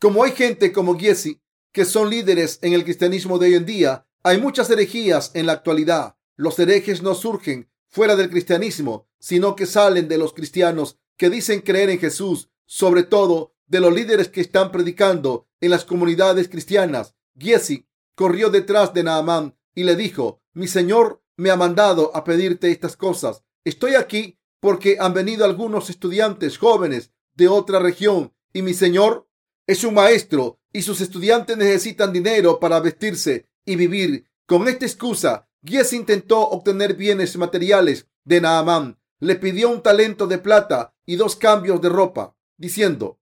Como 0.00 0.24
hay 0.24 0.32
gente 0.32 0.72
como 0.72 0.98
Giesi, 0.98 1.40
que 1.70 1.84
son 1.84 2.10
líderes 2.10 2.58
en 2.62 2.72
el 2.72 2.82
cristianismo 2.82 3.38
de 3.38 3.46
hoy 3.46 3.54
en 3.54 3.64
día, 3.64 4.08
hay 4.24 4.40
muchas 4.40 4.68
herejías 4.70 5.30
en 5.34 5.46
la 5.46 5.52
actualidad. 5.52 6.16
Los 6.34 6.58
herejes 6.58 7.00
no 7.00 7.14
surgen 7.14 7.70
fuera 7.86 8.16
del 8.16 8.28
cristianismo, 8.28 9.08
sino 9.18 9.56
que 9.56 9.66
salen 9.66 10.08
de 10.08 10.18
los 10.18 10.32
cristianos 10.32 10.98
que 11.16 11.30
dicen 11.30 11.60
creer 11.60 11.90
en 11.90 11.98
Jesús, 11.98 12.50
sobre 12.66 13.02
todo 13.02 13.54
de 13.66 13.80
los 13.80 13.92
líderes 13.92 14.28
que 14.28 14.40
están 14.40 14.70
predicando 14.70 15.48
en 15.60 15.70
las 15.70 15.84
comunidades 15.84 16.48
cristianas. 16.48 17.14
Giesi 17.38 17.86
corrió 18.14 18.50
detrás 18.50 18.94
de 18.94 19.02
Naamán 19.02 19.56
y 19.74 19.84
le 19.84 19.96
dijo, 19.96 20.42
mi 20.52 20.68
Señor 20.68 21.22
me 21.36 21.50
ha 21.50 21.56
mandado 21.56 22.14
a 22.14 22.24
pedirte 22.24 22.70
estas 22.70 22.96
cosas. 22.96 23.42
Estoy 23.64 23.94
aquí 23.94 24.38
porque 24.60 24.96
han 25.00 25.14
venido 25.14 25.44
algunos 25.44 25.90
estudiantes 25.90 26.58
jóvenes 26.58 27.12
de 27.34 27.48
otra 27.48 27.78
región 27.78 28.32
y 28.52 28.62
mi 28.62 28.74
Señor 28.74 29.28
es 29.66 29.84
un 29.84 29.94
maestro 29.94 30.60
y 30.72 30.82
sus 30.82 31.00
estudiantes 31.00 31.56
necesitan 31.56 32.12
dinero 32.12 32.58
para 32.60 32.80
vestirse 32.80 33.48
y 33.64 33.76
vivir. 33.76 34.30
Con 34.46 34.66
esta 34.68 34.86
excusa, 34.86 35.48
Gies 35.64 35.92
intentó 35.92 36.40
obtener 36.40 36.94
bienes 36.94 37.36
materiales 37.36 38.06
de 38.24 38.40
Naamán. 38.40 38.98
Le 39.18 39.36
pidió 39.36 39.70
un 39.70 39.82
talento 39.82 40.26
de 40.26 40.38
plata 40.38 40.94
y 41.06 41.16
dos 41.16 41.36
cambios 41.36 41.80
de 41.80 41.88
ropa, 41.88 42.36
diciendo 42.56 43.18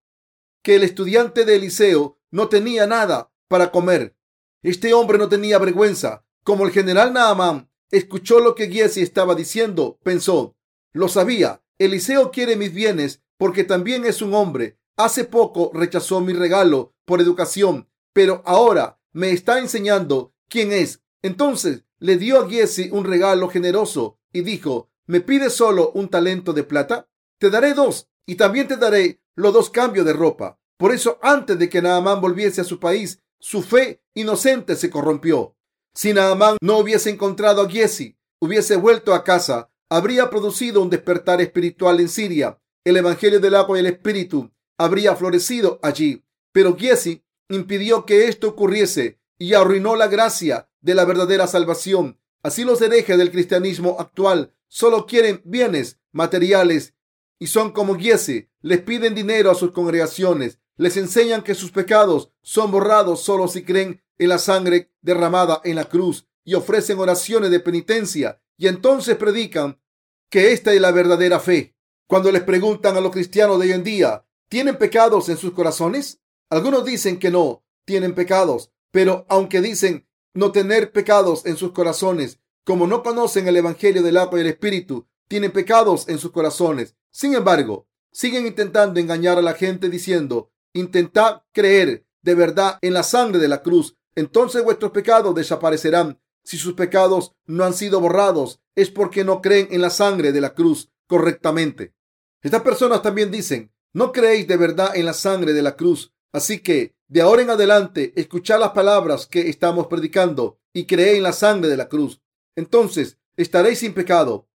que 0.63 0.77
el 0.77 0.83
estudiante 0.83 1.45
de 1.45 1.57
Eliseo 1.57 2.19
no 2.31 2.49
tenía 2.49 2.87
nada 2.87 3.31
para 3.49 3.71
comer. 3.71 4.17
Este 4.63 4.95
hombre 4.95 5.19
no 5.19 5.29
tenía 5.29 5.59
vergüenza. 5.59 6.25
Como 6.43 6.65
el 6.65 6.73
general 6.73 7.13
Naamán 7.13 7.71
escuchó 7.91 8.41
lo 8.41 8.55
que 8.55 8.69
Giesi 8.69 9.03
estaba 9.03 9.35
diciendo, 9.35 9.99
pensó, 10.03 10.57
lo 10.93 11.09
sabía, 11.09 11.63
Eliseo 11.79 12.31
quiere 12.31 12.57
mis 12.57 12.73
bienes 12.73 13.23
porque 13.37 13.65
también 13.65 14.05
es 14.05 14.23
un 14.23 14.35
hombre. 14.35 14.79
Hace 14.97 15.25
poco 15.25 15.71
rechazó 15.75 16.21
mi 16.21 16.33
regalo 16.33 16.95
por 17.05 17.21
educación, 17.21 17.89
pero 18.13 18.43
ahora 18.47 18.99
me 19.13 19.33
está 19.33 19.59
enseñando 19.59 20.35
quién 20.49 20.73
es. 20.73 21.03
Entonces 21.23 21.85
le 21.99 22.17
dio 22.17 22.41
a 22.41 22.49
Giesi 22.49 22.91
un 22.91 23.05
regalo 23.05 23.49
generoso 23.49 24.19
y 24.33 24.43
dijo, 24.43 24.91
¿me 25.07 25.21
pides 25.21 25.55
solo 25.55 25.91
un 25.95 26.09
talento 26.09 26.53
de 26.53 26.65
plata? 26.65 27.09
Te 27.39 27.51
daré 27.51 27.75
dos 27.75 28.09
y 28.27 28.37
también 28.37 28.69
te 28.69 28.77
daré 28.77 29.21
los 29.35 29.53
dos 29.53 29.71
cambios 29.71 30.07
de 30.07 30.13
ropa. 30.13 30.59
Por 30.77 30.93
eso, 30.93 31.19
antes 31.23 31.59
de 31.59 31.69
que 31.69 31.83
Naamán 31.83 32.21
volviese 32.21 32.61
a 32.61 32.65
su 32.65 32.81
país, 32.81 33.21
su 33.39 33.63
fe 33.63 34.03
inocente 34.15 34.77
se 34.77 34.91
corrompió. 34.91 35.57
Si 35.95 36.13
Naamán 36.13 36.57
no 36.61 36.79
hubiese 36.79 37.11
encontrado 37.11 37.63
a 37.63 37.69
Giesi, 37.69 38.17
hubiese 38.41 38.77
vuelto 38.77 39.15
a 39.15 39.23
casa, 39.23 39.71
habría 39.89 40.31
producido 40.31 40.83
un 40.83 40.91
despertar 40.91 41.41
espiritual 41.41 42.01
en 42.01 42.09
Siria. 42.09 42.59
El 42.85 42.97
evangelio 42.97 43.41
del 43.41 43.55
agua 43.55 43.77
y 43.77 43.81
el 43.81 43.87
espíritu 43.87 44.51
habría 44.79 45.15
florecido 45.15 45.79
allí. 45.83 46.25
Pero 46.53 46.77
Giesi 46.77 47.23
impidió 47.49 48.05
que 48.05 48.29
esto 48.29 48.49
ocurriese 48.49 49.21
y 49.39 49.55
arruinó 49.55 49.97
la 49.97 50.09
gracia 50.09 50.69
de 50.81 50.95
la 50.95 51.05
verdadera 51.05 51.47
salvación. 51.47 52.19
Así 52.43 52.65
los 52.65 52.81
herejes 52.83 53.17
del 53.17 53.31
cristianismo 53.31 53.97
actual 53.99 54.53
solo 54.75 55.07
quieren 55.07 55.41
bienes 55.45 56.01
materiales 56.11 56.95
y 57.39 57.47
son 57.47 57.71
como 57.71 57.95
Giesi, 57.95 58.49
les 58.61 58.81
piden 58.81 59.15
dinero 59.15 59.53
a 59.53 59.55
sus 59.55 59.71
congregaciones, 59.71 60.59
les 60.77 60.97
enseñan 60.97 61.45
que 61.45 61.55
sus 61.55 61.71
pecados 61.71 62.33
son 62.43 62.73
borrados 62.73 63.23
solo 63.23 63.47
si 63.47 63.63
creen 63.63 64.03
en 64.19 64.31
la 64.31 64.39
sangre 64.39 64.91
derramada 65.01 65.61
en 65.63 65.77
la 65.77 65.85
cruz 65.85 66.27
y 66.43 66.55
ofrecen 66.55 66.99
oraciones 66.99 67.53
de 67.53 67.61
penitencia 67.61 68.43
y 68.57 68.67
entonces 68.67 69.15
predican 69.17 69.81
que 70.29 70.53
esta 70.53 70.73
es 70.73 70.81
la 70.81 70.91
verdadera 70.91 71.39
fe. 71.39 71.77
Cuando 72.09 72.33
les 72.33 72.43
preguntan 72.43 72.97
a 72.97 73.01
los 73.01 73.13
cristianos 73.13 73.61
de 73.61 73.67
hoy 73.67 73.73
en 73.75 73.85
día, 73.85 74.27
¿tienen 74.49 74.77
pecados 74.77 75.29
en 75.29 75.37
sus 75.37 75.53
corazones? 75.53 76.21
Algunos 76.51 76.85
dicen 76.85 77.21
que 77.21 77.31
no, 77.31 77.65
tienen 77.85 78.17
pecados, 78.17 78.73
pero 78.91 79.25
aunque 79.29 79.61
dicen 79.61 80.09
no 80.33 80.51
tener 80.51 80.91
pecados 80.91 81.47
en 81.47 81.57
sus 81.57 81.71
corazones, 81.71 82.41
como 82.65 82.87
no 82.87 83.03
conocen 83.03 83.47
el 83.47 83.57
Evangelio 83.57 84.03
del 84.03 84.17
agua 84.17 84.39
y 84.39 84.43
el 84.43 84.49
Espíritu, 84.49 85.07
tienen 85.29 85.53
pecados 85.53 86.09
en 86.09 86.19
sus 86.19 86.33
corazones. 86.33 86.97
Sin 87.11 87.35
embargo, 87.35 87.87
siguen 88.11 88.47
intentando 88.47 89.01
engañar 89.01 89.39
a 89.39 89.43
la 89.43 89.55
gente 89.55 89.89
diciendo, 89.89 90.51
intentad 90.73 91.43
creer 91.53 92.07
de 92.23 92.35
verdad 92.35 92.79
en 92.81 92.95
la 92.95 93.03
sangre 93.03 93.39
de 93.39 93.49
la 93.49 93.63
cruz, 93.63 93.97
entonces 94.15 94.65
vuestros 94.65 94.93
pecados 94.93 95.35
desaparecerán. 95.35 96.21
Si 96.43 96.59
sus 96.59 96.75
pecados 96.75 97.33
no 97.47 97.65
han 97.65 97.75
sido 97.75 98.01
borrados, 98.01 98.61
es 98.75 98.91
porque 98.91 99.25
no 99.25 99.41
creen 99.41 99.69
en 99.71 99.81
la 99.81 99.91
sangre 99.91 100.33
de 100.33 100.41
la 100.41 100.55
cruz 100.55 100.91
correctamente. 101.07 101.95
Estas 102.43 102.63
personas 102.63 103.03
también 103.03 103.31
dicen, 103.31 103.73
no 103.93 104.13
creéis 104.13 104.47
de 104.47 104.57
verdad 104.57 104.95
en 104.97 105.07
la 105.07 105.15
sangre 105.15 105.53
de 105.53 105.63
la 105.63 105.77
cruz, 105.77 106.13
así 106.33 106.61
que 106.61 106.95
de 107.09 107.21
ahora 107.21 107.43
en 107.43 107.51
adelante 107.51 108.13
escuchad 108.17 108.61
las 108.61 108.71
palabras 108.71 109.27
que 109.27 109.49
estamos 109.49 109.87
predicando 109.87 110.59
y 110.73 110.85
creed 110.87 111.17
en 111.17 111.23
la 111.23 111.33
sangre 111.33 111.69
de 111.69 111.77
la 111.77 111.89
cruz. 111.89 112.21
Entonces 112.57 113.19
estaréis 113.37 113.81
sin 113.81 113.95
pecado. 113.95 114.49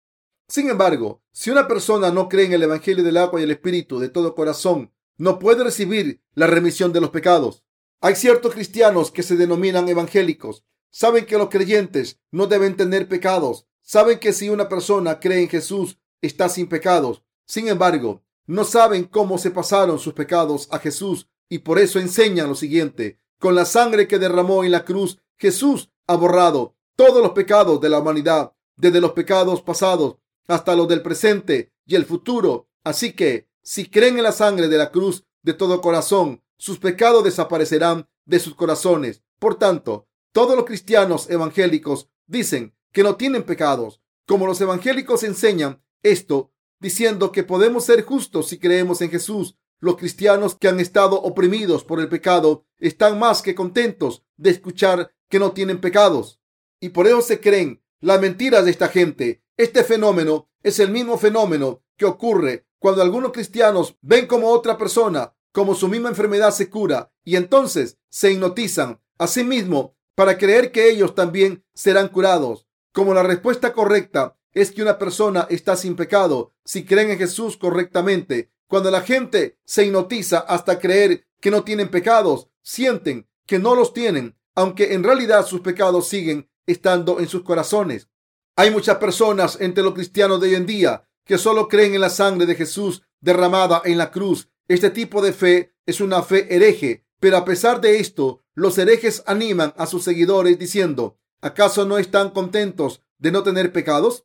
Sin 0.48 0.70
embargo, 0.70 1.22
si 1.32 1.50
una 1.50 1.66
persona 1.66 2.10
no 2.10 2.28
cree 2.28 2.46
en 2.46 2.52
el 2.52 2.62
Evangelio 2.62 3.02
del 3.02 3.16
agua 3.16 3.40
y 3.40 3.44
el 3.44 3.50
Espíritu 3.50 3.98
de 3.98 4.08
todo 4.08 4.34
corazón, 4.34 4.92
no 5.18 5.38
puede 5.38 5.64
recibir 5.64 6.22
la 6.34 6.46
remisión 6.46 6.92
de 6.92 7.00
los 7.00 7.10
pecados. 7.10 7.64
Hay 8.00 8.14
ciertos 8.14 8.52
cristianos 8.52 9.10
que 9.10 9.22
se 9.22 9.36
denominan 9.36 9.88
evangélicos. 9.88 10.64
Saben 10.90 11.26
que 11.26 11.38
los 11.38 11.48
creyentes 11.48 12.20
no 12.30 12.46
deben 12.46 12.76
tener 12.76 13.08
pecados. 13.08 13.66
Saben 13.82 14.18
que 14.18 14.32
si 14.32 14.48
una 14.50 14.68
persona 14.68 15.18
cree 15.18 15.42
en 15.42 15.48
Jesús, 15.48 15.98
está 16.20 16.48
sin 16.48 16.68
pecados. 16.68 17.22
Sin 17.46 17.68
embargo, 17.68 18.22
no 18.46 18.64
saben 18.64 19.04
cómo 19.04 19.38
se 19.38 19.50
pasaron 19.50 19.98
sus 19.98 20.12
pecados 20.12 20.68
a 20.70 20.78
Jesús 20.78 21.28
y 21.48 21.58
por 21.58 21.78
eso 21.78 21.98
enseñan 21.98 22.48
lo 22.48 22.54
siguiente. 22.54 23.18
Con 23.38 23.54
la 23.54 23.64
sangre 23.64 24.06
que 24.06 24.18
derramó 24.18 24.64
en 24.64 24.72
la 24.72 24.84
cruz, 24.84 25.18
Jesús 25.36 25.90
ha 26.06 26.16
borrado 26.16 26.75
todos 26.96 27.22
los 27.22 27.32
pecados 27.32 27.80
de 27.80 27.90
la 27.90 28.00
humanidad, 28.00 28.52
desde 28.76 29.00
los 29.00 29.12
pecados 29.12 29.62
pasados 29.62 30.16
hasta 30.48 30.74
los 30.74 30.88
del 30.88 31.02
presente 31.02 31.72
y 31.84 31.94
el 31.94 32.04
futuro. 32.04 32.68
Así 32.84 33.12
que, 33.12 33.48
si 33.62 33.88
creen 33.88 34.16
en 34.16 34.22
la 34.22 34.32
sangre 34.32 34.68
de 34.68 34.78
la 34.78 34.90
cruz 34.90 35.24
de 35.42 35.54
todo 35.54 35.80
corazón, 35.80 36.42
sus 36.56 36.78
pecados 36.78 37.24
desaparecerán 37.24 38.08
de 38.24 38.38
sus 38.38 38.54
corazones. 38.54 39.22
Por 39.38 39.58
tanto, 39.58 40.08
todos 40.32 40.56
los 40.56 40.64
cristianos 40.64 41.28
evangélicos 41.30 42.08
dicen 42.26 42.74
que 42.92 43.02
no 43.02 43.16
tienen 43.16 43.42
pecados. 43.42 44.00
Como 44.26 44.46
los 44.46 44.60
evangélicos 44.60 45.22
enseñan 45.22 45.82
esto, 46.02 46.52
diciendo 46.80 47.32
que 47.32 47.44
podemos 47.44 47.84
ser 47.84 48.04
justos 48.04 48.48
si 48.48 48.58
creemos 48.58 49.00
en 49.00 49.10
Jesús, 49.10 49.56
los 49.78 49.96
cristianos 49.96 50.54
que 50.54 50.68
han 50.68 50.80
estado 50.80 51.20
oprimidos 51.20 51.84
por 51.84 52.00
el 52.00 52.08
pecado 52.08 52.64
están 52.78 53.18
más 53.18 53.42
que 53.42 53.54
contentos 53.54 54.22
de 54.36 54.50
escuchar 54.50 55.12
que 55.28 55.38
no 55.38 55.52
tienen 55.52 55.80
pecados. 55.80 56.40
Y 56.80 56.90
por 56.90 57.06
eso 57.06 57.22
se 57.22 57.40
creen 57.40 57.82
las 58.00 58.20
mentiras 58.20 58.64
de 58.64 58.70
esta 58.70 58.88
gente. 58.88 59.42
Este 59.56 59.84
fenómeno 59.84 60.48
es 60.62 60.78
el 60.78 60.90
mismo 60.90 61.18
fenómeno 61.18 61.82
que 61.96 62.04
ocurre 62.04 62.66
cuando 62.78 63.02
algunos 63.02 63.32
cristianos 63.32 63.96
ven 64.02 64.26
como 64.26 64.48
otra 64.48 64.76
persona, 64.76 65.34
como 65.52 65.74
su 65.74 65.88
misma 65.88 66.10
enfermedad 66.10 66.50
se 66.50 66.68
cura 66.68 67.10
y 67.24 67.36
entonces 67.36 67.98
se 68.10 68.32
hipnotizan 68.32 69.00
a 69.18 69.26
sí 69.26 69.42
mismo 69.42 69.96
para 70.14 70.38
creer 70.38 70.72
que 70.72 70.90
ellos 70.90 71.14
también 71.14 71.64
serán 71.74 72.08
curados. 72.08 72.66
Como 72.92 73.14
la 73.14 73.22
respuesta 73.22 73.72
correcta 73.72 74.36
es 74.52 74.70
que 74.70 74.82
una 74.82 74.98
persona 74.98 75.46
está 75.50 75.76
sin 75.76 75.96
pecado 75.96 76.52
si 76.64 76.84
creen 76.84 77.10
en 77.10 77.18
Jesús 77.18 77.56
correctamente. 77.56 78.50
Cuando 78.68 78.90
la 78.90 79.02
gente 79.02 79.58
se 79.64 79.84
hipnotiza 79.84 80.38
hasta 80.38 80.78
creer 80.78 81.26
que 81.40 81.50
no 81.50 81.64
tienen 81.64 81.88
pecados, 81.88 82.48
sienten 82.62 83.28
que 83.46 83.58
no 83.58 83.74
los 83.74 83.92
tienen, 83.92 84.36
aunque 84.54 84.94
en 84.94 85.04
realidad 85.04 85.46
sus 85.46 85.60
pecados 85.60 86.08
siguen 86.08 86.48
estando 86.66 87.20
en 87.20 87.28
sus 87.28 87.42
corazones. 87.42 88.08
Hay 88.56 88.70
muchas 88.70 88.96
personas 88.96 89.58
entre 89.60 89.84
los 89.84 89.94
cristianos 89.94 90.40
de 90.40 90.48
hoy 90.48 90.54
en 90.54 90.66
día 90.66 91.08
que 91.24 91.38
solo 91.38 91.68
creen 91.68 91.94
en 91.94 92.00
la 92.00 92.10
sangre 92.10 92.46
de 92.46 92.54
Jesús 92.54 93.02
derramada 93.20 93.82
en 93.84 93.98
la 93.98 94.10
cruz. 94.10 94.48
Este 94.68 94.90
tipo 94.90 95.20
de 95.20 95.32
fe 95.32 95.74
es 95.84 96.00
una 96.00 96.22
fe 96.22 96.54
hereje, 96.54 97.04
pero 97.20 97.36
a 97.36 97.44
pesar 97.44 97.80
de 97.80 97.98
esto, 97.98 98.42
los 98.54 98.78
herejes 98.78 99.22
animan 99.26 99.74
a 99.76 99.86
sus 99.86 100.04
seguidores 100.04 100.58
diciendo, 100.58 101.18
¿acaso 101.40 101.84
no 101.84 101.98
están 101.98 102.30
contentos 102.30 103.02
de 103.18 103.32
no 103.32 103.42
tener 103.42 103.72
pecados? 103.72 104.24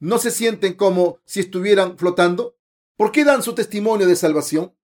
¿No 0.00 0.18
se 0.18 0.30
sienten 0.30 0.74
como 0.74 1.20
si 1.24 1.40
estuvieran 1.40 1.98
flotando? 1.98 2.56
¿Por 2.96 3.12
qué 3.12 3.24
dan 3.24 3.42
su 3.42 3.54
testimonio 3.54 4.06
de 4.06 4.16
salvación? 4.16 4.74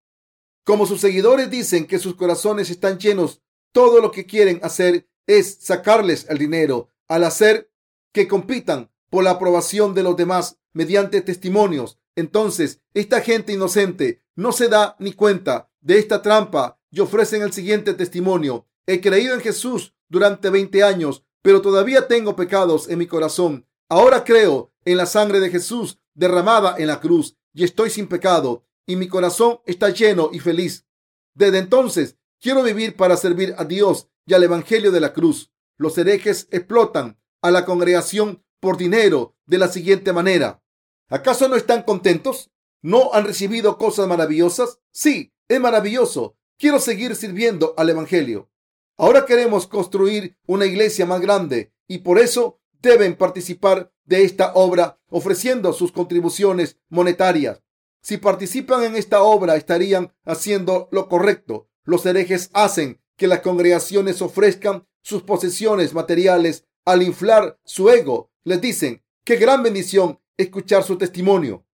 Como 0.65 0.87
sus 0.87 1.01
seguidores 1.01 1.51
dicen 1.51 1.87
que 1.87 1.99
sus 1.99 2.15
corazones 2.15 2.71
están 2.71 2.99
llenos, 2.99 3.43
todo 3.73 4.01
lo 4.01 4.11
que 4.13 4.27
quieren 4.27 4.61
hacer 4.63 5.09
es 5.27 5.59
sacarles 5.61 6.27
el 6.29 6.39
dinero 6.39 6.94
al 7.09 7.25
hacer 7.25 7.71
que 8.13 8.29
compitan 8.29 8.91
por 9.11 9.25
la 9.25 9.31
aprobación 9.31 9.95
de 9.95 10.03
los 10.03 10.17
demás 10.17 10.59
mediante 10.73 11.21
testimonios. 11.21 11.99
Entonces, 12.17 12.81
esta 12.95 13.21
gente 13.21 13.53
inocente 13.53 14.23
no 14.37 14.53
se 14.53 14.69
da 14.69 14.97
ni 14.99 15.13
cuenta 15.13 15.71
de 15.81 15.99
esta 15.99 16.23
trampa 16.23 16.79
y 16.91 17.01
ofrecen 17.01 17.43
el 17.43 17.53
siguiente 17.53 17.95
testimonio. 17.95 18.67
He 18.87 19.01
creído 19.01 19.35
en 19.35 19.41
Jesús 19.41 19.95
durante 20.09 20.51
20 20.51 20.83
años, 20.83 21.25
pero 21.43 21.61
todavía 21.61 22.07
tengo 22.09 22.37
pecados 22.37 22.89
en 22.89 22.99
mi 22.99 23.07
corazón. 23.07 23.67
Ahora 23.89 24.25
creo 24.25 24.73
en 24.85 24.97
la 24.97 25.07
sangre 25.07 25.41
de 25.41 25.51
Jesús 25.51 25.99
derramada 26.15 26.77
en 26.79 26.87
la 26.87 27.01
cruz 27.01 27.37
y 27.53 27.65
estoy 27.65 27.91
sin 27.91 28.07
pecado 28.07 28.65
y 28.87 28.97
mi 28.97 29.09
corazón 29.09 29.61
está 29.67 29.91
lleno 29.91 30.31
y 30.33 30.41
feliz. 30.41 30.87
Desde 31.35 31.59
entonces 31.59 32.17
quiero 32.41 32.63
vivir 32.63 32.97
para 32.97 33.17
servir 33.17 33.55
a 33.59 33.65
Dios 33.65 34.09
y 34.27 34.35
al 34.35 34.43
Evangelio 34.43 34.91
de 34.91 35.01
la 35.01 35.13
cruz. 35.13 35.51
Los 35.77 35.99
herejes 35.99 36.49
explotan 36.51 37.19
a 37.43 37.51
la 37.51 37.65
congregación 37.65 38.45
por 38.61 38.77
dinero 38.77 39.37
de 39.47 39.59
la 39.59 39.69
siguiente 39.69 40.13
manera. 40.13 40.63
¿Acaso 41.09 41.49
no 41.49 41.57
están 41.57 41.83
contentos? 41.83 42.51
¿No 42.81 43.13
han 43.13 43.25
recibido 43.25 43.79
cosas 43.79 44.09
maravillosas? 44.09 44.81
Sí, 44.91 45.35
es 45.49 45.61
maravilloso. 45.61 46.37
Quiero 46.59 46.79
seguir 46.79 47.17
sirviendo 47.17 47.75
al 47.77 47.91
Evangelio. 47.91 48.51
Ahora 48.97 49.27
queremos 49.27 49.67
construir 49.67 50.37
una 50.47 50.67
iglesia 50.67 51.05
más 51.05 51.21
grande 51.21 51.73
y 51.89 51.99
por 51.99 52.19
eso 52.19 52.61
deben 52.81 53.17
participar 53.17 53.93
de 54.05 54.23
esta 54.23 54.53
obra 54.55 55.01
ofreciendo 55.09 55.73
sus 55.73 55.91
contribuciones 55.91 56.79
monetarias. 56.89 57.63
Si 58.03 58.19
participan 58.19 58.85
en 58.85 58.97
esta 58.97 59.23
obra 59.23 59.57
estarían 59.57 60.15
haciendo 60.25 60.89
lo 60.93 61.09
correcto. 61.09 61.69
Los 61.85 62.07
herejes 62.07 62.51
hacen 62.53 63.01
que 63.17 63.27
las 63.27 63.41
congregaciones 63.41 64.23
ofrezcan 64.23 64.87
sus 65.05 65.23
posesiones 65.23 65.93
materiales 65.93 66.65
al 66.85 67.03
inflar 67.03 67.61
su 67.65 67.91
ego. 67.91 68.33
Les 68.43 68.61
dicen, 68.61 69.05
qué 69.23 69.37
gran 69.37 69.63
bendición 69.63 70.19
escuchar 70.37 70.83
su 70.83 70.97
testimonio. 70.97 71.65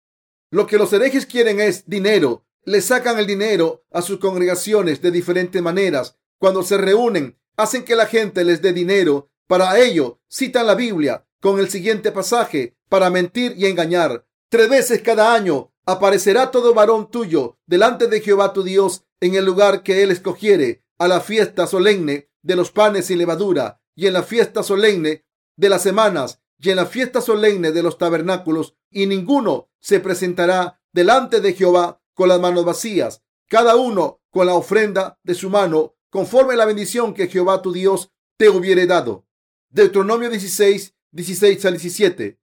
Lo 0.51 0.67
que 0.67 0.77
los 0.77 0.91
herejes 0.91 1.25
quieren 1.25 1.59
es 1.61 1.87
dinero. 1.87 2.45
Le 2.63 2.81
sacan 2.81 3.17
el 3.17 3.25
dinero 3.25 3.85
a 3.89 4.01
sus 4.01 4.19
congregaciones 4.19 5.01
de 5.01 5.11
diferentes 5.11 5.61
maneras. 5.61 6.17
Cuando 6.37 6.61
se 6.61 6.77
reúnen, 6.77 7.39
hacen 7.55 7.85
que 7.85 7.95
la 7.95 8.05
gente 8.05 8.43
les 8.43 8.61
dé 8.61 8.73
dinero. 8.73 9.31
Para 9.47 9.79
ello, 9.79 10.19
citan 10.29 10.67
la 10.67 10.75
Biblia 10.75 11.25
con 11.39 11.57
el 11.57 11.69
siguiente 11.69 12.11
pasaje 12.11 12.75
para 12.89 13.09
mentir 13.09 13.55
y 13.57 13.65
engañar. 13.65 14.25
Tres 14.49 14.69
veces 14.69 15.01
cada 15.01 15.33
año 15.33 15.71
aparecerá 15.85 16.51
todo 16.51 16.73
varón 16.73 17.09
tuyo 17.09 17.57
delante 17.65 18.07
de 18.07 18.19
Jehová 18.19 18.51
tu 18.51 18.63
Dios 18.63 19.05
en 19.21 19.35
el 19.35 19.45
lugar 19.45 19.83
que 19.83 20.03
él 20.03 20.11
escogiere 20.11 20.83
a 20.97 21.07
la 21.07 21.21
fiesta 21.21 21.65
solemne 21.65 22.30
de 22.41 22.55
los 22.55 22.71
panes 22.71 23.09
y 23.09 23.15
levadura 23.15 23.81
y 23.95 24.07
en 24.07 24.13
la 24.13 24.23
fiesta 24.23 24.63
solemne 24.63 25.25
de 25.55 25.69
las 25.69 25.83
semanas 25.83 26.41
y 26.59 26.69
en 26.69 26.77
la 26.77 26.85
fiesta 26.85 27.21
solemne 27.21 27.71
de 27.71 27.83
los 27.83 27.97
tabernáculos 27.97 28.75
y 28.89 29.05
ninguno 29.07 29.69
se 29.79 29.99
presentará 29.99 30.81
delante 30.91 31.41
de 31.41 31.53
Jehová 31.53 32.01
con 32.13 32.29
las 32.29 32.39
manos 32.39 32.65
vacías, 32.65 33.23
cada 33.47 33.75
uno 33.75 34.21
con 34.29 34.47
la 34.47 34.53
ofrenda 34.53 35.19
de 35.23 35.35
su 35.35 35.49
mano, 35.49 35.95
conforme 36.09 36.53
a 36.53 36.57
la 36.57 36.65
bendición 36.65 37.13
que 37.13 37.27
Jehová 37.27 37.61
tu 37.61 37.71
Dios 37.71 38.11
te 38.37 38.49
hubiere 38.49 38.85
dado. 38.85 39.25
Deuteronomio 39.69 40.29
16, 40.29 40.95
16 41.11 41.65
al 41.65 41.73
17. 41.73 42.39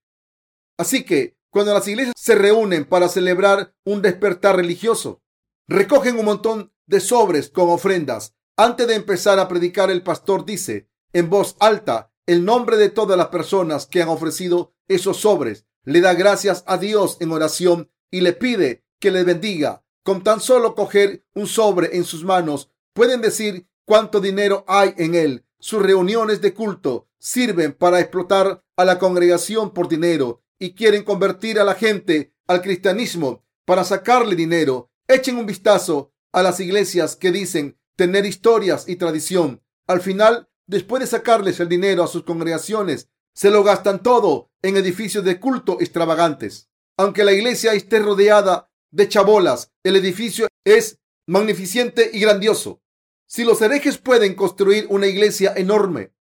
Así 0.79 1.05
que 1.05 1.39
cuando 1.51 1.75
las 1.75 1.87
iglesias 1.89 2.15
se 2.17 2.35
reúnen 2.35 2.85
para 2.85 3.09
celebrar 3.09 3.75
un 3.85 4.03
despertar 4.03 4.57
religioso, 4.57 5.23
recogen 5.67 6.19
un 6.19 6.25
montón 6.25 6.73
de 6.87 7.01
sobres 7.01 7.51
con 7.51 7.71
ofrendas. 7.71 8.35
Antes 8.61 8.89
de 8.89 8.97
empezar 8.97 9.39
a 9.39 9.47
predicar, 9.47 9.89
el 9.89 10.03
pastor 10.03 10.45
dice 10.45 10.89
en 11.13 11.31
voz 11.31 11.55
alta 11.61 12.11
el 12.27 12.45
nombre 12.45 12.77
de 12.77 12.91
todas 12.91 13.17
las 13.17 13.29
personas 13.29 13.87
que 13.87 14.03
han 14.03 14.09
ofrecido 14.09 14.75
esos 14.89 15.19
sobres. 15.19 15.65
Le 15.85 16.01
da 16.01 16.13
gracias 16.15 16.65
a 16.67 16.77
Dios 16.77 17.19
en 17.21 17.31
oración 17.31 17.89
y 18.11 18.21
le 18.21 18.33
pide 18.33 18.85
que 18.99 19.13
le 19.13 19.23
bendiga. 19.23 19.85
Con 20.03 20.25
tan 20.25 20.41
solo 20.41 20.75
coger 20.75 21.25
un 21.35 21.47
sobre 21.47 21.97
en 21.97 22.05
sus 22.05 22.25
manos, 22.25 22.69
pueden 22.95 23.21
decir 23.21 23.69
cuánto 23.85 24.19
dinero 24.19 24.65
hay 24.67 24.93
en 24.97 25.15
él. 25.15 25.47
Sus 25.61 25.81
reuniones 25.81 26.41
de 26.41 26.53
culto 26.53 27.07
sirven 27.21 27.73
para 27.73 28.01
explotar 28.01 28.65
a 28.77 28.85
la 28.85 28.99
congregación 28.99 29.73
por 29.73 29.89
dinero 29.89 30.43
y 30.59 30.75
quieren 30.75 31.05
convertir 31.05 31.61
a 31.61 31.65
la 31.65 31.77
gente 31.77 32.35
al 32.49 32.61
cristianismo 32.61 33.45
para 33.65 33.85
sacarle 33.85 34.35
dinero. 34.35 34.91
Echen 35.07 35.37
un 35.37 35.47
vistazo 35.47 36.13
a 36.33 36.43
las 36.43 36.59
iglesias 36.59 37.15
que 37.15 37.31
dicen 37.31 37.79
tener 37.99 38.25
historias 38.25 38.89
y 38.89 38.95
tradición. 38.95 39.61
Al 39.89 40.01
final, 40.01 40.49
después 40.69 41.01
de 41.01 41.09
sacarles 41.09 41.59
el 41.59 41.69
dinero 41.69 42.05
a 42.05 42.07
sus 42.07 42.23
congregaciones, 42.23 43.09
se 43.35 43.51
lo 43.51 43.65
gastan 43.65 44.05
todo 44.05 44.53
en 44.63 44.77
edificios 44.77 45.25
de 45.25 45.41
culto 45.41 45.79
extravagantes. 45.81 46.71
Aunque 46.97 47.25
la 47.25 47.33
iglesia 47.33 47.75
esté 47.75 47.99
rodeada 47.99 48.71
de 48.93 49.09
chabolas, 49.09 49.73
el 49.83 49.97
edificio 49.97 50.47
es 50.65 51.01
magnificente 51.27 52.09
y 52.13 52.21
grandioso. 52.21 52.81
Si 53.27 53.43
los 53.43 53.61
herejes 53.63 53.99
pueden 53.99 54.37
construir 54.37 54.87
una 54.91 55.09
iglesia 55.09 55.53
enorme 55.57 56.15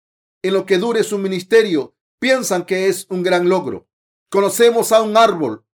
en 0.42 0.54
lo 0.54 0.64
que 0.64 0.78
dure 0.78 1.02
su 1.02 1.18
ministerio, 1.18 1.94
piensan 2.18 2.64
que 2.64 2.88
es 2.88 3.06
un 3.10 3.22
gran 3.22 3.50
logro. 3.50 3.86
Conocemos 4.30 4.92
a 4.92 5.02
un 5.02 5.18
árbol 5.18 5.66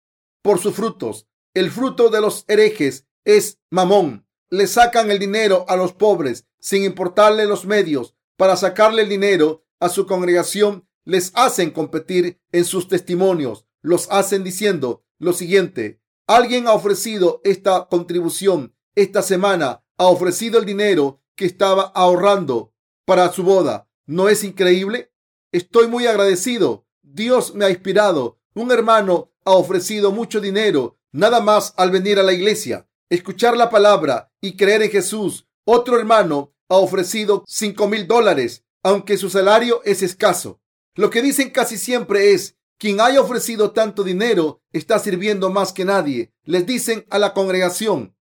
por 0.42 0.60
sus 0.60 0.74
frutos. 0.74 1.28
El 1.54 1.70
fruto 1.70 2.10
de 2.10 2.22
los 2.22 2.44
herejes 2.48 3.06
es 3.24 3.60
mamón. 3.70 4.26
Le 4.52 4.68
sacan 4.68 5.10
el 5.10 5.18
dinero 5.18 5.66
a 5.68 5.76
los 5.76 5.94
pobres 5.94 6.46
sin 6.60 6.84
importarle 6.84 7.48
los 7.48 7.66
medios 7.66 8.16
para 8.38 8.56
sacarle 8.56 9.02
el 9.02 9.10
dinero 9.10 9.66
a 9.80 9.90
su 9.90 10.06
congregación. 10.06 10.88
Les 11.04 11.32
hacen 11.34 11.72
competir 11.72 12.40
en 12.52 12.66
sus 12.66 12.88
testimonios. 12.88 13.66
Los 13.82 14.08
hacen 14.12 14.44
diciendo 14.44 15.04
lo 15.18 15.34
siguiente. 15.34 16.00
Alguien 16.28 16.68
ha 16.68 16.74
ofrecido 16.74 17.42
esta 17.44 17.88
contribución 17.90 18.76
esta 18.94 19.24
semana. 19.24 19.84
Ha 19.98 20.06
ofrecido 20.06 20.60
el 20.60 20.66
dinero 20.66 21.24
que 21.36 21.46
estaba 21.46 21.92
ahorrando 21.96 22.76
para 23.06 23.32
su 23.32 23.42
boda. 23.42 23.90
¿No 24.06 24.30
es 24.30 24.44
increíble? 24.44 25.12
Estoy 25.52 25.88
muy 25.88 26.06
agradecido. 26.06 26.86
Dios 27.02 27.56
me 27.56 27.66
ha 27.66 27.72
inspirado 27.72 28.42
un 28.54 28.70
hermano 28.72 29.32
ha 29.46 29.52
ofrecido 29.52 30.12
mucho 30.12 30.42
dinero 30.42 31.00
nada 31.14 31.40
más 31.40 31.74
al 31.78 31.90
venir 31.90 32.20
a 32.20 32.24
la 32.24 32.34
iglesia, 32.34 32.88
escuchar 33.12 33.58
la 33.58 33.70
palabra 33.70 34.32
y 34.40 34.56
creer 34.56 34.84
en 34.84 34.90
Jesús. 34.90 35.46
Otro 35.66 36.00
hermano 36.00 36.56
ha 36.70 36.78
ofrecido 36.78 37.44
cinco 37.46 37.88
mil 37.88 38.08
dólares, 38.08 38.64
aunque 38.84 39.18
su 39.18 39.30
salario 39.30 39.82
es 39.84 40.02
escaso. 40.02 40.62
Lo 40.96 41.10
que 41.10 41.22
dicen 41.22 41.50
casi 41.50 41.78
siempre 41.78 42.32
es, 42.32 42.56
quien 42.80 43.02
haya 43.02 43.22
ofrecido 43.22 43.72
tanto 43.72 44.04
dinero 44.04 44.62
está 44.72 44.98
sirviendo 44.98 45.50
más 45.50 45.74
que 45.74 45.84
nadie. 45.84 46.32
Les 46.46 46.66
dicen 46.66 47.06
a 47.10 47.20
la 47.20 47.34
congregación. 47.34 48.16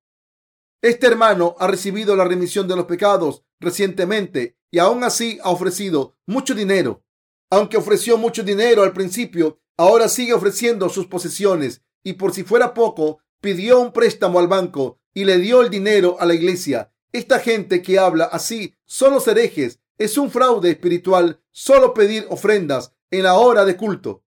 Este 0.83 1.07
hermano 1.07 1.55
ha 1.61 1.69
recibido 1.69 2.17
la 2.17 2.25
remisión 2.25 2.67
de 2.67 2.75
los 2.75 2.87
pecados 2.87 3.45
recientemente 3.61 4.57
y 4.73 4.81
aún 4.81 5.05
así 5.05 5.39
ha 5.45 5.51
ofrecido 5.51 6.17
mucho 6.27 6.53
dinero. 6.53 7.05
Aunque 7.49 7.77
ofreció 7.77 8.19
mucho 8.19 8.43
dinero 8.43 8.83
al 8.83 8.93
principio, 8.93 9.61
ahora 9.77 10.09
sigue 10.09 10.35
ofreciendo 10.35 10.89
sus 10.89 11.07
posesiones 11.07 11.83
y 12.03 12.15
por 12.15 12.35
si 12.35 12.43
fuera 12.43 12.75
poco, 12.75 13.21
pidió 13.41 13.81
un 13.81 13.93
préstamo 13.93 14.39
al 14.39 14.49
banco 14.49 15.01
y 15.15 15.25
le 15.25 15.39
dio 15.39 15.63
el 15.63 15.71
dinero 15.71 16.17
a 16.21 16.27
la 16.27 16.35
iglesia. 16.35 16.93
Esta 17.13 17.41
gente 17.41 17.83
que 17.83 17.99
habla 17.99 18.25
así 18.25 18.75
son 18.85 19.15
los 19.15 19.27
herejes. 19.27 19.81
Es 19.99 20.17
un 20.17 20.31
fraude 20.31 20.71
espiritual 20.71 21.41
solo 21.51 21.93
pedir 21.93 22.27
ofrendas 22.31 22.95
en 23.11 23.25
la 23.25 23.35
hora 23.35 23.65
de 23.65 23.77
culto. 23.77 24.25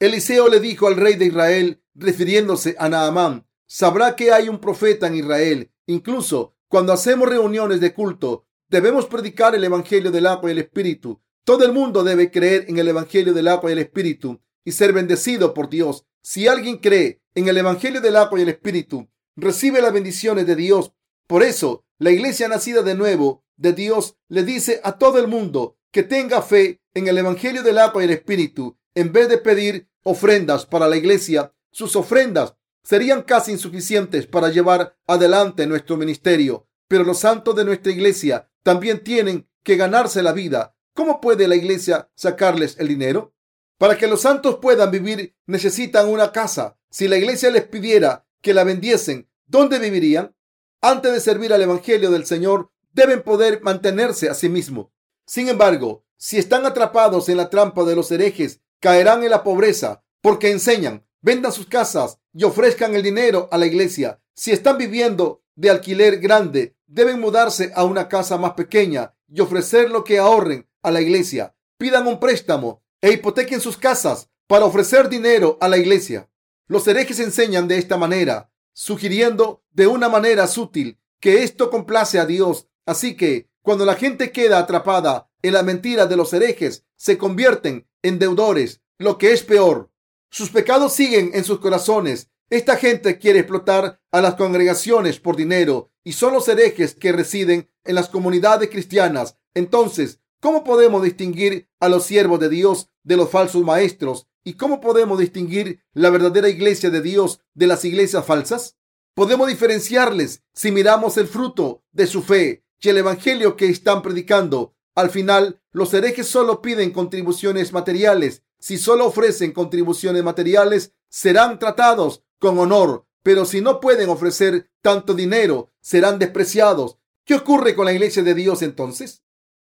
Eliseo 0.00 0.48
le 0.48 0.58
dijo 0.58 0.88
al 0.88 0.96
rey 0.96 1.14
de 1.14 1.26
Israel, 1.26 1.82
refiriéndose 1.94 2.74
a 2.78 2.88
Naamán, 2.88 3.46
sabrá 3.66 4.16
que 4.16 4.32
hay 4.32 4.48
un 4.48 4.58
profeta 4.58 5.06
en 5.06 5.16
Israel. 5.16 5.70
Incluso 5.86 6.56
cuando 6.68 6.92
hacemos 6.92 7.28
reuniones 7.28 7.80
de 7.80 7.92
culto, 7.92 8.46
debemos 8.68 9.06
predicar 9.06 9.54
el 9.54 9.62
Evangelio 9.62 10.10
del 10.10 10.26
agua 10.26 10.50
y 10.50 10.52
el 10.52 10.58
Espíritu. 10.58 11.20
Todo 11.44 11.64
el 11.64 11.72
mundo 11.72 12.02
debe 12.02 12.30
creer 12.30 12.64
en 12.68 12.78
el 12.78 12.88
Evangelio 12.88 13.34
del 13.34 13.48
agua 13.48 13.70
y 13.70 13.74
el 13.74 13.78
Espíritu 13.78 14.40
y 14.64 14.72
ser 14.72 14.92
bendecido 14.92 15.54
por 15.54 15.68
Dios. 15.68 16.06
Si 16.22 16.48
alguien 16.48 16.78
cree 16.78 17.21
en 17.34 17.48
el 17.48 17.56
Evangelio 17.58 18.00
del 18.00 18.16
agua 18.16 18.38
y 18.38 18.42
el 18.42 18.48
Espíritu, 18.48 19.08
recibe 19.36 19.80
las 19.80 19.92
bendiciones 19.92 20.46
de 20.46 20.56
Dios. 20.56 20.92
Por 21.26 21.42
eso, 21.42 21.84
la 21.98 22.10
iglesia 22.10 22.48
nacida 22.48 22.82
de 22.82 22.94
nuevo 22.94 23.44
de 23.56 23.72
Dios 23.72 24.16
le 24.28 24.44
dice 24.44 24.80
a 24.84 24.98
todo 24.98 25.18
el 25.18 25.28
mundo 25.28 25.78
que 25.90 26.02
tenga 26.02 26.42
fe 26.42 26.82
en 26.94 27.08
el 27.08 27.18
Evangelio 27.18 27.62
del 27.62 27.78
agua 27.78 28.02
y 28.02 28.06
el 28.06 28.10
Espíritu. 28.10 28.76
En 28.94 29.12
vez 29.12 29.28
de 29.28 29.38
pedir 29.38 29.88
ofrendas 30.02 30.66
para 30.66 30.88
la 30.88 30.96
iglesia, 30.96 31.54
sus 31.70 31.96
ofrendas 31.96 32.54
serían 32.82 33.22
casi 33.22 33.52
insuficientes 33.52 34.26
para 34.26 34.48
llevar 34.48 34.96
adelante 35.06 35.66
nuestro 35.66 35.96
ministerio. 35.96 36.68
Pero 36.88 37.04
los 37.04 37.20
santos 37.20 37.56
de 37.56 37.64
nuestra 37.64 37.92
iglesia 37.92 38.50
también 38.62 39.02
tienen 39.02 39.48
que 39.62 39.76
ganarse 39.76 40.22
la 40.22 40.32
vida. 40.32 40.76
¿Cómo 40.94 41.20
puede 41.20 41.48
la 41.48 41.56
iglesia 41.56 42.10
sacarles 42.14 42.76
el 42.78 42.88
dinero? 42.88 43.34
Para 43.78 43.96
que 43.96 44.06
los 44.06 44.20
santos 44.20 44.58
puedan 44.60 44.90
vivir 44.90 45.34
necesitan 45.46 46.08
una 46.08 46.32
casa. 46.32 46.78
Si 46.92 47.08
la 47.08 47.16
iglesia 47.16 47.50
les 47.50 47.64
pidiera 47.64 48.26
que 48.42 48.52
la 48.52 48.64
vendiesen, 48.64 49.26
¿dónde 49.46 49.78
vivirían? 49.78 50.36
Antes 50.82 51.10
de 51.14 51.20
servir 51.20 51.54
al 51.54 51.62
Evangelio 51.62 52.10
del 52.10 52.26
Señor, 52.26 52.70
deben 52.92 53.22
poder 53.22 53.62
mantenerse 53.62 54.28
a 54.28 54.34
sí 54.34 54.50
mismos. 54.50 54.88
Sin 55.26 55.48
embargo, 55.48 56.04
si 56.18 56.36
están 56.36 56.66
atrapados 56.66 57.30
en 57.30 57.38
la 57.38 57.48
trampa 57.48 57.84
de 57.84 57.96
los 57.96 58.10
herejes, 58.10 58.60
caerán 58.78 59.24
en 59.24 59.30
la 59.30 59.42
pobreza 59.42 60.04
porque 60.20 60.50
enseñan, 60.50 61.06
vendan 61.22 61.50
sus 61.50 61.66
casas 61.66 62.18
y 62.34 62.44
ofrezcan 62.44 62.94
el 62.94 63.02
dinero 63.02 63.48
a 63.50 63.56
la 63.56 63.64
iglesia. 63.64 64.20
Si 64.34 64.50
están 64.50 64.76
viviendo 64.76 65.42
de 65.54 65.70
alquiler 65.70 66.18
grande, 66.18 66.76
deben 66.86 67.20
mudarse 67.20 67.72
a 67.74 67.84
una 67.84 68.10
casa 68.10 68.36
más 68.36 68.52
pequeña 68.52 69.14
y 69.28 69.40
ofrecer 69.40 69.90
lo 69.90 70.04
que 70.04 70.18
ahorren 70.18 70.68
a 70.82 70.90
la 70.90 71.00
iglesia. 71.00 71.56
Pidan 71.78 72.06
un 72.06 72.20
préstamo 72.20 72.82
e 73.00 73.12
hipotequen 73.12 73.62
sus 73.62 73.78
casas 73.78 74.28
para 74.46 74.66
ofrecer 74.66 75.08
dinero 75.08 75.56
a 75.62 75.68
la 75.68 75.78
iglesia. 75.78 76.28
Los 76.66 76.86
herejes 76.86 77.18
enseñan 77.20 77.68
de 77.68 77.78
esta 77.78 77.96
manera, 77.96 78.50
sugiriendo 78.72 79.64
de 79.70 79.86
una 79.86 80.08
manera 80.08 80.46
sutil 80.46 80.98
que 81.20 81.42
esto 81.42 81.70
complace 81.70 82.18
a 82.18 82.26
Dios. 82.26 82.68
Así 82.86 83.16
que 83.16 83.50
cuando 83.62 83.84
la 83.84 83.94
gente 83.94 84.32
queda 84.32 84.58
atrapada 84.58 85.30
en 85.42 85.54
la 85.54 85.62
mentira 85.62 86.06
de 86.06 86.16
los 86.16 86.32
herejes, 86.32 86.84
se 86.96 87.18
convierten 87.18 87.86
en 88.02 88.18
deudores, 88.18 88.80
lo 88.98 89.18
que 89.18 89.32
es 89.32 89.42
peor. 89.42 89.90
Sus 90.30 90.50
pecados 90.50 90.94
siguen 90.94 91.30
en 91.34 91.44
sus 91.44 91.60
corazones. 91.60 92.30
Esta 92.48 92.76
gente 92.76 93.18
quiere 93.18 93.40
explotar 93.40 94.00
a 94.10 94.20
las 94.20 94.34
congregaciones 94.34 95.20
por 95.20 95.36
dinero 95.36 95.90
y 96.04 96.12
son 96.12 96.32
los 96.32 96.48
herejes 96.48 96.94
que 96.94 97.12
residen 97.12 97.70
en 97.84 97.94
las 97.94 98.08
comunidades 98.08 98.70
cristianas. 98.70 99.36
Entonces, 99.54 100.20
¿Cómo 100.42 100.64
podemos 100.64 101.04
distinguir 101.04 101.68
a 101.78 101.88
los 101.88 102.02
siervos 102.04 102.40
de 102.40 102.48
Dios 102.48 102.90
de 103.04 103.16
los 103.16 103.30
falsos 103.30 103.62
maestros? 103.62 104.26
¿Y 104.42 104.54
cómo 104.54 104.80
podemos 104.80 105.20
distinguir 105.20 105.84
la 105.92 106.10
verdadera 106.10 106.48
iglesia 106.48 106.90
de 106.90 107.00
Dios 107.00 107.38
de 107.54 107.68
las 107.68 107.84
iglesias 107.84 108.26
falsas? 108.26 108.76
Podemos 109.14 109.46
diferenciarles 109.46 110.42
si 110.52 110.72
miramos 110.72 111.16
el 111.16 111.28
fruto 111.28 111.84
de 111.92 112.08
su 112.08 112.24
fe 112.24 112.64
y 112.80 112.88
el 112.88 112.98
evangelio 112.98 113.54
que 113.54 113.66
están 113.66 114.02
predicando. 114.02 114.74
Al 114.96 115.10
final, 115.10 115.62
los 115.70 115.94
herejes 115.94 116.26
solo 116.26 116.60
piden 116.60 116.90
contribuciones 116.90 117.72
materiales. 117.72 118.42
Si 118.58 118.78
solo 118.78 119.06
ofrecen 119.06 119.52
contribuciones 119.52 120.24
materiales, 120.24 120.92
serán 121.08 121.60
tratados 121.60 122.24
con 122.40 122.58
honor. 122.58 123.06
Pero 123.22 123.44
si 123.44 123.60
no 123.60 123.78
pueden 123.78 124.08
ofrecer 124.08 124.72
tanto 124.80 125.14
dinero, 125.14 125.70
serán 125.80 126.18
despreciados. 126.18 126.98
¿Qué 127.24 127.36
ocurre 127.36 127.76
con 127.76 127.84
la 127.84 127.92
iglesia 127.92 128.24
de 128.24 128.34
Dios 128.34 128.62
entonces? 128.62 129.22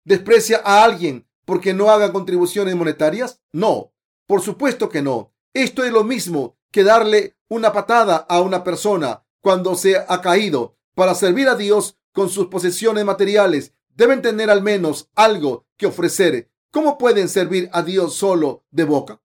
¿Desprecia 0.06 0.62
a 0.64 0.84
alguien 0.84 1.28
porque 1.46 1.74
no 1.74 1.90
haga 1.90 2.14
contribuciones 2.14 2.76
monetarias? 2.76 3.42
No, 3.52 3.92
por 4.28 4.42
supuesto 4.42 4.88
que 4.88 5.02
no. 5.02 5.34
Esto 5.52 5.84
es 5.84 5.92
lo 5.92 6.04
mismo 6.04 6.58
que 6.72 6.84
darle 6.84 7.36
una 7.50 7.74
patada 7.74 8.18
a 8.18 8.42
una 8.42 8.64
persona 8.64 9.26
cuando 9.42 9.74
se 9.74 9.98
ha 9.98 10.22
caído. 10.22 10.78
Para 10.94 11.16
servir 11.16 11.50
a 11.50 11.56
Dios 11.56 11.98
con 12.14 12.30
sus 12.30 12.48
posesiones 12.48 13.04
materiales, 13.04 13.74
deben 13.96 14.22
tener 14.22 14.52
al 14.52 14.62
menos 14.62 15.10
algo 15.16 15.66
que 15.76 15.88
ofrecer. 15.88 16.52
¿Cómo 16.70 17.00
pueden 17.00 17.28
servir 17.28 17.70
a 17.74 17.82
Dios 17.82 18.14
solo 18.14 18.64
de 18.70 18.84
boca? 18.84 19.22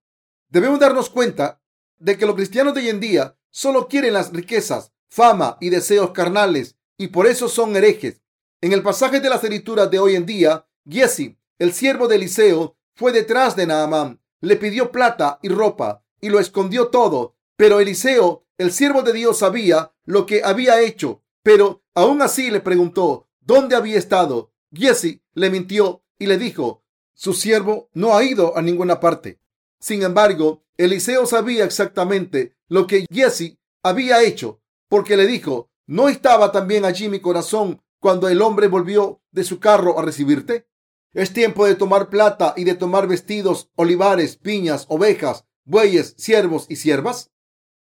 Debemos 0.49 0.79
darnos 0.79 1.11
cuenta 1.11 1.61
de 1.99 2.17
que 2.17 2.25
los 2.25 2.35
cristianos 2.35 2.73
de 2.73 2.81
hoy 2.81 2.89
en 2.89 2.99
día 2.99 3.37
solo 3.51 3.87
quieren 3.87 4.15
las 4.15 4.33
riquezas, 4.33 4.93
fama 5.09 5.57
y 5.61 5.69
deseos 5.69 6.09
carnales 6.11 6.75
y 6.97 7.09
por 7.09 7.27
eso 7.27 7.47
son 7.47 7.75
herejes. 7.75 8.21
En 8.61 8.73
el 8.73 8.81
pasaje 8.81 9.19
de 9.19 9.29
las 9.29 9.43
escrituras 9.43 9.89
de 9.91 9.99
hoy 9.99 10.15
en 10.15 10.25
día, 10.25 10.67
Giesi, 10.89 11.37
el 11.59 11.73
siervo 11.73 12.07
de 12.07 12.15
Eliseo, 12.15 12.75
fue 12.95 13.11
detrás 13.11 13.55
de 13.55 13.67
Naamán, 13.67 14.19
le 14.41 14.55
pidió 14.55 14.91
plata 14.91 15.39
y 15.41 15.49
ropa 15.49 16.03
y 16.19 16.29
lo 16.29 16.39
escondió 16.39 16.87
todo. 16.87 17.35
Pero 17.55 17.79
Eliseo, 17.79 18.45
el 18.57 18.71
siervo 18.71 19.03
de 19.03 19.13
Dios, 19.13 19.39
sabía 19.39 19.93
lo 20.05 20.25
que 20.25 20.41
había 20.43 20.81
hecho, 20.81 21.23
pero 21.43 21.83
aún 21.93 22.21
así 22.21 22.49
le 22.49 22.59
preguntó 22.59 23.29
dónde 23.39 23.75
había 23.75 23.97
estado. 23.97 24.51
Giesi 24.73 25.21
le 25.33 25.49
mintió 25.49 26.03
y 26.17 26.27
le 26.27 26.37
dijo, 26.37 26.83
su 27.13 27.33
siervo 27.33 27.89
no 27.93 28.15
ha 28.15 28.23
ido 28.23 28.57
a 28.57 28.61
ninguna 28.61 28.99
parte. 28.99 29.39
Sin 29.79 30.01
embargo, 30.01 30.63
Eliseo 30.77 31.25
sabía 31.25 31.65
exactamente 31.65 32.55
lo 32.67 32.87
que 32.87 33.05
Giesi 33.11 33.59
había 33.83 34.23
hecho, 34.23 34.61
porque 34.87 35.17
le 35.17 35.27
dijo, 35.27 35.69
¿no 35.85 36.09
estaba 36.09 36.51
también 36.51 36.85
allí 36.85 37.09
mi 37.09 37.19
corazón 37.19 37.81
cuando 37.99 38.29
el 38.29 38.41
hombre 38.41 38.67
volvió 38.67 39.21
de 39.31 39.43
su 39.43 39.59
carro 39.59 39.99
a 39.99 40.01
recibirte? 40.01 40.67
Es 41.13 41.33
tiempo 41.33 41.65
de 41.65 41.75
tomar 41.75 42.09
plata 42.09 42.53
y 42.55 42.63
de 42.63 42.73
tomar 42.73 43.05
vestidos, 43.05 43.69
olivares, 43.75 44.37
piñas, 44.37 44.85
ovejas, 44.87 45.45
bueyes, 45.65 46.15
siervos 46.17 46.67
y 46.69 46.77
siervas. 46.77 47.31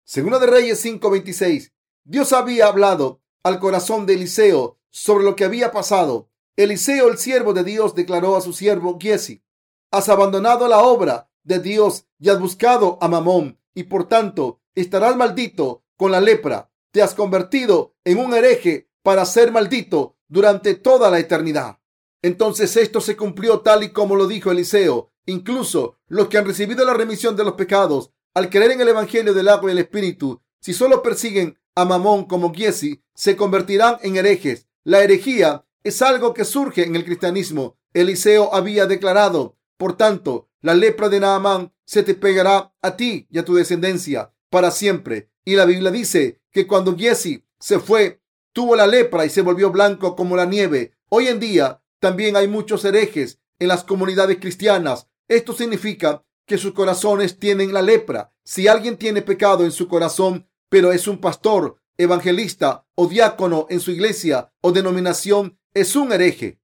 Segunda 0.03 0.37
de 0.37 0.45
Reyes 0.45 0.79
5:26. 0.85 1.73
Dios 2.03 2.31
había 2.31 2.67
hablado 2.67 3.21
al 3.41 3.59
corazón 3.59 4.05
de 4.05 4.13
Eliseo 4.13 4.77
sobre 4.91 5.23
lo 5.23 5.35
que 5.35 5.45
había 5.45 5.71
pasado. 5.71 6.29
Eliseo, 6.55 7.09
el 7.09 7.17
siervo 7.17 7.53
de 7.53 7.63
Dios, 7.63 7.95
declaró 7.95 8.35
a 8.35 8.41
su 8.41 8.53
siervo 8.53 8.99
Giesi, 8.99 9.43
has 9.91 10.09
abandonado 10.09 10.67
la 10.67 10.79
obra 10.79 11.29
de 11.43 11.59
Dios 11.59 12.05
y 12.19 12.29
has 12.29 12.39
buscado 12.39 12.99
a 13.01 13.07
Mamón 13.07 13.59
y 13.73 13.83
por 13.83 14.07
tanto 14.07 14.61
estarás 14.75 15.15
maldito 15.15 15.83
con 15.95 16.11
la 16.11 16.21
lepra. 16.21 16.69
Te 16.91 17.01
has 17.01 17.15
convertido 17.15 17.95
en 18.03 18.19
un 18.19 18.33
hereje 18.35 18.89
para 19.01 19.25
ser 19.25 19.51
maldito 19.51 20.17
durante 20.27 20.75
toda 20.75 21.09
la 21.09 21.19
eternidad. 21.19 21.79
Entonces 22.21 22.75
esto 22.77 23.01
se 23.01 23.15
cumplió 23.15 23.59
tal 23.59 23.83
y 23.83 23.89
como 23.89 24.15
lo 24.15 24.27
dijo 24.27 24.51
Eliseo. 24.51 25.11
Incluso 25.25 25.97
los 26.07 26.27
que 26.27 26.37
han 26.37 26.45
recibido 26.45 26.85
la 26.85 26.93
remisión 26.93 27.35
de 27.35 27.43
los 27.43 27.53
pecados 27.53 28.11
al 28.33 28.49
creer 28.49 28.71
en 28.71 28.81
el 28.81 28.89
Evangelio 28.89 29.33
del 29.33 29.49
agua 29.49 29.69
y 29.69 29.73
el 29.73 29.79
Espíritu, 29.79 30.41
si 30.59 30.73
solo 30.73 31.01
persiguen 31.01 31.57
a 31.75 31.85
Mamón 31.85 32.25
como 32.25 32.53
Giesi, 32.53 33.01
se 33.13 33.35
convertirán 33.35 33.97
en 34.01 34.15
herejes. 34.15 34.67
La 34.83 35.03
herejía 35.03 35.65
es 35.83 36.01
algo 36.01 36.33
que 36.33 36.45
surge 36.45 36.83
en 36.83 36.95
el 36.95 37.03
cristianismo. 37.03 37.77
Eliseo 37.93 38.53
había 38.53 38.85
declarado, 38.85 39.57
por 39.77 39.97
tanto, 39.97 40.49
la 40.61 40.73
lepra 40.73 41.09
de 41.09 41.19
Naamán 41.19 41.73
se 41.85 42.03
te 42.03 42.15
pegará 42.15 42.73
a 42.81 42.95
ti 42.97 43.27
y 43.29 43.37
a 43.37 43.45
tu 43.45 43.55
descendencia 43.55 44.33
para 44.49 44.71
siempre. 44.71 45.29
Y 45.45 45.55
la 45.55 45.65
Biblia 45.65 45.91
dice 45.91 46.41
que 46.51 46.67
cuando 46.67 46.95
Giesi 46.95 47.43
se 47.59 47.79
fue, 47.79 48.21
tuvo 48.53 48.75
la 48.75 48.87
lepra 48.87 49.25
y 49.25 49.29
se 49.29 49.41
volvió 49.41 49.71
blanco 49.71 50.15
como 50.15 50.35
la 50.35 50.45
nieve. 50.45 50.93
Hoy 51.09 51.27
en 51.27 51.39
día 51.39 51.81
también 51.99 52.35
hay 52.35 52.47
muchos 52.47 52.85
herejes 52.85 53.39
en 53.59 53.67
las 53.67 53.83
comunidades 53.83 54.37
cristianas. 54.39 55.07
Esto 55.27 55.53
significa 55.53 56.23
que 56.45 56.57
sus 56.57 56.73
corazones 56.73 57.39
tienen 57.39 57.73
la 57.73 57.81
lepra. 57.81 58.33
Si 58.43 58.67
alguien 58.67 58.97
tiene 58.97 59.21
pecado 59.21 59.63
en 59.65 59.71
su 59.71 59.87
corazón, 59.87 60.47
pero 60.69 60.91
es 60.91 61.07
un 61.07 61.19
pastor, 61.19 61.77
evangelista 61.97 62.85
o 62.95 63.07
diácono 63.07 63.67
en 63.69 63.79
su 63.79 63.91
iglesia 63.91 64.51
o 64.61 64.71
denominación, 64.71 65.59
es 65.73 65.95
un 65.95 66.11
hereje. 66.11 66.59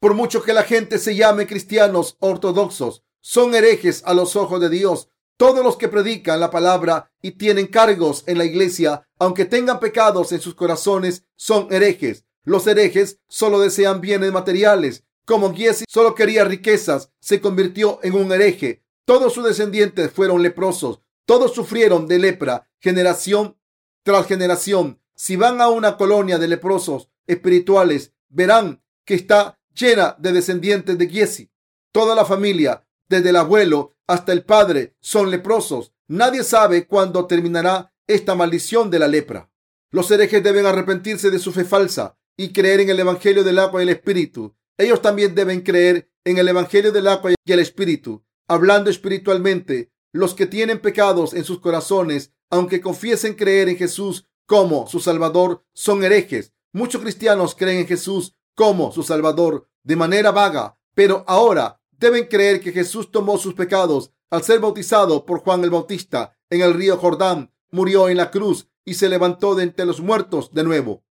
Por 0.00 0.14
mucho 0.14 0.42
que 0.42 0.52
la 0.52 0.62
gente 0.62 0.98
se 0.98 1.14
llame 1.14 1.46
cristianos 1.46 2.16
ortodoxos, 2.20 3.02
son 3.20 3.54
herejes 3.54 4.02
a 4.04 4.14
los 4.14 4.36
ojos 4.36 4.60
de 4.60 4.68
Dios. 4.68 5.08
Todos 5.36 5.64
los 5.64 5.76
que 5.76 5.88
predican 5.88 6.40
la 6.40 6.50
palabra 6.50 7.10
y 7.20 7.32
tienen 7.32 7.66
cargos 7.66 8.24
en 8.26 8.38
la 8.38 8.44
iglesia, 8.44 9.06
aunque 9.18 9.44
tengan 9.44 9.80
pecados 9.80 10.32
en 10.32 10.40
sus 10.40 10.54
corazones, 10.54 11.24
son 11.34 11.66
herejes. 11.70 12.25
Los 12.46 12.64
herejes 12.68 13.18
solo 13.28 13.58
desean 13.58 14.00
bienes 14.00 14.32
materiales. 14.32 15.04
Como 15.24 15.52
Giesi 15.52 15.84
solo 15.88 16.14
quería 16.14 16.44
riquezas, 16.44 17.10
se 17.18 17.40
convirtió 17.40 17.98
en 18.04 18.14
un 18.14 18.30
hereje. 18.30 18.84
Todos 19.04 19.34
sus 19.34 19.44
descendientes 19.44 20.12
fueron 20.12 20.42
leprosos. 20.42 21.00
Todos 21.24 21.52
sufrieron 21.52 22.06
de 22.06 22.20
lepra, 22.20 22.70
generación 22.78 23.58
tras 24.04 24.28
generación. 24.28 25.00
Si 25.16 25.34
van 25.34 25.60
a 25.60 25.68
una 25.68 25.96
colonia 25.96 26.38
de 26.38 26.46
leprosos 26.46 27.10
espirituales, 27.26 28.12
verán 28.28 28.80
que 29.04 29.14
está 29.14 29.58
llena 29.74 30.14
de 30.20 30.30
descendientes 30.30 30.96
de 30.96 31.08
Giesi. 31.08 31.50
Toda 31.90 32.14
la 32.14 32.24
familia, 32.24 32.86
desde 33.08 33.30
el 33.30 33.36
abuelo 33.36 33.96
hasta 34.06 34.32
el 34.32 34.44
padre, 34.44 34.94
son 35.00 35.32
leprosos. 35.32 35.92
Nadie 36.06 36.44
sabe 36.44 36.86
cuándo 36.86 37.26
terminará 37.26 37.92
esta 38.06 38.36
maldición 38.36 38.88
de 38.88 39.00
la 39.00 39.08
lepra. 39.08 39.50
Los 39.90 40.08
herejes 40.12 40.44
deben 40.44 40.66
arrepentirse 40.66 41.30
de 41.30 41.40
su 41.40 41.50
fe 41.50 41.64
falsa 41.64 42.16
y 42.36 42.52
creer 42.52 42.80
en 42.80 42.90
el 42.90 43.00
Evangelio 43.00 43.42
del 43.44 43.58
agua 43.58 43.80
y 43.80 43.84
el 43.84 43.88
Espíritu. 43.90 44.54
Ellos 44.76 45.00
también 45.00 45.34
deben 45.34 45.62
creer 45.62 46.10
en 46.24 46.38
el 46.38 46.48
Evangelio 46.48 46.92
del 46.92 47.08
agua 47.08 47.32
y 47.32 47.52
el 47.52 47.60
Espíritu. 47.60 48.24
Hablando 48.46 48.90
espiritualmente, 48.90 49.90
los 50.12 50.34
que 50.34 50.46
tienen 50.46 50.80
pecados 50.80 51.34
en 51.34 51.44
sus 51.44 51.60
corazones, 51.60 52.32
aunque 52.50 52.80
confiesen 52.80 53.34
creer 53.34 53.68
en 53.68 53.76
Jesús 53.76 54.26
como 54.46 54.86
su 54.86 55.00
Salvador, 55.00 55.64
son 55.72 56.04
herejes. 56.04 56.52
Muchos 56.72 57.00
cristianos 57.00 57.54
creen 57.54 57.78
en 57.78 57.86
Jesús 57.86 58.34
como 58.54 58.92
su 58.92 59.02
Salvador 59.02 59.68
de 59.82 59.96
manera 59.96 60.30
vaga, 60.30 60.78
pero 60.94 61.24
ahora 61.26 61.80
deben 61.90 62.26
creer 62.26 62.60
que 62.60 62.72
Jesús 62.72 63.10
tomó 63.10 63.38
sus 63.38 63.54
pecados 63.54 64.12
al 64.30 64.42
ser 64.42 64.60
bautizado 64.60 65.24
por 65.24 65.40
Juan 65.40 65.64
el 65.64 65.70
Bautista 65.70 66.36
en 66.50 66.60
el 66.60 66.74
río 66.74 66.96
Jordán, 66.98 67.52
murió 67.70 68.08
en 68.08 68.18
la 68.18 68.30
cruz 68.30 68.68
y 68.84 68.94
se 68.94 69.08
levantó 69.08 69.54
de 69.54 69.64
entre 69.64 69.86
los 69.86 70.00
muertos 70.00 70.52
de 70.52 70.64
nuevo 70.64 71.05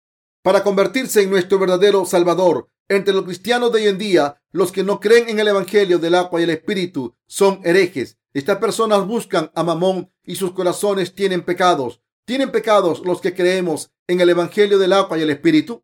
para 0.46 0.64
convertirse 0.64 1.24
en 1.24 1.32
nuestro 1.32 1.58
verdadero 1.58 2.06
Salvador. 2.06 2.70
Entre 2.88 3.16
los 3.16 3.24
cristianos 3.24 3.72
de 3.72 3.82
hoy 3.82 3.88
en 3.88 3.98
día, 3.98 4.40
los 4.52 4.72
que 4.72 4.84
no 4.84 5.00
creen 5.00 5.28
en 5.28 5.40
el 5.40 5.48
Evangelio 5.48 5.98
del 5.98 6.14
agua 6.14 6.40
y 6.40 6.44
el 6.44 6.52
Espíritu 6.52 7.16
son 7.26 7.62
herejes. 7.64 8.20
Estas 8.32 8.60
personas 8.60 9.08
buscan 9.08 9.50
a 9.56 9.64
Mamón 9.64 10.12
y 10.24 10.36
sus 10.36 10.52
corazones 10.52 11.16
tienen 11.16 11.42
pecados. 11.42 12.04
¿Tienen 12.26 12.52
pecados 12.52 13.02
los 13.04 13.22
que 13.22 13.34
creemos 13.34 13.90
en 14.06 14.22
el 14.22 14.30
Evangelio 14.30 14.78
del 14.78 14.94
agua 14.94 15.18
y 15.18 15.24
el 15.24 15.32
Espíritu? 15.32 15.84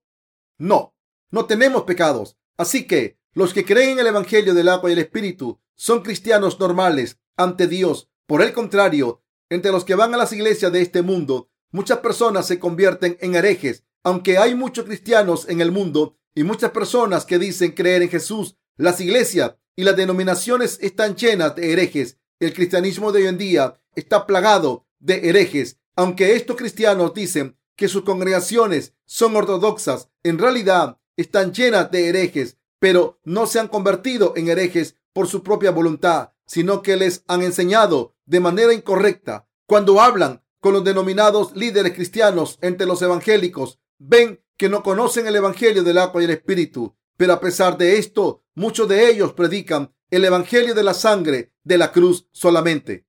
No, 0.59 0.95
no 1.31 1.45
tenemos 1.45 1.81
pecados. 1.81 2.37
Así 2.55 2.85
que 2.85 3.17
los 3.33 3.55
que 3.55 3.65
creen 3.65 3.93
en 3.93 3.99
el 4.01 4.07
Evangelio 4.07 4.53
del 4.53 4.69
agua 4.69 4.91
y 4.91 4.93
el 4.93 4.99
Espíritu 4.99 5.59
son 5.73 6.03
cristianos 6.03 6.59
normales 6.59 7.17
ante 7.35 7.65
Dios. 7.65 8.11
Por 8.27 8.43
el 8.43 8.53
contrario, 8.53 9.23
entre 9.49 9.71
los 9.71 9.85
que 9.85 9.95
van 9.95 10.13
a 10.13 10.17
las 10.17 10.31
iglesias 10.33 10.71
de 10.71 10.83
este 10.83 11.01
mundo, 11.01 11.49
muchas 11.71 11.97
personas 11.97 12.45
se 12.45 12.59
convierten 12.59 13.17
en 13.21 13.33
herejes 13.33 13.85
aunque 14.03 14.37
hay 14.37 14.55
muchos 14.55 14.85
cristianos 14.85 15.47
en 15.47 15.61
el 15.61 15.71
mundo 15.71 16.17
y 16.33 16.43
muchas 16.43 16.71
personas 16.71 17.25
que 17.25 17.39
dicen 17.39 17.71
creer 17.71 18.01
en 18.01 18.09
Jesús, 18.09 18.55
las 18.77 18.99
iglesias 19.01 19.55
y 19.75 19.83
las 19.83 19.95
denominaciones 19.95 20.77
están 20.81 21.15
llenas 21.15 21.55
de 21.55 21.71
herejes. 21.71 22.17
El 22.39 22.53
cristianismo 22.53 23.11
de 23.11 23.21
hoy 23.21 23.27
en 23.27 23.37
día 23.37 23.79
está 23.95 24.25
plagado 24.25 24.87
de 24.99 25.29
herejes. 25.29 25.77
Aunque 25.95 26.35
estos 26.35 26.55
cristianos 26.55 27.13
dicen 27.13 27.57
que 27.75 27.87
sus 27.87 28.03
congregaciones 28.03 28.93
son 29.05 29.35
ortodoxas, 29.35 30.09
en 30.23 30.39
realidad 30.39 30.97
están 31.17 31.53
llenas 31.53 31.91
de 31.91 32.09
herejes, 32.09 32.57
pero 32.79 33.19
no 33.23 33.45
se 33.45 33.59
han 33.59 33.67
convertido 33.67 34.33
en 34.35 34.49
herejes 34.49 34.95
por 35.13 35.27
su 35.27 35.43
propia 35.43 35.71
voluntad, 35.71 36.31
sino 36.45 36.81
que 36.81 36.95
les 36.95 37.23
han 37.27 37.43
enseñado 37.43 38.15
de 38.25 38.39
manera 38.39 38.73
incorrecta. 38.73 39.47
Cuando 39.67 40.01
hablan 40.01 40.43
con 40.59 40.73
los 40.73 40.83
denominados 40.83 41.55
líderes 41.55 41.93
cristianos 41.93 42.57
entre 42.61 42.87
los 42.87 43.01
evangélicos, 43.01 43.79
ven 44.01 44.43
que 44.57 44.67
no 44.67 44.81
conocen 44.81 45.27
el 45.27 45.35
Evangelio 45.35 45.83
del 45.83 45.99
agua 45.99 46.21
y 46.21 46.25
el 46.25 46.31
Espíritu, 46.31 46.95
Pero 47.17 47.33
a 47.33 47.39
pesar 47.39 47.77
de 47.77 47.99
esto, 47.99 48.43
muchos 48.55 48.87
de 48.87 49.11
ellos 49.11 49.33
predican 49.33 49.93
el 50.09 50.25
Evangelio 50.25 50.73
de 50.73 50.81
la 50.81 50.95
sangre 50.95 51.53
de 51.63 51.77
la 51.77 51.91
cruz 51.91 52.27
solamente. 52.31 53.05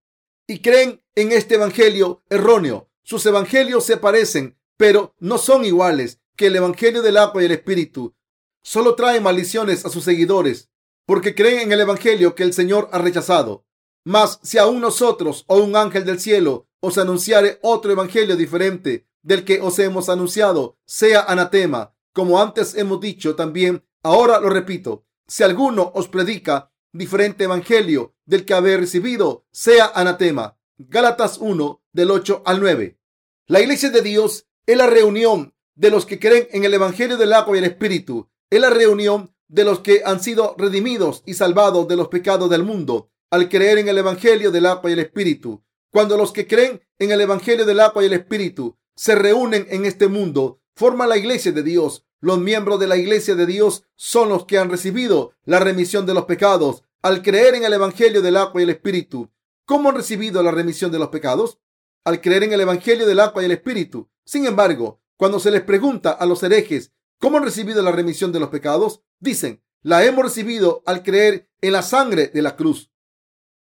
Y 0.46 0.60
creen 0.60 1.02
en 1.14 1.32
este 1.32 1.54
Evangelio 1.54 2.22
erróneo. 2.28 2.90
Sus 3.02 3.24
Evangelios 3.24 3.86
se 3.86 3.96
parecen, 3.96 4.58
pero 4.76 5.14
no 5.18 5.38
son 5.38 5.64
iguales 5.64 6.20
que 6.36 6.48
el 6.48 6.56
Evangelio 6.56 7.00
del 7.00 7.16
agua 7.16 7.42
y 7.42 7.46
el 7.46 7.52
Espíritu. 7.52 8.14
Solo 8.62 8.96
trae 8.96 9.20
maldiciones 9.20 9.86
a 9.86 9.88
sus 9.88 10.04
seguidores, 10.04 10.70
porque 11.06 11.34
creen 11.34 11.60
en 11.60 11.72
el 11.72 11.80
Evangelio 11.80 12.34
que 12.34 12.42
el 12.42 12.52
Señor 12.52 12.90
ha 12.92 12.98
rechazado. 12.98 13.64
Mas 14.04 14.40
si 14.42 14.58
aún 14.58 14.82
nosotros 14.82 15.44
o 15.46 15.56
un 15.56 15.74
ángel 15.74 16.04
del 16.04 16.20
cielo 16.20 16.68
os 16.80 16.98
anunciare 16.98 17.58
otro 17.62 17.92
evangelio 17.92 18.36
diferente 18.36 19.06
del 19.22 19.44
que 19.44 19.60
os 19.60 19.78
hemos 19.78 20.08
anunciado, 20.08 20.78
sea 20.84 21.22
anatema. 21.22 21.94
Como 22.12 22.40
antes 22.40 22.74
hemos 22.74 23.00
dicho 23.00 23.34
también, 23.34 23.84
ahora 24.02 24.40
lo 24.40 24.50
repito, 24.50 25.06
si 25.26 25.42
alguno 25.42 25.92
os 25.94 26.08
predica 26.08 26.72
diferente 26.92 27.44
evangelio 27.44 28.14
del 28.26 28.44
que 28.44 28.54
habéis 28.54 28.80
recibido, 28.80 29.46
sea 29.50 29.90
anatema. 29.94 30.58
Gálatas 30.76 31.38
1 31.38 31.82
del 31.92 32.10
8 32.10 32.42
al 32.44 32.60
9. 32.60 32.98
La 33.46 33.60
iglesia 33.60 33.90
de 33.90 34.02
Dios 34.02 34.46
es 34.66 34.76
la 34.76 34.86
reunión 34.86 35.54
de 35.74 35.90
los 35.90 36.06
que 36.06 36.18
creen 36.18 36.48
en 36.50 36.64
el 36.64 36.74
evangelio 36.74 37.16
del 37.16 37.32
agua 37.32 37.56
y 37.56 37.58
el 37.58 37.64
espíritu. 37.64 38.28
Es 38.50 38.60
la 38.60 38.70
reunión 38.70 39.34
de 39.48 39.64
los 39.64 39.80
que 39.80 40.02
han 40.04 40.22
sido 40.22 40.54
redimidos 40.56 41.22
y 41.26 41.34
salvados 41.34 41.86
de 41.86 41.96
los 41.96 42.08
pecados 42.08 42.48
del 42.48 42.64
mundo 42.64 43.10
al 43.30 43.48
creer 43.48 43.78
en 43.78 43.88
el 43.88 43.96
Evangelio 43.96 44.50
del 44.50 44.66
agua 44.66 44.90
y 44.90 44.92
el 44.92 44.98
Espíritu. 44.98 45.64
Cuando 45.90 46.18
los 46.18 46.32
que 46.32 46.46
creen 46.46 46.82
en 46.98 47.12
el 47.12 47.20
Evangelio 47.20 47.64
del 47.64 47.80
agua 47.80 48.02
y 48.02 48.06
el 48.06 48.12
Espíritu 48.12 48.78
se 48.94 49.14
reúnen 49.14 49.66
en 49.70 49.84
este 49.84 50.08
mundo, 50.08 50.60
forman 50.74 51.08
la 51.08 51.16
iglesia 51.16 51.52
de 51.52 51.62
Dios. 51.62 52.04
Los 52.20 52.38
miembros 52.38 52.78
de 52.78 52.86
la 52.86 52.96
iglesia 52.96 53.34
de 53.34 53.46
Dios 53.46 53.84
son 53.96 54.28
los 54.28 54.46
que 54.46 54.58
han 54.58 54.70
recibido 54.70 55.32
la 55.44 55.58
remisión 55.58 56.06
de 56.06 56.14
los 56.14 56.24
pecados 56.26 56.84
al 57.02 57.22
creer 57.22 57.56
en 57.56 57.64
el 57.64 57.72
Evangelio 57.72 58.22
del 58.22 58.36
agua 58.36 58.60
y 58.60 58.64
el 58.64 58.70
Espíritu. 58.70 59.30
¿Cómo 59.64 59.88
han 59.88 59.96
recibido 59.96 60.42
la 60.42 60.52
remisión 60.52 60.92
de 60.92 61.00
los 61.00 61.08
pecados? 61.08 61.58
Al 62.04 62.20
creer 62.20 62.44
en 62.44 62.52
el 62.52 62.60
Evangelio 62.60 63.06
del 63.06 63.20
agua 63.20 63.42
y 63.42 63.46
el 63.46 63.52
Espíritu. 63.52 64.08
Sin 64.24 64.46
embargo, 64.46 65.00
cuando 65.16 65.40
se 65.40 65.50
les 65.50 65.62
pregunta 65.62 66.12
a 66.12 66.26
los 66.26 66.42
herejes 66.42 66.92
cómo 67.18 67.38
han 67.38 67.44
recibido 67.44 67.82
la 67.82 67.92
remisión 67.92 68.32
de 68.32 68.40
los 68.40 68.50
pecados, 68.50 69.02
dicen, 69.18 69.62
la 69.82 70.04
hemos 70.04 70.24
recibido 70.24 70.82
al 70.86 71.02
creer 71.02 71.48
en 71.60 71.72
la 71.72 71.82
sangre 71.82 72.28
de 72.28 72.42
la 72.42 72.56
cruz. 72.56 72.92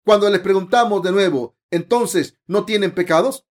Cuando 0.03 0.29
les 0.29 0.39
preguntamos 0.39 1.03
de 1.03 1.11
nuevo, 1.11 1.55
entonces, 1.69 2.35
¿no 2.47 2.65
tienen 2.65 2.93
pecados? 2.93 3.45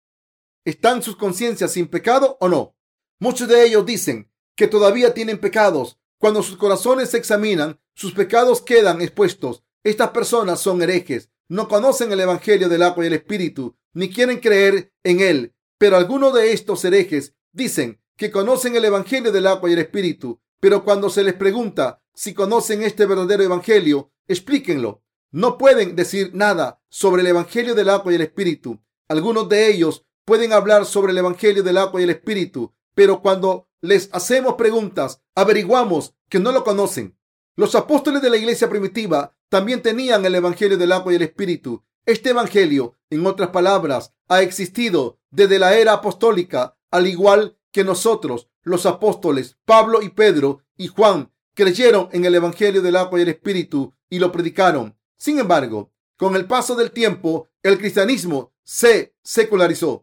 ¿Están 0.66 1.04
sus 1.04 1.18
conciencias 1.18 1.74
sin 1.74 1.88
pecado 1.88 2.38
o 2.40 2.48
no? 2.48 2.76
Muchos 3.20 3.50
de 3.50 3.66
ellos 3.66 3.86
dicen 3.86 4.32
que 4.56 4.68
todavía 4.68 5.14
tienen 5.14 5.40
pecados. 5.40 6.00
Cuando 6.18 6.42
sus 6.42 6.56
corazones 6.56 7.10
se 7.10 7.18
examinan, 7.18 7.82
sus 7.96 8.14
pecados 8.14 8.62
quedan 8.62 9.02
expuestos. 9.02 9.64
Estas 9.84 10.12
personas 10.12 10.62
son 10.62 10.82
herejes, 10.82 11.30
no 11.50 11.68
conocen 11.68 12.14
el 12.14 12.22
Evangelio 12.22 12.70
del 12.70 12.84
agua 12.84 13.04
y 13.04 13.08
el 13.08 13.14
Espíritu, 13.14 13.76
ni 13.94 14.10
quieren 14.10 14.40
creer 14.40 14.94
en 15.04 15.20
él. 15.20 15.54
Pero 15.78 15.98
algunos 15.98 16.34
de 16.34 16.54
estos 16.54 16.86
herejes 16.86 17.36
dicen 17.52 18.02
que 18.16 18.32
conocen 18.32 18.78
el 18.78 18.86
Evangelio 18.86 19.34
del 19.34 19.48
agua 19.48 19.70
y 19.70 19.74
el 19.74 19.80
Espíritu, 19.80 20.40
pero 20.62 20.86
cuando 20.86 21.10
se 21.10 21.26
les 21.26 21.34
pregunta 21.34 22.02
si 22.14 22.34
conocen 22.34 22.84
este 22.84 23.06
verdadero 23.06 23.44
Evangelio, 23.44 24.14
explíquenlo. 24.28 25.04
No 25.32 25.58
pueden 25.58 25.98
decir 25.98 26.32
nada 26.34 26.82
sobre 26.88 27.22
el 27.22 27.28
Evangelio 27.28 27.76
del 27.76 27.90
agua 27.90 28.14
y 28.14 28.16
el 28.16 28.22
Espíritu. 28.22 28.82
Algunos 29.10 29.50
de 29.50 29.70
ellos 29.70 30.06
pueden 30.26 30.54
hablar 30.54 30.86
sobre 30.86 31.12
el 31.12 31.18
Evangelio 31.18 31.64
del 31.64 31.78
agua 31.78 32.00
y 32.00 32.04
el 32.04 32.10
Espíritu, 32.10 32.74
pero 32.96 33.22
cuando 33.22 33.68
les 33.82 34.10
hacemos 34.14 34.56
preguntas, 34.56 35.22
averiguamos 35.36 36.16
que 36.30 36.40
no 36.40 36.52
lo 36.52 36.64
conocen. 36.64 37.18
Los 37.56 37.76
apóstoles 37.76 38.22
de 38.22 38.30
la 38.30 38.38
iglesia 38.38 38.70
primitiva 38.70 39.36
también 39.50 39.82
tenían 39.82 40.26
el 40.26 40.36
Evangelio 40.36 40.78
del 40.78 40.92
agua 40.92 41.14
y 41.14 41.18
el 41.18 41.22
Espíritu. 41.24 41.84
Este 42.06 42.32
Evangelio, 42.32 42.96
en 43.10 43.26
otras 43.26 43.50
palabras, 43.50 44.14
ha 44.28 44.42
existido 44.42 45.20
desde 45.30 45.60
la 45.60 45.76
era 45.76 45.94
apostólica, 45.94 46.78
al 46.92 47.08
igual 47.08 47.58
que 47.72 47.84
nosotros, 47.84 48.50
los 48.62 48.86
apóstoles 48.86 49.58
Pablo 49.66 50.02
y 50.02 50.10
Pedro 50.10 50.62
y 50.78 50.88
Juan, 50.88 51.32
creyeron 51.54 52.10
en 52.12 52.26
el 52.26 52.36
Evangelio 52.36 52.82
del 52.82 52.96
agua 52.96 53.20
y 53.20 53.24
el 53.24 53.30
Espíritu 53.30 53.94
y 54.10 54.20
lo 54.20 54.32
predicaron. 54.32 54.98
Sin 55.18 55.40
embargo, 55.40 55.92
con 56.18 56.36
el 56.36 56.46
paso 56.46 56.76
del 56.76 56.92
tiempo, 56.92 57.50
el 57.62 57.78
cristianismo 57.78 58.54
se 58.64 59.16
secularizó. 59.24 60.03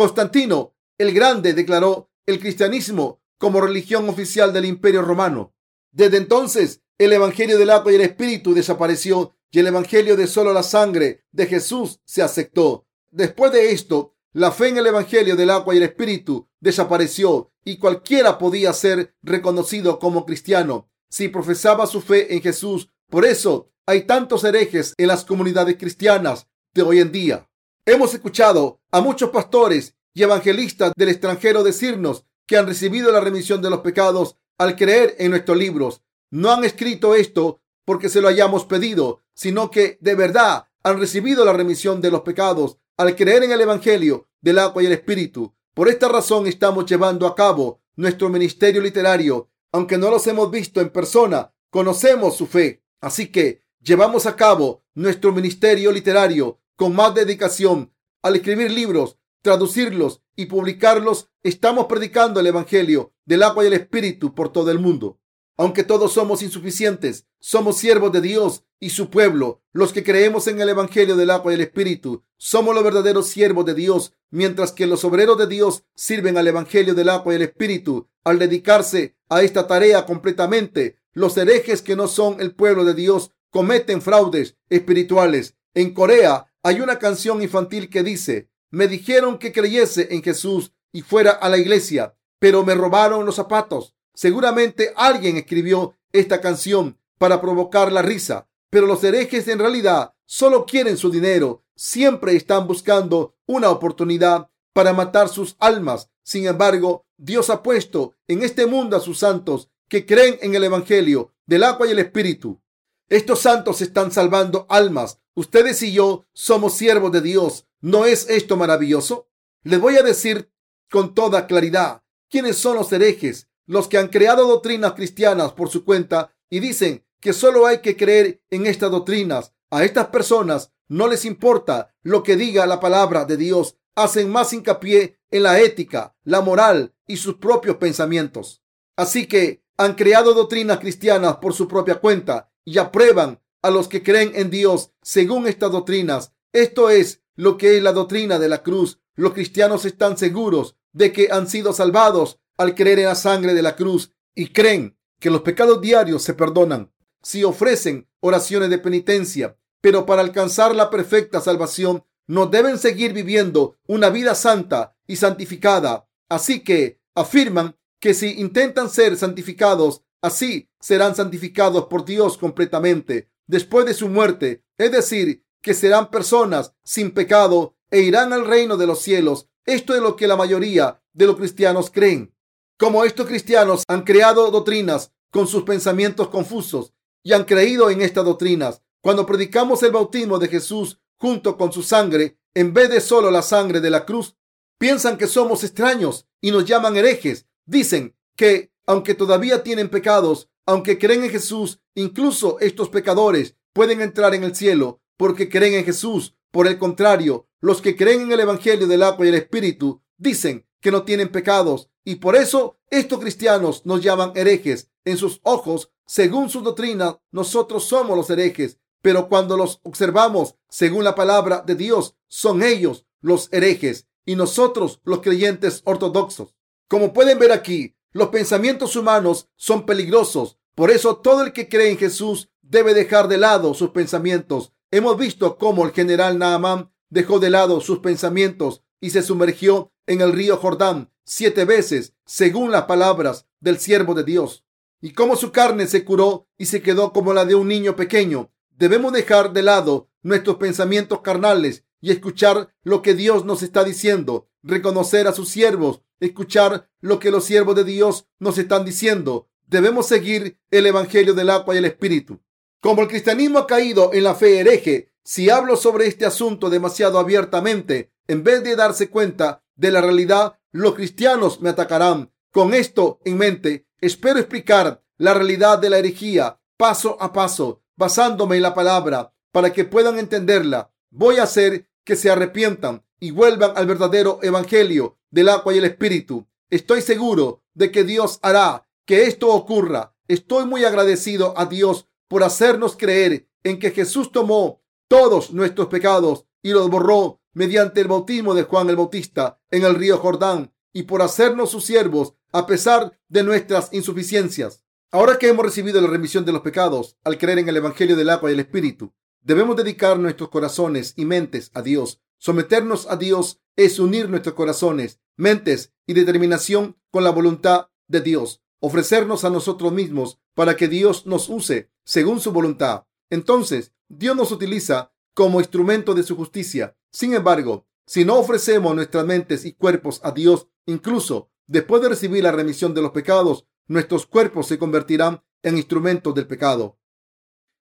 Constantino 0.00 0.74
el 0.96 1.12
Grande 1.12 1.52
declaró 1.52 2.10
el 2.24 2.40
cristianismo 2.40 3.20
como 3.36 3.60
religión 3.60 4.08
oficial 4.08 4.50
del 4.50 4.64
Imperio 4.64 5.02
Romano. 5.02 5.54
Desde 5.92 6.16
entonces, 6.16 6.80
el 6.96 7.12
Evangelio 7.12 7.58
del 7.58 7.68
agua 7.68 7.92
y 7.92 7.96
el 7.96 8.00
Espíritu 8.00 8.54
desapareció 8.54 9.36
y 9.50 9.58
el 9.58 9.66
Evangelio 9.66 10.16
de 10.16 10.26
solo 10.26 10.54
la 10.54 10.62
sangre 10.62 11.26
de 11.32 11.44
Jesús 11.44 12.00
se 12.06 12.22
aceptó. 12.22 12.86
Después 13.10 13.52
de 13.52 13.72
esto, 13.72 14.14
la 14.32 14.52
fe 14.52 14.68
en 14.68 14.78
el 14.78 14.86
Evangelio 14.86 15.36
del 15.36 15.50
agua 15.50 15.74
y 15.74 15.76
el 15.76 15.82
Espíritu 15.82 16.48
desapareció 16.60 17.52
y 17.62 17.76
cualquiera 17.76 18.38
podía 18.38 18.72
ser 18.72 19.14
reconocido 19.20 19.98
como 19.98 20.24
cristiano 20.24 20.88
si 21.10 21.28
profesaba 21.28 21.86
su 21.86 22.00
fe 22.00 22.34
en 22.34 22.40
Jesús. 22.40 22.88
Por 23.10 23.26
eso, 23.26 23.70
hay 23.84 24.06
tantos 24.06 24.44
herejes 24.44 24.94
en 24.96 25.08
las 25.08 25.26
comunidades 25.26 25.76
cristianas 25.76 26.48
de 26.72 26.80
hoy 26.80 27.00
en 27.00 27.12
día. 27.12 27.49
Hemos 27.86 28.12
escuchado 28.12 28.80
a 28.90 29.00
muchos 29.00 29.30
pastores 29.30 29.96
y 30.12 30.22
evangelistas 30.22 30.92
del 30.96 31.08
extranjero 31.08 31.62
decirnos 31.62 32.26
que 32.46 32.58
han 32.58 32.66
recibido 32.66 33.10
la 33.10 33.20
remisión 33.20 33.62
de 33.62 33.70
los 33.70 33.80
pecados 33.80 34.36
al 34.58 34.76
creer 34.76 35.16
en 35.18 35.30
nuestros 35.30 35.56
libros. 35.56 36.02
No 36.30 36.52
han 36.52 36.62
escrito 36.64 37.14
esto 37.14 37.62
porque 37.86 38.10
se 38.10 38.20
lo 38.20 38.28
hayamos 38.28 38.66
pedido, 38.66 39.22
sino 39.34 39.70
que 39.70 39.96
de 40.00 40.14
verdad 40.14 40.66
han 40.82 41.00
recibido 41.00 41.44
la 41.44 41.54
remisión 41.54 42.02
de 42.02 42.10
los 42.10 42.20
pecados 42.20 42.76
al 42.98 43.16
creer 43.16 43.44
en 43.44 43.52
el 43.52 43.62
Evangelio 43.62 44.28
del 44.42 44.58
agua 44.58 44.82
y 44.82 44.86
el 44.86 44.92
Espíritu. 44.92 45.54
Por 45.72 45.88
esta 45.88 46.08
razón 46.08 46.46
estamos 46.46 46.84
llevando 46.84 47.26
a 47.26 47.34
cabo 47.34 47.80
nuestro 47.96 48.28
ministerio 48.28 48.82
literario. 48.82 49.48
Aunque 49.72 49.96
no 49.96 50.10
los 50.10 50.26
hemos 50.26 50.50
visto 50.50 50.82
en 50.82 50.90
persona, 50.90 51.54
conocemos 51.70 52.36
su 52.36 52.46
fe. 52.46 52.82
Así 53.00 53.28
que 53.28 53.62
llevamos 53.80 54.26
a 54.26 54.36
cabo 54.36 54.82
nuestro 54.94 55.32
ministerio 55.32 55.92
literario 55.92 56.58
con 56.80 56.96
más 56.96 57.14
dedicación. 57.14 57.92
Al 58.22 58.36
escribir 58.36 58.70
libros, 58.70 59.18
traducirlos 59.42 60.22
y 60.34 60.46
publicarlos, 60.46 61.28
estamos 61.42 61.84
predicando 61.84 62.40
el 62.40 62.46
Evangelio 62.46 63.12
del 63.26 63.42
agua 63.42 63.64
y 63.64 63.66
el 63.66 63.74
Espíritu 63.74 64.34
por 64.34 64.50
todo 64.50 64.70
el 64.70 64.78
mundo. 64.78 65.20
Aunque 65.58 65.84
todos 65.84 66.14
somos 66.14 66.42
insuficientes, 66.42 67.26
somos 67.38 67.76
siervos 67.76 68.12
de 68.12 68.22
Dios 68.22 68.64
y 68.78 68.88
su 68.88 69.10
pueblo. 69.10 69.60
Los 69.74 69.92
que 69.92 70.02
creemos 70.02 70.46
en 70.46 70.58
el 70.58 70.70
Evangelio 70.70 71.16
del 71.16 71.28
agua 71.28 71.52
y 71.52 71.56
el 71.56 71.60
Espíritu, 71.60 72.24
somos 72.38 72.74
los 72.74 72.82
verdaderos 72.82 73.28
siervos 73.28 73.66
de 73.66 73.74
Dios, 73.74 74.14
mientras 74.30 74.72
que 74.72 74.86
los 74.86 75.04
obreros 75.04 75.36
de 75.36 75.48
Dios 75.48 75.84
sirven 75.94 76.38
al 76.38 76.48
Evangelio 76.48 76.94
del 76.94 77.10
agua 77.10 77.34
y 77.34 77.36
el 77.36 77.42
Espíritu. 77.42 78.08
Al 78.24 78.38
dedicarse 78.38 79.16
a 79.28 79.42
esta 79.42 79.66
tarea 79.66 80.06
completamente, 80.06 80.96
los 81.12 81.36
herejes 81.36 81.82
que 81.82 81.94
no 81.94 82.08
son 82.08 82.40
el 82.40 82.54
pueblo 82.54 82.86
de 82.86 82.94
Dios 82.94 83.32
cometen 83.50 84.00
fraudes 84.00 84.56
espirituales. 84.70 85.56
En 85.74 85.92
Corea 85.94 86.49
hay 86.62 86.80
una 86.80 86.98
canción 86.98 87.42
infantil 87.42 87.88
que 87.88 88.02
dice, 88.02 88.50
me 88.70 88.86
dijeron 88.86 89.38
que 89.38 89.52
creyese 89.52 90.08
en 90.14 90.22
Jesús 90.22 90.72
y 90.92 91.02
fuera 91.02 91.30
a 91.30 91.48
la 91.48 91.58
iglesia, 91.58 92.14
pero 92.38 92.64
me 92.64 92.74
robaron 92.74 93.24
los 93.24 93.36
zapatos. 93.36 93.94
Seguramente 94.14 94.92
alguien 94.96 95.36
escribió 95.36 95.96
esta 96.12 96.40
canción 96.40 96.98
para 97.18 97.40
provocar 97.40 97.92
la 97.92 98.02
risa, 98.02 98.48
pero 98.70 98.86
los 98.86 99.02
herejes 99.02 99.48
en 99.48 99.58
realidad 99.58 100.14
solo 100.26 100.66
quieren 100.66 100.96
su 100.96 101.10
dinero, 101.10 101.64
siempre 101.74 102.36
están 102.36 102.66
buscando 102.66 103.34
una 103.46 103.70
oportunidad 103.70 104.48
para 104.72 104.92
matar 104.92 105.28
sus 105.28 105.56
almas. 105.58 106.10
Sin 106.22 106.46
embargo, 106.46 107.06
Dios 107.16 107.50
ha 107.50 107.62
puesto 107.62 108.14
en 108.28 108.42
este 108.42 108.66
mundo 108.66 108.96
a 108.96 109.00
sus 109.00 109.18
santos 109.18 109.70
que 109.88 110.06
creen 110.06 110.38
en 110.42 110.54
el 110.54 110.64
Evangelio 110.64 111.32
del 111.46 111.64
agua 111.64 111.88
y 111.88 111.90
el 111.90 111.98
Espíritu. 111.98 112.60
Estos 113.08 113.40
santos 113.40 113.82
están 113.82 114.12
salvando 114.12 114.66
almas. 114.68 115.19
Ustedes 115.40 115.82
y 115.82 115.92
yo 115.92 116.26
somos 116.34 116.74
siervos 116.74 117.12
de 117.12 117.22
Dios. 117.22 117.66
¿No 117.80 118.04
es 118.04 118.28
esto 118.28 118.58
maravilloso? 118.58 119.30
Les 119.62 119.80
voy 119.80 119.96
a 119.96 120.02
decir 120.02 120.52
con 120.90 121.14
toda 121.14 121.46
claridad 121.46 122.02
quiénes 122.28 122.58
son 122.58 122.76
los 122.76 122.92
herejes, 122.92 123.48
los 123.64 123.88
que 123.88 123.96
han 123.96 124.08
creado 124.08 124.46
doctrinas 124.46 124.92
cristianas 124.92 125.52
por 125.52 125.70
su 125.70 125.82
cuenta 125.82 126.30
y 126.50 126.60
dicen 126.60 127.06
que 127.20 127.32
solo 127.32 127.66
hay 127.66 127.80
que 127.80 127.96
creer 127.96 128.42
en 128.50 128.66
estas 128.66 128.90
doctrinas. 128.90 129.54
A 129.70 129.82
estas 129.82 130.08
personas 130.08 130.72
no 130.88 131.08
les 131.08 131.24
importa 131.24 131.94
lo 132.02 132.22
que 132.22 132.36
diga 132.36 132.66
la 132.66 132.78
palabra 132.78 133.24
de 133.24 133.38
Dios. 133.38 133.78
Hacen 133.94 134.28
más 134.28 134.52
hincapié 134.52 135.20
en 135.30 135.44
la 135.44 135.58
ética, 135.58 136.14
la 136.22 136.42
moral 136.42 136.94
y 137.06 137.16
sus 137.16 137.36
propios 137.36 137.78
pensamientos. 137.78 138.62
Así 138.94 139.26
que 139.26 139.64
han 139.78 139.94
creado 139.94 140.34
doctrinas 140.34 140.80
cristianas 140.80 141.36
por 141.38 141.54
su 141.54 141.66
propia 141.66 141.94
cuenta 141.94 142.52
y 142.62 142.76
aprueban 142.76 143.40
a 143.62 143.70
los 143.70 143.88
que 143.88 144.02
creen 144.02 144.32
en 144.34 144.50
Dios 144.50 144.92
según 145.02 145.46
estas 145.46 145.72
doctrinas. 145.72 146.32
Esto 146.52 146.90
es 146.90 147.22
lo 147.36 147.56
que 147.56 147.76
es 147.76 147.82
la 147.82 147.92
doctrina 147.92 148.38
de 148.38 148.48
la 148.48 148.62
cruz. 148.62 149.00
Los 149.14 149.32
cristianos 149.32 149.84
están 149.84 150.18
seguros 150.18 150.76
de 150.92 151.12
que 151.12 151.28
han 151.30 151.48
sido 151.48 151.72
salvados 151.72 152.40
al 152.56 152.74
creer 152.74 153.00
en 153.00 153.06
la 153.06 153.14
sangre 153.14 153.54
de 153.54 153.62
la 153.62 153.76
cruz 153.76 154.12
y 154.34 154.48
creen 154.48 154.96
que 155.18 155.30
los 155.30 155.42
pecados 155.42 155.80
diarios 155.80 156.22
se 156.22 156.34
perdonan 156.34 156.92
si 157.22 157.44
ofrecen 157.44 158.08
oraciones 158.20 158.70
de 158.70 158.78
penitencia, 158.78 159.56
pero 159.80 160.06
para 160.06 160.22
alcanzar 160.22 160.74
la 160.74 160.90
perfecta 160.90 161.40
salvación 161.40 162.04
no 162.26 162.46
deben 162.46 162.78
seguir 162.78 163.12
viviendo 163.12 163.76
una 163.86 164.08
vida 164.08 164.34
santa 164.34 164.96
y 165.06 165.16
santificada. 165.16 166.08
Así 166.28 166.60
que 166.60 167.00
afirman 167.14 167.76
que 167.98 168.14
si 168.14 168.40
intentan 168.40 168.88
ser 168.88 169.16
santificados, 169.16 170.02
así 170.22 170.70
serán 170.80 171.14
santificados 171.14 171.86
por 171.86 172.04
Dios 172.04 172.38
completamente 172.38 173.28
después 173.50 173.84
de 173.84 173.94
su 173.94 174.08
muerte. 174.08 174.64
Es 174.78 174.92
decir, 174.92 175.44
que 175.60 175.74
serán 175.74 176.10
personas 176.10 176.72
sin 176.84 177.10
pecado 177.10 177.76
e 177.90 178.00
irán 178.00 178.32
al 178.32 178.46
reino 178.46 178.76
de 178.76 178.86
los 178.86 179.00
cielos. 179.02 179.48
Esto 179.66 179.94
es 179.94 180.00
lo 180.00 180.16
que 180.16 180.28
la 180.28 180.36
mayoría 180.36 181.02
de 181.12 181.26
los 181.26 181.36
cristianos 181.36 181.90
creen. 181.90 182.34
Como 182.78 183.04
estos 183.04 183.26
cristianos 183.26 183.82
han 183.88 184.04
creado 184.04 184.50
doctrinas 184.50 185.12
con 185.30 185.46
sus 185.46 185.64
pensamientos 185.64 186.28
confusos 186.28 186.94
y 187.22 187.32
han 187.32 187.44
creído 187.44 187.90
en 187.90 188.00
estas 188.00 188.24
doctrinas, 188.24 188.82
cuando 189.02 189.26
predicamos 189.26 189.82
el 189.82 189.90
bautismo 189.90 190.38
de 190.38 190.48
Jesús 190.48 190.98
junto 191.16 191.58
con 191.58 191.72
su 191.72 191.82
sangre, 191.82 192.38
en 192.54 192.72
vez 192.72 192.88
de 192.88 193.00
solo 193.00 193.30
la 193.30 193.42
sangre 193.42 193.80
de 193.80 193.90
la 193.90 194.06
cruz, 194.06 194.36
piensan 194.78 195.18
que 195.18 195.26
somos 195.26 195.62
extraños 195.64 196.26
y 196.40 196.52
nos 196.52 196.64
llaman 196.64 196.96
herejes. 196.96 197.46
Dicen 197.66 198.16
que, 198.36 198.72
aunque 198.86 199.14
todavía 199.14 199.62
tienen 199.62 199.90
pecados, 199.90 200.48
aunque 200.70 200.98
creen 200.98 201.24
en 201.24 201.30
Jesús, 201.30 201.80
incluso 201.96 202.60
estos 202.60 202.90
pecadores 202.90 203.56
pueden 203.72 204.00
entrar 204.00 204.36
en 204.36 204.44
el 204.44 204.54
cielo 204.54 205.00
porque 205.16 205.48
creen 205.48 205.74
en 205.74 205.84
Jesús. 205.84 206.36
Por 206.52 206.68
el 206.68 206.78
contrario, 206.78 207.48
los 207.60 207.82
que 207.82 207.96
creen 207.96 208.22
en 208.22 208.32
el 208.32 208.38
Evangelio 208.38 208.86
del 208.86 209.02
agua 209.02 209.26
y 209.26 209.30
el 209.30 209.34
Espíritu 209.34 210.00
dicen 210.16 210.64
que 210.80 210.92
no 210.92 211.02
tienen 211.02 211.32
pecados 211.32 211.90
y 212.04 212.16
por 212.16 212.36
eso 212.36 212.78
estos 212.88 213.18
cristianos 213.18 213.84
nos 213.84 214.00
llaman 214.00 214.32
herejes. 214.36 214.90
En 215.04 215.16
sus 215.16 215.40
ojos, 215.42 215.90
según 216.06 216.48
su 216.48 216.60
doctrina, 216.60 217.18
nosotros 217.32 217.84
somos 217.84 218.16
los 218.16 218.30
herejes, 218.30 218.78
pero 219.02 219.28
cuando 219.28 219.56
los 219.56 219.80
observamos 219.82 220.54
según 220.68 221.02
la 221.02 221.16
palabra 221.16 221.64
de 221.66 221.74
Dios, 221.74 222.14
son 222.28 222.62
ellos 222.62 223.06
los 223.20 223.48
herejes 223.52 224.06
y 224.24 224.36
nosotros 224.36 225.00
los 225.02 225.20
creyentes 225.20 225.82
ortodoxos. 225.84 226.54
Como 226.86 227.12
pueden 227.12 227.40
ver 227.40 227.50
aquí, 227.50 227.96
los 228.12 228.28
pensamientos 228.28 228.96
humanos 228.96 229.48
son 229.56 229.86
peligrosos. 229.86 230.58
Por 230.74 230.90
eso 230.90 231.16
todo 231.16 231.42
el 231.42 231.52
que 231.52 231.68
cree 231.68 231.90
en 231.90 231.98
Jesús 231.98 232.50
debe 232.62 232.94
dejar 232.94 233.28
de 233.28 233.38
lado 233.38 233.74
sus 233.74 233.90
pensamientos 233.90 234.72
Hemos 234.92 235.16
visto 235.16 235.56
cómo 235.56 235.84
el 235.84 235.92
general 235.92 236.36
Naaman 236.36 236.90
dejó 237.10 237.38
de 237.38 237.48
lado 237.48 237.80
sus 237.80 238.00
pensamientos 238.00 238.82
y 239.00 239.10
se 239.10 239.22
sumergió 239.22 239.92
en 240.06 240.20
el 240.20 240.32
río 240.32 240.56
Jordán 240.56 241.12
siete 241.24 241.64
veces, 241.64 242.14
según 242.26 242.72
las 242.72 242.84
palabras 242.84 243.46
del 243.60 243.78
siervo 243.78 244.14
de 244.14 244.24
Dios, 244.24 244.64
y 245.00 245.12
cómo 245.12 245.36
su 245.36 245.52
carne 245.52 245.86
se 245.86 246.04
curó 246.04 246.48
y 246.58 246.66
se 246.66 246.82
quedó 246.82 247.12
como 247.12 247.32
la 247.32 247.44
de 247.44 247.54
un 247.54 247.68
niño 247.68 247.94
pequeño. 247.94 248.50
Debemos 248.70 249.12
dejar 249.12 249.52
de 249.52 249.62
lado 249.62 250.08
nuestros 250.22 250.56
pensamientos 250.56 251.20
carnales 251.20 251.84
y 252.00 252.10
escuchar 252.10 252.74
lo 252.82 253.00
que 253.00 253.14
Dios 253.14 253.44
nos 253.44 253.62
está 253.62 253.84
diciendo, 253.84 254.48
reconocer 254.64 255.28
a 255.28 255.32
sus 255.32 255.50
siervos, 255.50 256.02
escuchar 256.18 256.90
lo 257.00 257.20
que 257.20 257.30
los 257.30 257.44
siervos 257.44 257.76
de 257.76 257.84
Dios 257.84 258.26
nos 258.40 258.58
están 258.58 258.84
diciendo. 258.84 259.48
Debemos 259.70 260.06
seguir 260.06 260.58
el 260.72 260.86
Evangelio 260.86 261.32
del 261.32 261.48
agua 261.48 261.76
y 261.76 261.78
el 261.78 261.84
Espíritu. 261.84 262.40
Como 262.80 263.02
el 263.02 263.08
cristianismo 263.08 263.60
ha 263.60 263.66
caído 263.68 264.12
en 264.12 264.24
la 264.24 264.34
fe 264.34 264.58
hereje, 264.58 265.12
si 265.22 265.48
hablo 265.48 265.76
sobre 265.76 266.08
este 266.08 266.26
asunto 266.26 266.68
demasiado 266.68 267.20
abiertamente, 267.20 268.12
en 268.26 268.42
vez 268.42 268.64
de 268.64 268.74
darse 268.74 269.10
cuenta 269.10 269.62
de 269.76 269.92
la 269.92 270.00
realidad, 270.00 270.58
los 270.72 270.96
cristianos 270.96 271.60
me 271.60 271.70
atacarán. 271.70 272.32
Con 272.50 272.74
esto 272.74 273.20
en 273.24 273.38
mente, 273.38 273.86
espero 274.00 274.40
explicar 274.40 275.04
la 275.18 275.34
realidad 275.34 275.78
de 275.78 275.90
la 275.90 275.98
herejía 275.98 276.60
paso 276.76 277.16
a 277.20 277.32
paso, 277.32 277.84
basándome 277.94 278.56
en 278.56 278.62
la 278.62 278.74
palabra, 278.74 279.32
para 279.52 279.72
que 279.72 279.84
puedan 279.84 280.18
entenderla. 280.18 280.92
Voy 281.10 281.36
a 281.36 281.44
hacer 281.44 281.88
que 282.02 282.16
se 282.16 282.28
arrepientan 282.28 283.04
y 283.20 283.30
vuelvan 283.30 283.74
al 283.76 283.86
verdadero 283.86 284.40
evangelio 284.42 285.20
del 285.30 285.48
agua 285.48 285.72
y 285.72 285.78
el 285.78 285.84
espíritu. 285.84 286.48
Estoy 286.70 287.02
seguro 287.02 287.62
de 287.72 287.92
que 287.92 288.02
Dios 288.02 288.40
hará 288.42 288.89
que 289.04 289.24
esto 289.24 289.48
ocurra. 289.48 290.14
Estoy 290.28 290.66
muy 290.66 290.84
agradecido 290.84 291.54
a 291.58 291.66
Dios 291.66 292.06
por 292.28 292.44
hacernos 292.44 292.96
creer 292.96 293.48
en 293.64 293.78
que 293.78 293.90
Jesús 293.90 294.30
tomó 294.32 294.82
todos 295.08 295.52
nuestros 295.52 295.88
pecados 295.88 296.46
y 296.62 296.70
los 296.70 296.88
borró 296.88 297.40
mediante 297.52 298.00
el 298.00 298.08
bautismo 298.08 298.54
de 298.54 298.62
Juan 298.62 298.88
el 298.88 298.96
Bautista 298.96 299.60
en 299.70 299.84
el 299.84 299.96
río 299.96 300.18
Jordán 300.18 300.72
y 300.92 301.04
por 301.04 301.22
hacernos 301.22 301.70
sus 301.70 301.84
siervos 301.84 302.34
a 302.52 302.66
pesar 302.66 303.18
de 303.28 303.42
nuestras 303.42 303.92
insuficiencias. 303.92 304.84
Ahora 305.10 305.38
que 305.38 305.48
hemos 305.48 305.64
recibido 305.64 306.00
la 306.00 306.06
remisión 306.06 306.44
de 306.44 306.52
los 306.52 306.62
pecados 306.62 307.16
al 307.24 307.38
creer 307.38 307.58
en 307.58 307.68
el 307.68 307.76
Evangelio 307.76 308.16
del 308.16 308.30
agua 308.30 308.50
y 308.50 308.54
el 308.54 308.60
Espíritu, 308.60 309.12
debemos 309.40 309.76
dedicar 309.76 310.18
nuestros 310.18 310.50
corazones 310.50 311.14
y 311.16 311.24
mentes 311.24 311.72
a 311.74 311.82
Dios. 311.82 312.20
Someternos 312.38 313.08
a 313.10 313.16
Dios 313.16 313.60
es 313.74 313.98
unir 313.98 314.28
nuestros 314.28 314.54
corazones, 314.54 315.18
mentes 315.36 315.92
y 316.06 316.12
determinación 316.12 316.96
con 317.10 317.24
la 317.24 317.30
voluntad 317.30 317.88
de 318.06 318.20
Dios 318.20 318.62
ofrecernos 318.80 319.44
a 319.44 319.50
nosotros 319.50 319.92
mismos 319.92 320.40
para 320.54 320.76
que 320.76 320.88
Dios 320.88 321.26
nos 321.26 321.48
use 321.48 321.90
según 322.04 322.40
su 322.40 322.52
voluntad. 322.52 323.04
Entonces, 323.30 323.92
Dios 324.08 324.36
nos 324.36 324.50
utiliza 324.50 325.12
como 325.34 325.60
instrumento 325.60 326.14
de 326.14 326.22
su 326.22 326.36
justicia. 326.36 326.96
Sin 327.12 327.34
embargo, 327.34 327.86
si 328.06 328.24
no 328.24 328.38
ofrecemos 328.38 328.94
nuestras 328.94 329.24
mentes 329.24 329.64
y 329.64 329.72
cuerpos 329.72 330.20
a 330.24 330.32
Dios, 330.32 330.66
incluso 330.86 331.50
después 331.66 332.02
de 332.02 332.08
recibir 332.08 332.42
la 332.42 332.50
remisión 332.50 332.92
de 332.92 333.02
los 333.02 333.12
pecados, 333.12 333.66
nuestros 333.86 334.26
cuerpos 334.26 334.66
se 334.66 334.78
convertirán 334.78 335.42
en 335.62 335.76
instrumentos 335.76 336.34
del 336.34 336.46
pecado. 336.46 336.98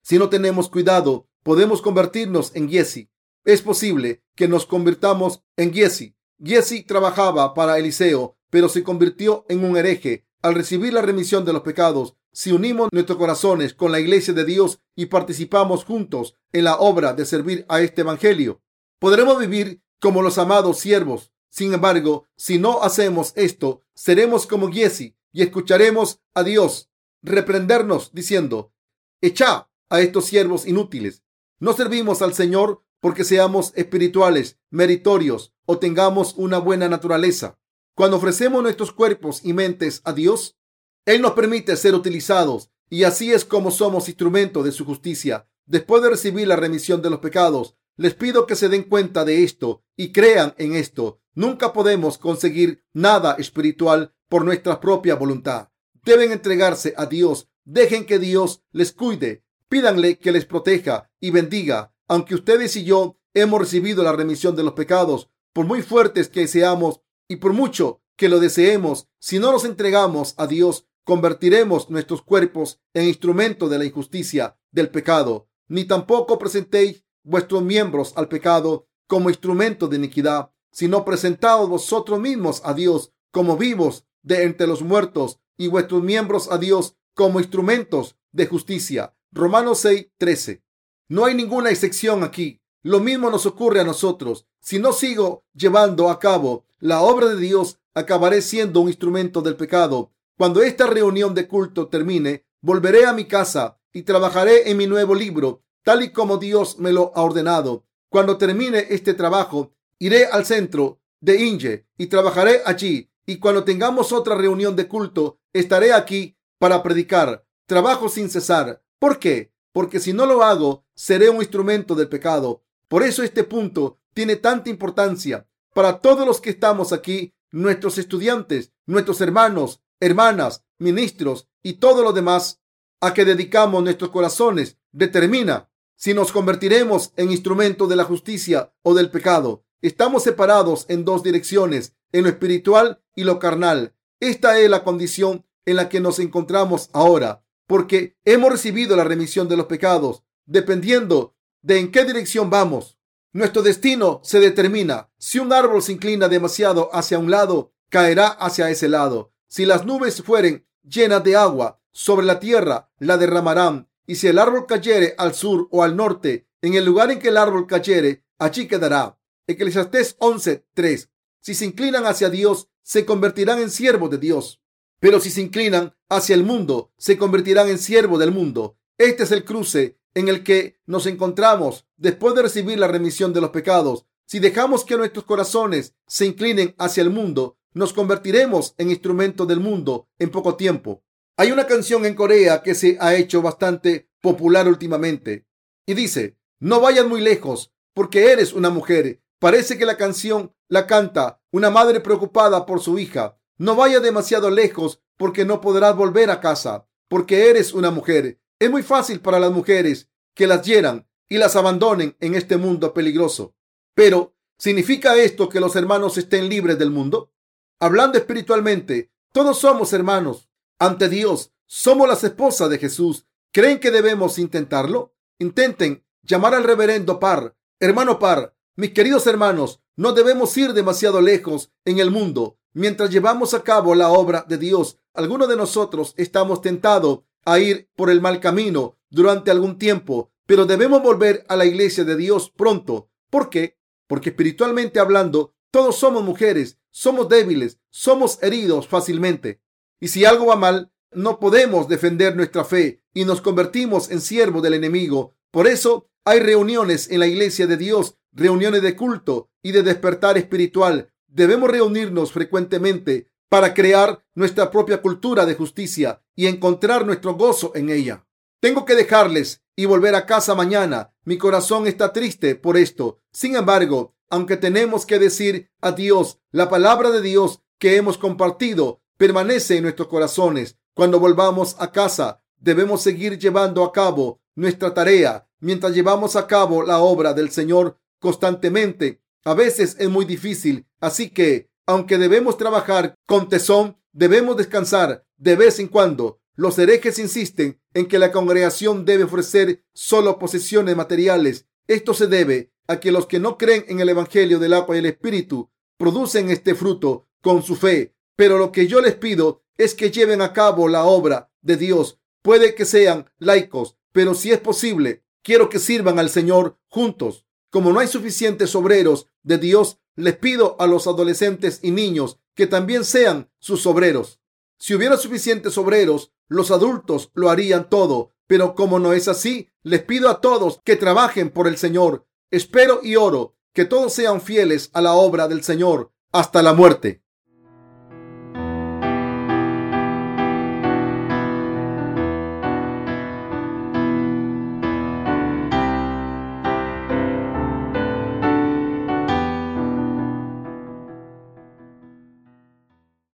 Si 0.03 0.19
no 0.19 0.29
tenemos 0.29 0.69
cuidado, 0.69 1.29
podemos 1.43 1.81
convertirnos 1.81 2.55
en 2.55 2.69
Giesi. 2.69 3.11
Es 3.45 3.63
posible 3.63 4.23
que 4.35 4.49
nos 4.49 4.67
convirtamos 4.67 5.43
en 5.57 5.73
Giesi. 5.73 6.15
Giesi 6.43 6.83
trabajaba 6.83 7.55
para 7.55 7.79
Eliseo, 7.79 8.37
pero 8.51 8.69
se 8.69 8.83
convirtió 8.83 9.47
en 9.49 9.65
un 9.65 9.77
hereje 9.77 10.28
al 10.43 10.55
recibir 10.55 10.93
la 10.93 11.03
remisión 11.03 11.45
de 11.45 11.53
los 11.53 11.63
pecados, 11.63 12.15
si 12.33 12.53
unimos 12.53 12.89
nuestros 12.93 13.19
corazones 13.19 13.75
con 13.75 13.91
la 13.91 14.01
iglesia 14.01 14.33
de 14.35 14.45
Dios 14.45 14.81
y 14.95 15.07
participamos 15.07 15.85
juntos 15.85 16.35
en 16.53 16.65
la 16.65 16.77
obra 16.77 17.13
de 17.13 17.27
servir 17.27 17.67
a 17.69 17.81
este 17.81 18.03
evangelio, 18.03 18.63
podremos 18.99 19.39
vivir 19.39 19.83
como 20.01 20.23
los 20.23 20.39
amados 20.39 20.79
siervos. 20.79 21.33
Sin 21.51 21.73
embargo, 21.73 22.27
si 22.37 22.59
no 22.59 22.83
hacemos 22.83 23.33
esto, 23.35 23.83
seremos 23.95 24.47
como 24.47 24.71
Giesi 24.71 25.17
y 25.33 25.43
escucharemos 25.43 26.21
a 26.35 26.45
Dios 26.45 26.91
reprendernos 27.23 28.13
diciendo, 28.13 28.73
echa 29.21 29.69
a 29.91 30.01
estos 30.01 30.27
siervos 30.27 30.67
inútiles. 30.67 31.25
No 31.59 31.73
servimos 31.73 32.23
al 32.23 32.35
Señor 32.35 32.85
porque 33.01 33.25
seamos 33.25 33.73
espirituales, 33.75 34.59
meritorios 34.71 35.53
o 35.67 35.79
tengamos 35.79 36.35
una 36.37 36.59
buena 36.59 36.89
naturaleza. 36.89 37.58
Cuando 37.99 38.19
ofrecemos 38.19 38.63
nuestros 38.63 38.93
cuerpos 38.93 39.41
y 39.43 39.53
mentes 39.53 40.03
a 40.05 40.13
Dios, 40.13 40.57
Él 41.05 41.21
nos 41.21 41.33
permite 41.33 41.75
ser 41.75 41.97
utilizados 41.97 42.71
y 42.89 43.03
así 43.03 43.33
es 43.33 43.45
como 43.45 43.73
somos 43.73 44.07
instrumentos 44.07 44.65
de 44.65 44.71
su 44.71 44.85
justicia. 44.85 45.49
Después 45.67 46.01
de 46.05 46.11
recibir 46.11 46.47
la 46.47 46.55
remisión 46.55 47.03
de 47.03 47.11
los 47.11 47.19
pecados, 47.19 47.75
les 47.97 48.15
pido 48.15 48.47
que 48.47 48.55
se 48.55 48.69
den 48.69 48.85
cuenta 48.85 49.25
de 49.25 49.43
esto 49.43 49.83
y 49.97 50.13
crean 50.13 50.55
en 50.59 50.77
esto. 50.77 51.21
Nunca 51.35 51.73
podemos 51.73 52.19
conseguir 52.19 52.85
nada 52.93 53.35
espiritual 53.37 54.15
por 54.29 54.45
nuestra 54.45 54.79
propia 54.79 55.17
voluntad. 55.17 55.71
Deben 56.05 56.31
entregarse 56.31 56.95
a 56.97 57.07
Dios. 57.07 57.49
Dejen 57.65 58.07
que 58.07 58.21
Dios 58.21 58.63
les 58.71 58.93
cuide. 58.93 59.43
Pídanle 59.69 60.21
que 60.21 60.31
les 60.31 60.45
proteja 60.45 61.11
y 61.19 61.33
bendiga. 61.33 61.93
Aunque 62.07 62.37
ustedes 62.37 62.77
y 62.77 62.85
yo 62.85 63.19
hemos 63.35 63.59
recibido 63.59 64.05
la 64.05 64.13
remisión 64.13 64.55
de 64.55 64.63
los 64.63 64.75
pecados, 64.75 65.31
por 65.53 65.67
muy 65.67 65.83
fuertes 65.83 66.29
que 66.29 66.47
seamos 66.47 67.01
y 67.29 67.37
por 67.37 67.53
mucho 67.53 68.01
que 68.17 68.29
lo 68.29 68.41
deseemos, 68.41 69.09
si 69.21 69.39
no 69.39 69.53
nos 69.53 69.65
entregamos 69.65 70.35
a 70.39 70.47
Dios, 70.47 70.87
convertiremos 71.05 71.89
nuestros 71.89 72.23
cuerpos 72.23 72.81
en 72.95 73.05
instrumento 73.05 73.69
de 73.69 73.79
la 73.79 73.85
injusticia 73.85 74.59
del 74.73 74.91
pecado. 74.91 75.49
Ni 75.69 75.85
tampoco 75.85 76.39
presentéis 76.39 77.05
vuestros 77.23 77.63
miembros 77.63 78.13
al 78.17 78.29
pecado 78.29 78.89
como 79.07 79.31
instrumento 79.31 79.89
de 79.89 79.97
iniquidad, 79.97 80.51
sino 80.73 81.05
presentaos 81.05 81.69
vosotros 81.69 82.19
mismos 82.21 82.63
a 82.65 82.75
Dios 82.75 83.13
como 83.31 83.57
vivos 83.57 84.07
de 84.23 84.45
entre 84.45 84.67
los 84.67 84.83
muertos 84.83 85.41
y 85.57 85.69
vuestros 85.69 86.03
miembros 86.03 86.51
a 86.51 86.59
Dios 86.59 86.97
como 87.15 87.41
instrumentos 87.41 88.17
de 88.33 88.47
justicia. 88.47 89.15
Romanos 89.33 89.81
6, 89.81 90.09
13. 90.19 90.63
No 91.09 91.25
hay 91.25 91.35
ninguna 91.35 91.71
excepción 91.71 92.23
aquí. 92.23 92.61
Lo 92.83 93.01
mismo 93.01 93.31
nos 93.31 93.47
ocurre 93.47 93.81
a 93.81 93.85
nosotros. 93.85 94.47
Si 94.61 94.79
no 94.79 94.93
sigo 94.93 95.45
llevando 95.55 96.11
a 96.11 96.19
cabo 96.19 96.65
la 96.79 97.03
obra 97.03 97.29
de 97.29 97.37
Dios, 97.37 97.79
acabaré 97.95 98.43
siendo 98.43 98.81
un 98.81 98.89
instrumento 98.89 99.43
del 99.43 99.57
pecado. 99.57 100.13
Cuando 100.37 100.63
esta 100.63 100.87
reunión 100.87 101.35
de 101.35 101.49
culto 101.49 101.89
termine, 101.89 102.47
volveré 102.61 103.07
a 103.07 103.13
mi 103.13 103.27
casa 103.27 103.81
y 103.93 104.03
trabajaré 104.03 104.71
en 104.71 104.77
mi 104.77 104.87
nuevo 104.87 105.15
libro, 105.15 105.63
tal 105.83 106.03
y 106.03 106.13
como 106.13 106.37
Dios 106.37 106.79
me 106.79 106.93
lo 106.93 107.13
ha 107.17 107.23
ordenado. 107.23 107.85
Cuando 108.09 108.39
termine 108.39 108.87
este 108.91 109.15
trabajo, 109.15 109.73
iré 109.99 110.27
al 110.27 110.47
centro 110.47 111.01
de 111.21 111.43
Inge 111.43 111.87
y 111.99 112.07
trabajaré 112.07 112.63
allí. 112.65 113.11
Y 113.27 113.39
cuando 113.39 113.65
tengamos 113.65 114.13
otra 114.13 114.35
reunión 114.35 114.77
de 114.77 114.89
culto, 114.89 115.41
estaré 115.53 115.93
aquí 115.93 116.37
para 116.59 116.83
predicar. 116.83 117.45
Trabajo 117.67 118.09
sin 118.09 118.31
cesar. 118.31 118.83
¿Por 118.99 119.19
qué? 119.19 119.53
Porque 119.73 120.01
si 120.01 120.13
no 120.13 120.25
lo 120.25 120.43
hago, 120.43 120.85
seré 120.95 121.29
un 121.29 121.37
instrumento 121.37 121.95
del 121.95 122.09
pecado. 122.09 122.63
Por 122.89 123.03
eso 123.03 123.23
este 123.23 123.45
punto 123.45 124.01
tiene 124.15 124.37
tanta 124.37 124.71
importancia 124.71 125.47
para 125.75 126.01
todos 126.01 126.27
los 126.27 126.41
que 126.41 126.51
estamos 126.51 126.93
aquí, 126.93 127.35
nuestros 127.51 127.99
estudiantes, 127.99 128.73
nuestros 128.87 129.21
hermanos, 129.21 129.83
hermanas, 130.01 130.65
ministros 130.79 131.49
y 131.63 131.75
todos 131.75 132.03
los 132.03 132.15
demás 132.15 132.61
a 133.01 133.15
que 133.15 133.25
dedicamos 133.25 133.83
nuestros 133.83 134.11
corazones 134.11 134.79
determina 134.93 135.71
si 135.97 136.15
nos 136.15 136.33
convertiremos 136.33 137.13
en 137.17 137.31
instrumento 137.31 137.87
de 137.87 137.97
la 137.97 138.05
justicia 138.05 138.73
o 138.83 138.95
del 138.95 139.11
pecado. 139.11 139.65
Estamos 139.83 140.23
separados 140.23 140.87
en 140.89 141.05
dos 141.05 141.23
direcciones, 141.23 141.95
en 142.13 142.25
lo 142.25 142.31
espiritual 142.31 143.03
y 143.15 143.25
lo 143.25 143.39
carnal. 143.39 143.95
Esta 144.21 144.59
es 144.59 144.71
la 144.71 144.83
condición 144.83 145.45
en 145.65 145.77
la 145.77 145.89
que 145.89 146.01
nos 146.01 146.19
encontramos 146.19 146.91
ahora, 146.93 147.45
porque 147.67 148.17
hemos 148.25 148.51
recibido 148.51 148.97
la 148.97 149.05
remisión 149.05 149.49
de 149.49 149.57
los 149.57 149.67
pecados, 149.67 150.25
dependiendo 150.47 151.37
de 151.63 151.79
en 151.79 151.91
qué 151.91 152.05
dirección 152.05 152.51
vamos. 152.51 152.99
Nuestro 153.33 153.63
destino 153.63 154.21
se 154.25 154.41
determina. 154.41 155.11
Si 155.19 155.39
un 155.39 155.53
árbol 155.53 155.83
se 155.83 155.93
inclina 155.93 156.29
demasiado 156.29 156.89
hacia 156.95 157.19
un 157.19 157.31
lado, 157.31 157.73
caerá 157.89 158.29
hacia 158.29 158.71
ese 158.71 158.89
lado. 158.89 159.33
Si 159.47 159.67
las 159.67 159.85
nubes 159.85 160.23
fueren 160.23 160.67
llenas 160.83 161.23
de 161.25 161.37
agua 161.37 161.81
sobre 161.93 162.27
la 162.27 162.41
tierra, 162.41 162.91
la 162.99 163.17
derramarán. 163.17 163.89
Y 164.07 164.17
si 164.17 164.29
el 164.29 164.39
árbol 164.39 164.67
cayere 164.67 165.15
al 165.19 165.35
sur 165.35 165.69
o 165.71 165.83
al 165.83 165.97
norte, 165.97 166.49
en 166.63 166.75
el 166.75 166.85
lugar 166.85 167.11
en 167.11 167.19
que 167.19 167.29
el 167.29 167.37
árbol 167.37 167.67
cayere, 167.67 168.25
allí 168.39 168.67
quedará. 168.67 169.19
Eclesiastés 169.47 170.17
11:3. 170.19 171.11
Si 171.41 171.55
se 171.55 171.65
inclinan 171.65 172.07
hacia 172.07 172.31
Dios, 172.31 172.69
se 172.83 173.05
convertirán 173.05 173.61
en 173.61 173.71
siervos 173.71 174.11
de 174.11 174.19
Dios. 174.19 174.63
Pero 175.01 175.21
si 175.21 175.31
se 175.31 175.43
inclinan 175.43 175.95
hacia 176.09 176.35
el 176.35 176.43
mundo, 176.43 176.93
se 176.97 177.19
convertirán 177.19 177.69
en 177.69 177.79
siervos 177.79 178.19
del 178.19 178.33
mundo. 178.33 178.79
Este 178.97 179.23
es 179.23 179.33
el 179.33 179.45
cruce 179.45 179.98
en 180.15 180.29
el 180.29 180.43
que 180.43 180.81
nos 180.87 181.07
encontramos 181.07 181.87
después 181.97 182.35
de 182.35 182.43
recibir 182.43 182.79
la 182.79 182.89
remisión 182.89 183.33
de 183.33 183.41
los 183.41 183.51
pecados. 183.51 184.07
Si 184.27 184.39
dejamos 184.39 184.85
que 184.85 184.97
nuestros 184.97 185.25
corazones 185.25 185.95
se 186.07 186.27
inclinen 186.27 186.75
hacia 186.79 187.03
el 187.03 187.11
mundo, 187.11 187.59
nos 187.73 187.93
convertiremos 187.93 188.75
en 188.79 188.91
instrumentos 188.91 189.47
del 189.47 189.61
mundo 189.61 190.09
en 190.19 190.31
poco 190.31 190.57
tiempo. 190.57 191.03
Hay 191.37 191.53
una 191.53 191.67
canción 191.67 192.05
en 192.05 192.15
Corea 192.15 192.63
que 192.63 192.75
se 192.75 192.97
ha 193.01 193.15
hecho 193.15 193.43
bastante 193.43 194.11
popular 194.21 194.67
últimamente 194.67 195.47
y 195.87 195.95
dice, 195.95 196.37
no 196.59 196.81
vayas 196.81 197.07
muy 197.07 197.21
lejos 197.21 197.73
porque 197.95 198.33
eres 198.33 198.53
una 198.53 198.71
mujer. 198.71 199.23
Parece 199.39 199.79
que 199.79 199.87
la 199.87 199.97
canción 199.97 200.53
la 200.69 200.87
canta 200.87 201.41
una 201.51 201.71
madre 201.71 202.01
preocupada 202.01 202.67
por 202.67 202.81
su 202.81 202.99
hija. 202.99 203.39
No 203.57 203.77
vayas 203.77 204.03
demasiado 204.03 204.51
lejos 204.51 205.01
porque 205.17 205.45
no 205.45 205.61
podrás 205.61 205.97
volver 205.97 206.31
a 206.31 206.41
casa 206.41 206.89
porque 207.09 207.49
eres 207.49 207.73
una 207.73 207.91
mujer. 207.91 208.39
Es 208.59 208.71
muy 208.71 208.83
fácil 208.83 209.21
para 209.21 209.39
las 209.39 209.53
mujeres 209.53 210.09
que 210.35 210.47
las 210.47 210.63
hieran 210.63 211.09
y 211.29 211.39
las 211.39 211.55
abandonen 211.57 212.17
en 212.21 212.35
este 212.35 212.57
mundo 212.57 212.93
peligroso. 212.93 213.55
Pero, 213.95 214.35
¿significa 214.59 215.17
esto 215.17 215.49
que 215.49 215.61
los 215.61 215.77
hermanos 215.77 216.19
estén 216.19 216.49
libres 216.49 216.79
del 216.79 216.91
mundo? 216.91 217.33
Hablando 217.79 218.19
espiritualmente, 218.19 219.13
todos 219.33 219.59
somos 219.59 219.93
hermanos 219.93 220.49
ante 220.79 221.09
Dios. 221.09 221.53
Somos 221.67 222.09
las 222.09 222.25
esposas 222.25 222.71
de 222.71 222.79
Jesús. 222.79 223.27
¿Creen 223.53 223.79
que 223.79 223.91
debemos 223.91 224.39
intentarlo? 224.39 225.15
Intenten 225.39 226.05
llamar 226.23 226.55
al 226.55 226.65
reverendo 226.65 227.21
Par. 227.21 227.57
Hermano 227.79 228.19
Par, 228.19 228.57
mis 228.75 228.93
queridos 228.93 229.27
hermanos, 229.27 229.81
no 229.97 230.13
debemos 230.13 230.57
ir 230.57 230.73
demasiado 230.73 231.21
lejos 231.21 231.71
en 231.85 231.99
el 231.99 232.11
mundo. 232.11 232.59
Mientras 232.73 233.11
llevamos 233.11 233.55
a 233.55 233.63
cabo 233.63 233.95
la 233.95 234.11
obra 234.11 234.45
de 234.49 234.59
Dios, 234.59 234.99
algunos 235.15 235.49
de 235.49 235.57
nosotros 235.57 236.15
estamos 236.17 236.61
tentados 236.61 237.21
a 237.53 237.59
ir 237.59 237.89
por 237.97 238.11
el 238.11 238.21
mal 238.21 238.41
camino 238.41 238.99
durante 239.11 239.51
algún 239.51 239.79
tiempo, 239.79 240.31
pero 240.47 240.67
debemos 240.67 241.03
volver 241.03 241.45
a 241.49 241.57
la 241.57 241.65
iglesia 241.65 242.05
de 242.05 242.17
Dios 242.17 242.51
pronto. 242.51 243.11
¿Por 243.31 243.51
qué? 243.51 243.79
Porque 244.07 244.31
espiritualmente 244.31 245.01
hablando, 245.01 245.55
todos 245.71 245.97
somos 245.97 246.25
mujeres, 246.25 246.79
somos 246.91 247.29
débiles, 247.29 247.79
somos 247.91 248.43
heridos 248.43 248.89
fácilmente. 248.89 249.61
Y 250.01 250.09
si 250.09 250.25
algo 250.25 250.47
va 250.47 250.57
mal, 250.57 250.93
no 251.13 251.39
podemos 251.39 251.89
defender 251.89 252.37
nuestra 252.37 252.65
fe 252.65 253.03
y 253.15 253.25
nos 253.25 253.41
convertimos 253.41 254.11
en 254.11 254.21
siervos 254.21 254.63
del 254.63 254.75
enemigo. 254.75 255.35
Por 255.51 255.67
eso 255.67 256.09
hay 256.25 256.41
reuniones 256.41 257.11
en 257.11 257.21
la 257.21 257.27
iglesia 257.27 257.67
de 257.67 257.77
Dios, 257.77 258.17
reuniones 258.33 258.83
de 258.83 258.95
culto 258.97 259.51
y 259.63 259.73
de 259.73 259.83
despertar 259.83 260.37
espiritual. 260.37 261.13
Debemos 261.27 261.71
reunirnos 261.71 262.33
frecuentemente 262.33 263.29
para 263.49 263.75
crear 263.75 264.25
nuestra 264.35 264.71
propia 264.71 265.01
cultura 265.01 265.47
de 265.47 265.55
justicia 265.55 266.23
y 266.35 266.47
encontrar 266.47 267.07
nuestro 267.07 267.35
gozo 267.35 267.73
en 267.75 267.91
ella. 267.91 268.27
Tengo 268.61 268.85
que 268.85 268.95
dejarles 268.95 269.63
y 269.77 269.87
volver 269.87 270.15
a 270.15 270.27
casa 270.27 270.55
mañana. 270.55 271.15
Mi 271.25 271.39
corazón 271.39 271.87
está 271.87 272.13
triste 272.13 272.57
por 272.57 272.77
esto. 272.77 273.21
Sin 273.33 273.57
embargo, 273.57 274.15
aunque 274.31 274.57
tenemos 274.57 275.07
que 275.07 275.19
decir 275.19 275.71
a 275.81 275.93
Dios, 275.93 276.41
la 276.51 276.69
palabra 276.69 277.11
de 277.11 277.23
Dios 277.23 277.61
que 277.79 277.97
hemos 277.97 278.19
compartido 278.19 279.01
permanece 279.17 279.77
en 279.77 279.85
nuestros 279.85 280.09
corazones. 280.09 280.77
Cuando 280.95 281.21
volvamos 281.21 281.77
a 281.79 281.93
casa, 281.93 282.43
debemos 282.59 283.03
seguir 283.03 283.39
llevando 283.39 283.85
a 283.85 283.93
cabo 283.93 284.41
nuestra 284.55 284.93
tarea 284.93 285.49
mientras 285.61 285.93
llevamos 285.93 286.37
a 286.37 286.47
cabo 286.47 286.83
la 286.83 286.99
obra 286.99 287.33
del 287.33 287.51
Señor 287.51 287.99
constantemente. 288.19 289.23
A 289.45 289.55
veces 289.55 289.97
es 289.99 290.09
muy 290.09 290.25
difícil, 290.25 290.87
así 291.01 291.31
que 291.31 291.71
aunque 291.89 292.19
debemos 292.19 292.59
trabajar 292.59 293.15
con 293.27 293.49
tesón, 293.49 293.97
debemos 294.13 294.59
descansar 294.59 295.25
de 295.39 295.57
vez 295.57 295.79
en 295.79 295.89
cuando. 295.89 296.39
Los 296.55 296.79
herejes 296.79 297.19
insisten 297.19 297.81
en 297.95 298.07
que 298.07 298.19
la 298.19 298.31
congregación 298.31 299.07
debe 299.07 299.25
ofrecer 299.25 299.83
solo 299.95 300.39
posesiones 300.39 300.95
materiales. 300.97 301.67
Esto 301.87 302.13
se 302.13 302.27
debe 302.27 302.75
a 302.89 303.01
que 303.01 303.11
los 303.11 303.27
que 303.27 303.39
no 303.39 303.57
creen 303.57 303.87
en 303.89 304.01
el 304.01 304.11
Evangelio 304.11 304.59
del 304.59 304.75
agua 304.75 304.97
y 304.97 304.99
el 304.99 305.07
Espíritu 305.07 305.71
producen 305.97 306.51
este 306.51 306.75
fruto 306.75 307.27
con 307.41 307.63
su 307.63 307.75
fe. 307.75 308.15
Pero 308.37 308.59
lo 308.59 308.71
que 308.71 308.87
yo 308.87 309.01
les 309.01 309.15
pido 309.15 309.63
es 309.79 309.95
que 309.95 310.11
lleven 310.11 310.43
a 310.43 310.53
cabo 310.53 310.89
la 310.89 311.05
obra 311.05 311.51
de 311.63 311.79
Dios. 311.79 312.21
Puede 312.43 312.75
que 312.75 312.85
sean 312.85 313.31
laicos, 313.39 313.97
pero 314.13 314.35
si 314.35 314.51
es 314.51 314.61
posible, 314.61 315.25
quiero 315.43 315.71
que 315.71 315.79
sirvan 315.79 316.19
al 316.19 316.29
Señor 316.29 316.77
juntos. 316.89 317.47
Como 317.71 317.95
no 317.95 318.01
hay 318.01 318.09
suficientes 318.09 318.75
obreros 318.75 319.29
de 319.43 319.57
Dios, 319.57 320.01
les 320.19 320.37
pido 320.37 320.75
a 320.81 320.89
los 320.89 321.07
adolescentes 321.07 321.79
y 321.81 321.93
niños 321.93 322.41
que 322.57 322.67
también 322.67 323.05
sean 323.05 323.49
sus 323.61 323.87
obreros. 323.87 324.41
Si 324.77 324.93
hubiera 324.95 325.17
suficientes 325.17 325.79
obreros, 325.79 326.33
los 326.49 326.73
adultos 326.73 327.31
lo 327.35 327.51
harían 327.51 327.89
todo, 327.89 328.33
pero 328.49 328.75
como 328.75 328.99
no 328.99 329.13
es 329.13 329.29
así, 329.29 329.71
les 329.85 330.03
pido 330.03 330.29
a 330.29 330.41
todos 330.41 330.81
que 330.83 330.97
trabajen 330.97 331.51
por 331.51 331.69
el 331.69 331.77
Señor. 331.77 332.27
Espero 332.51 332.99
y 333.05 333.15
oro 333.15 333.55
que 333.73 333.85
todos 333.85 334.13
sean 334.13 334.41
fieles 334.41 334.91
a 334.93 335.03
la 335.03 335.13
obra 335.13 335.47
del 335.47 335.63
Señor 335.63 336.11
hasta 336.33 336.63
la 336.63 336.73
muerte. 336.73 337.23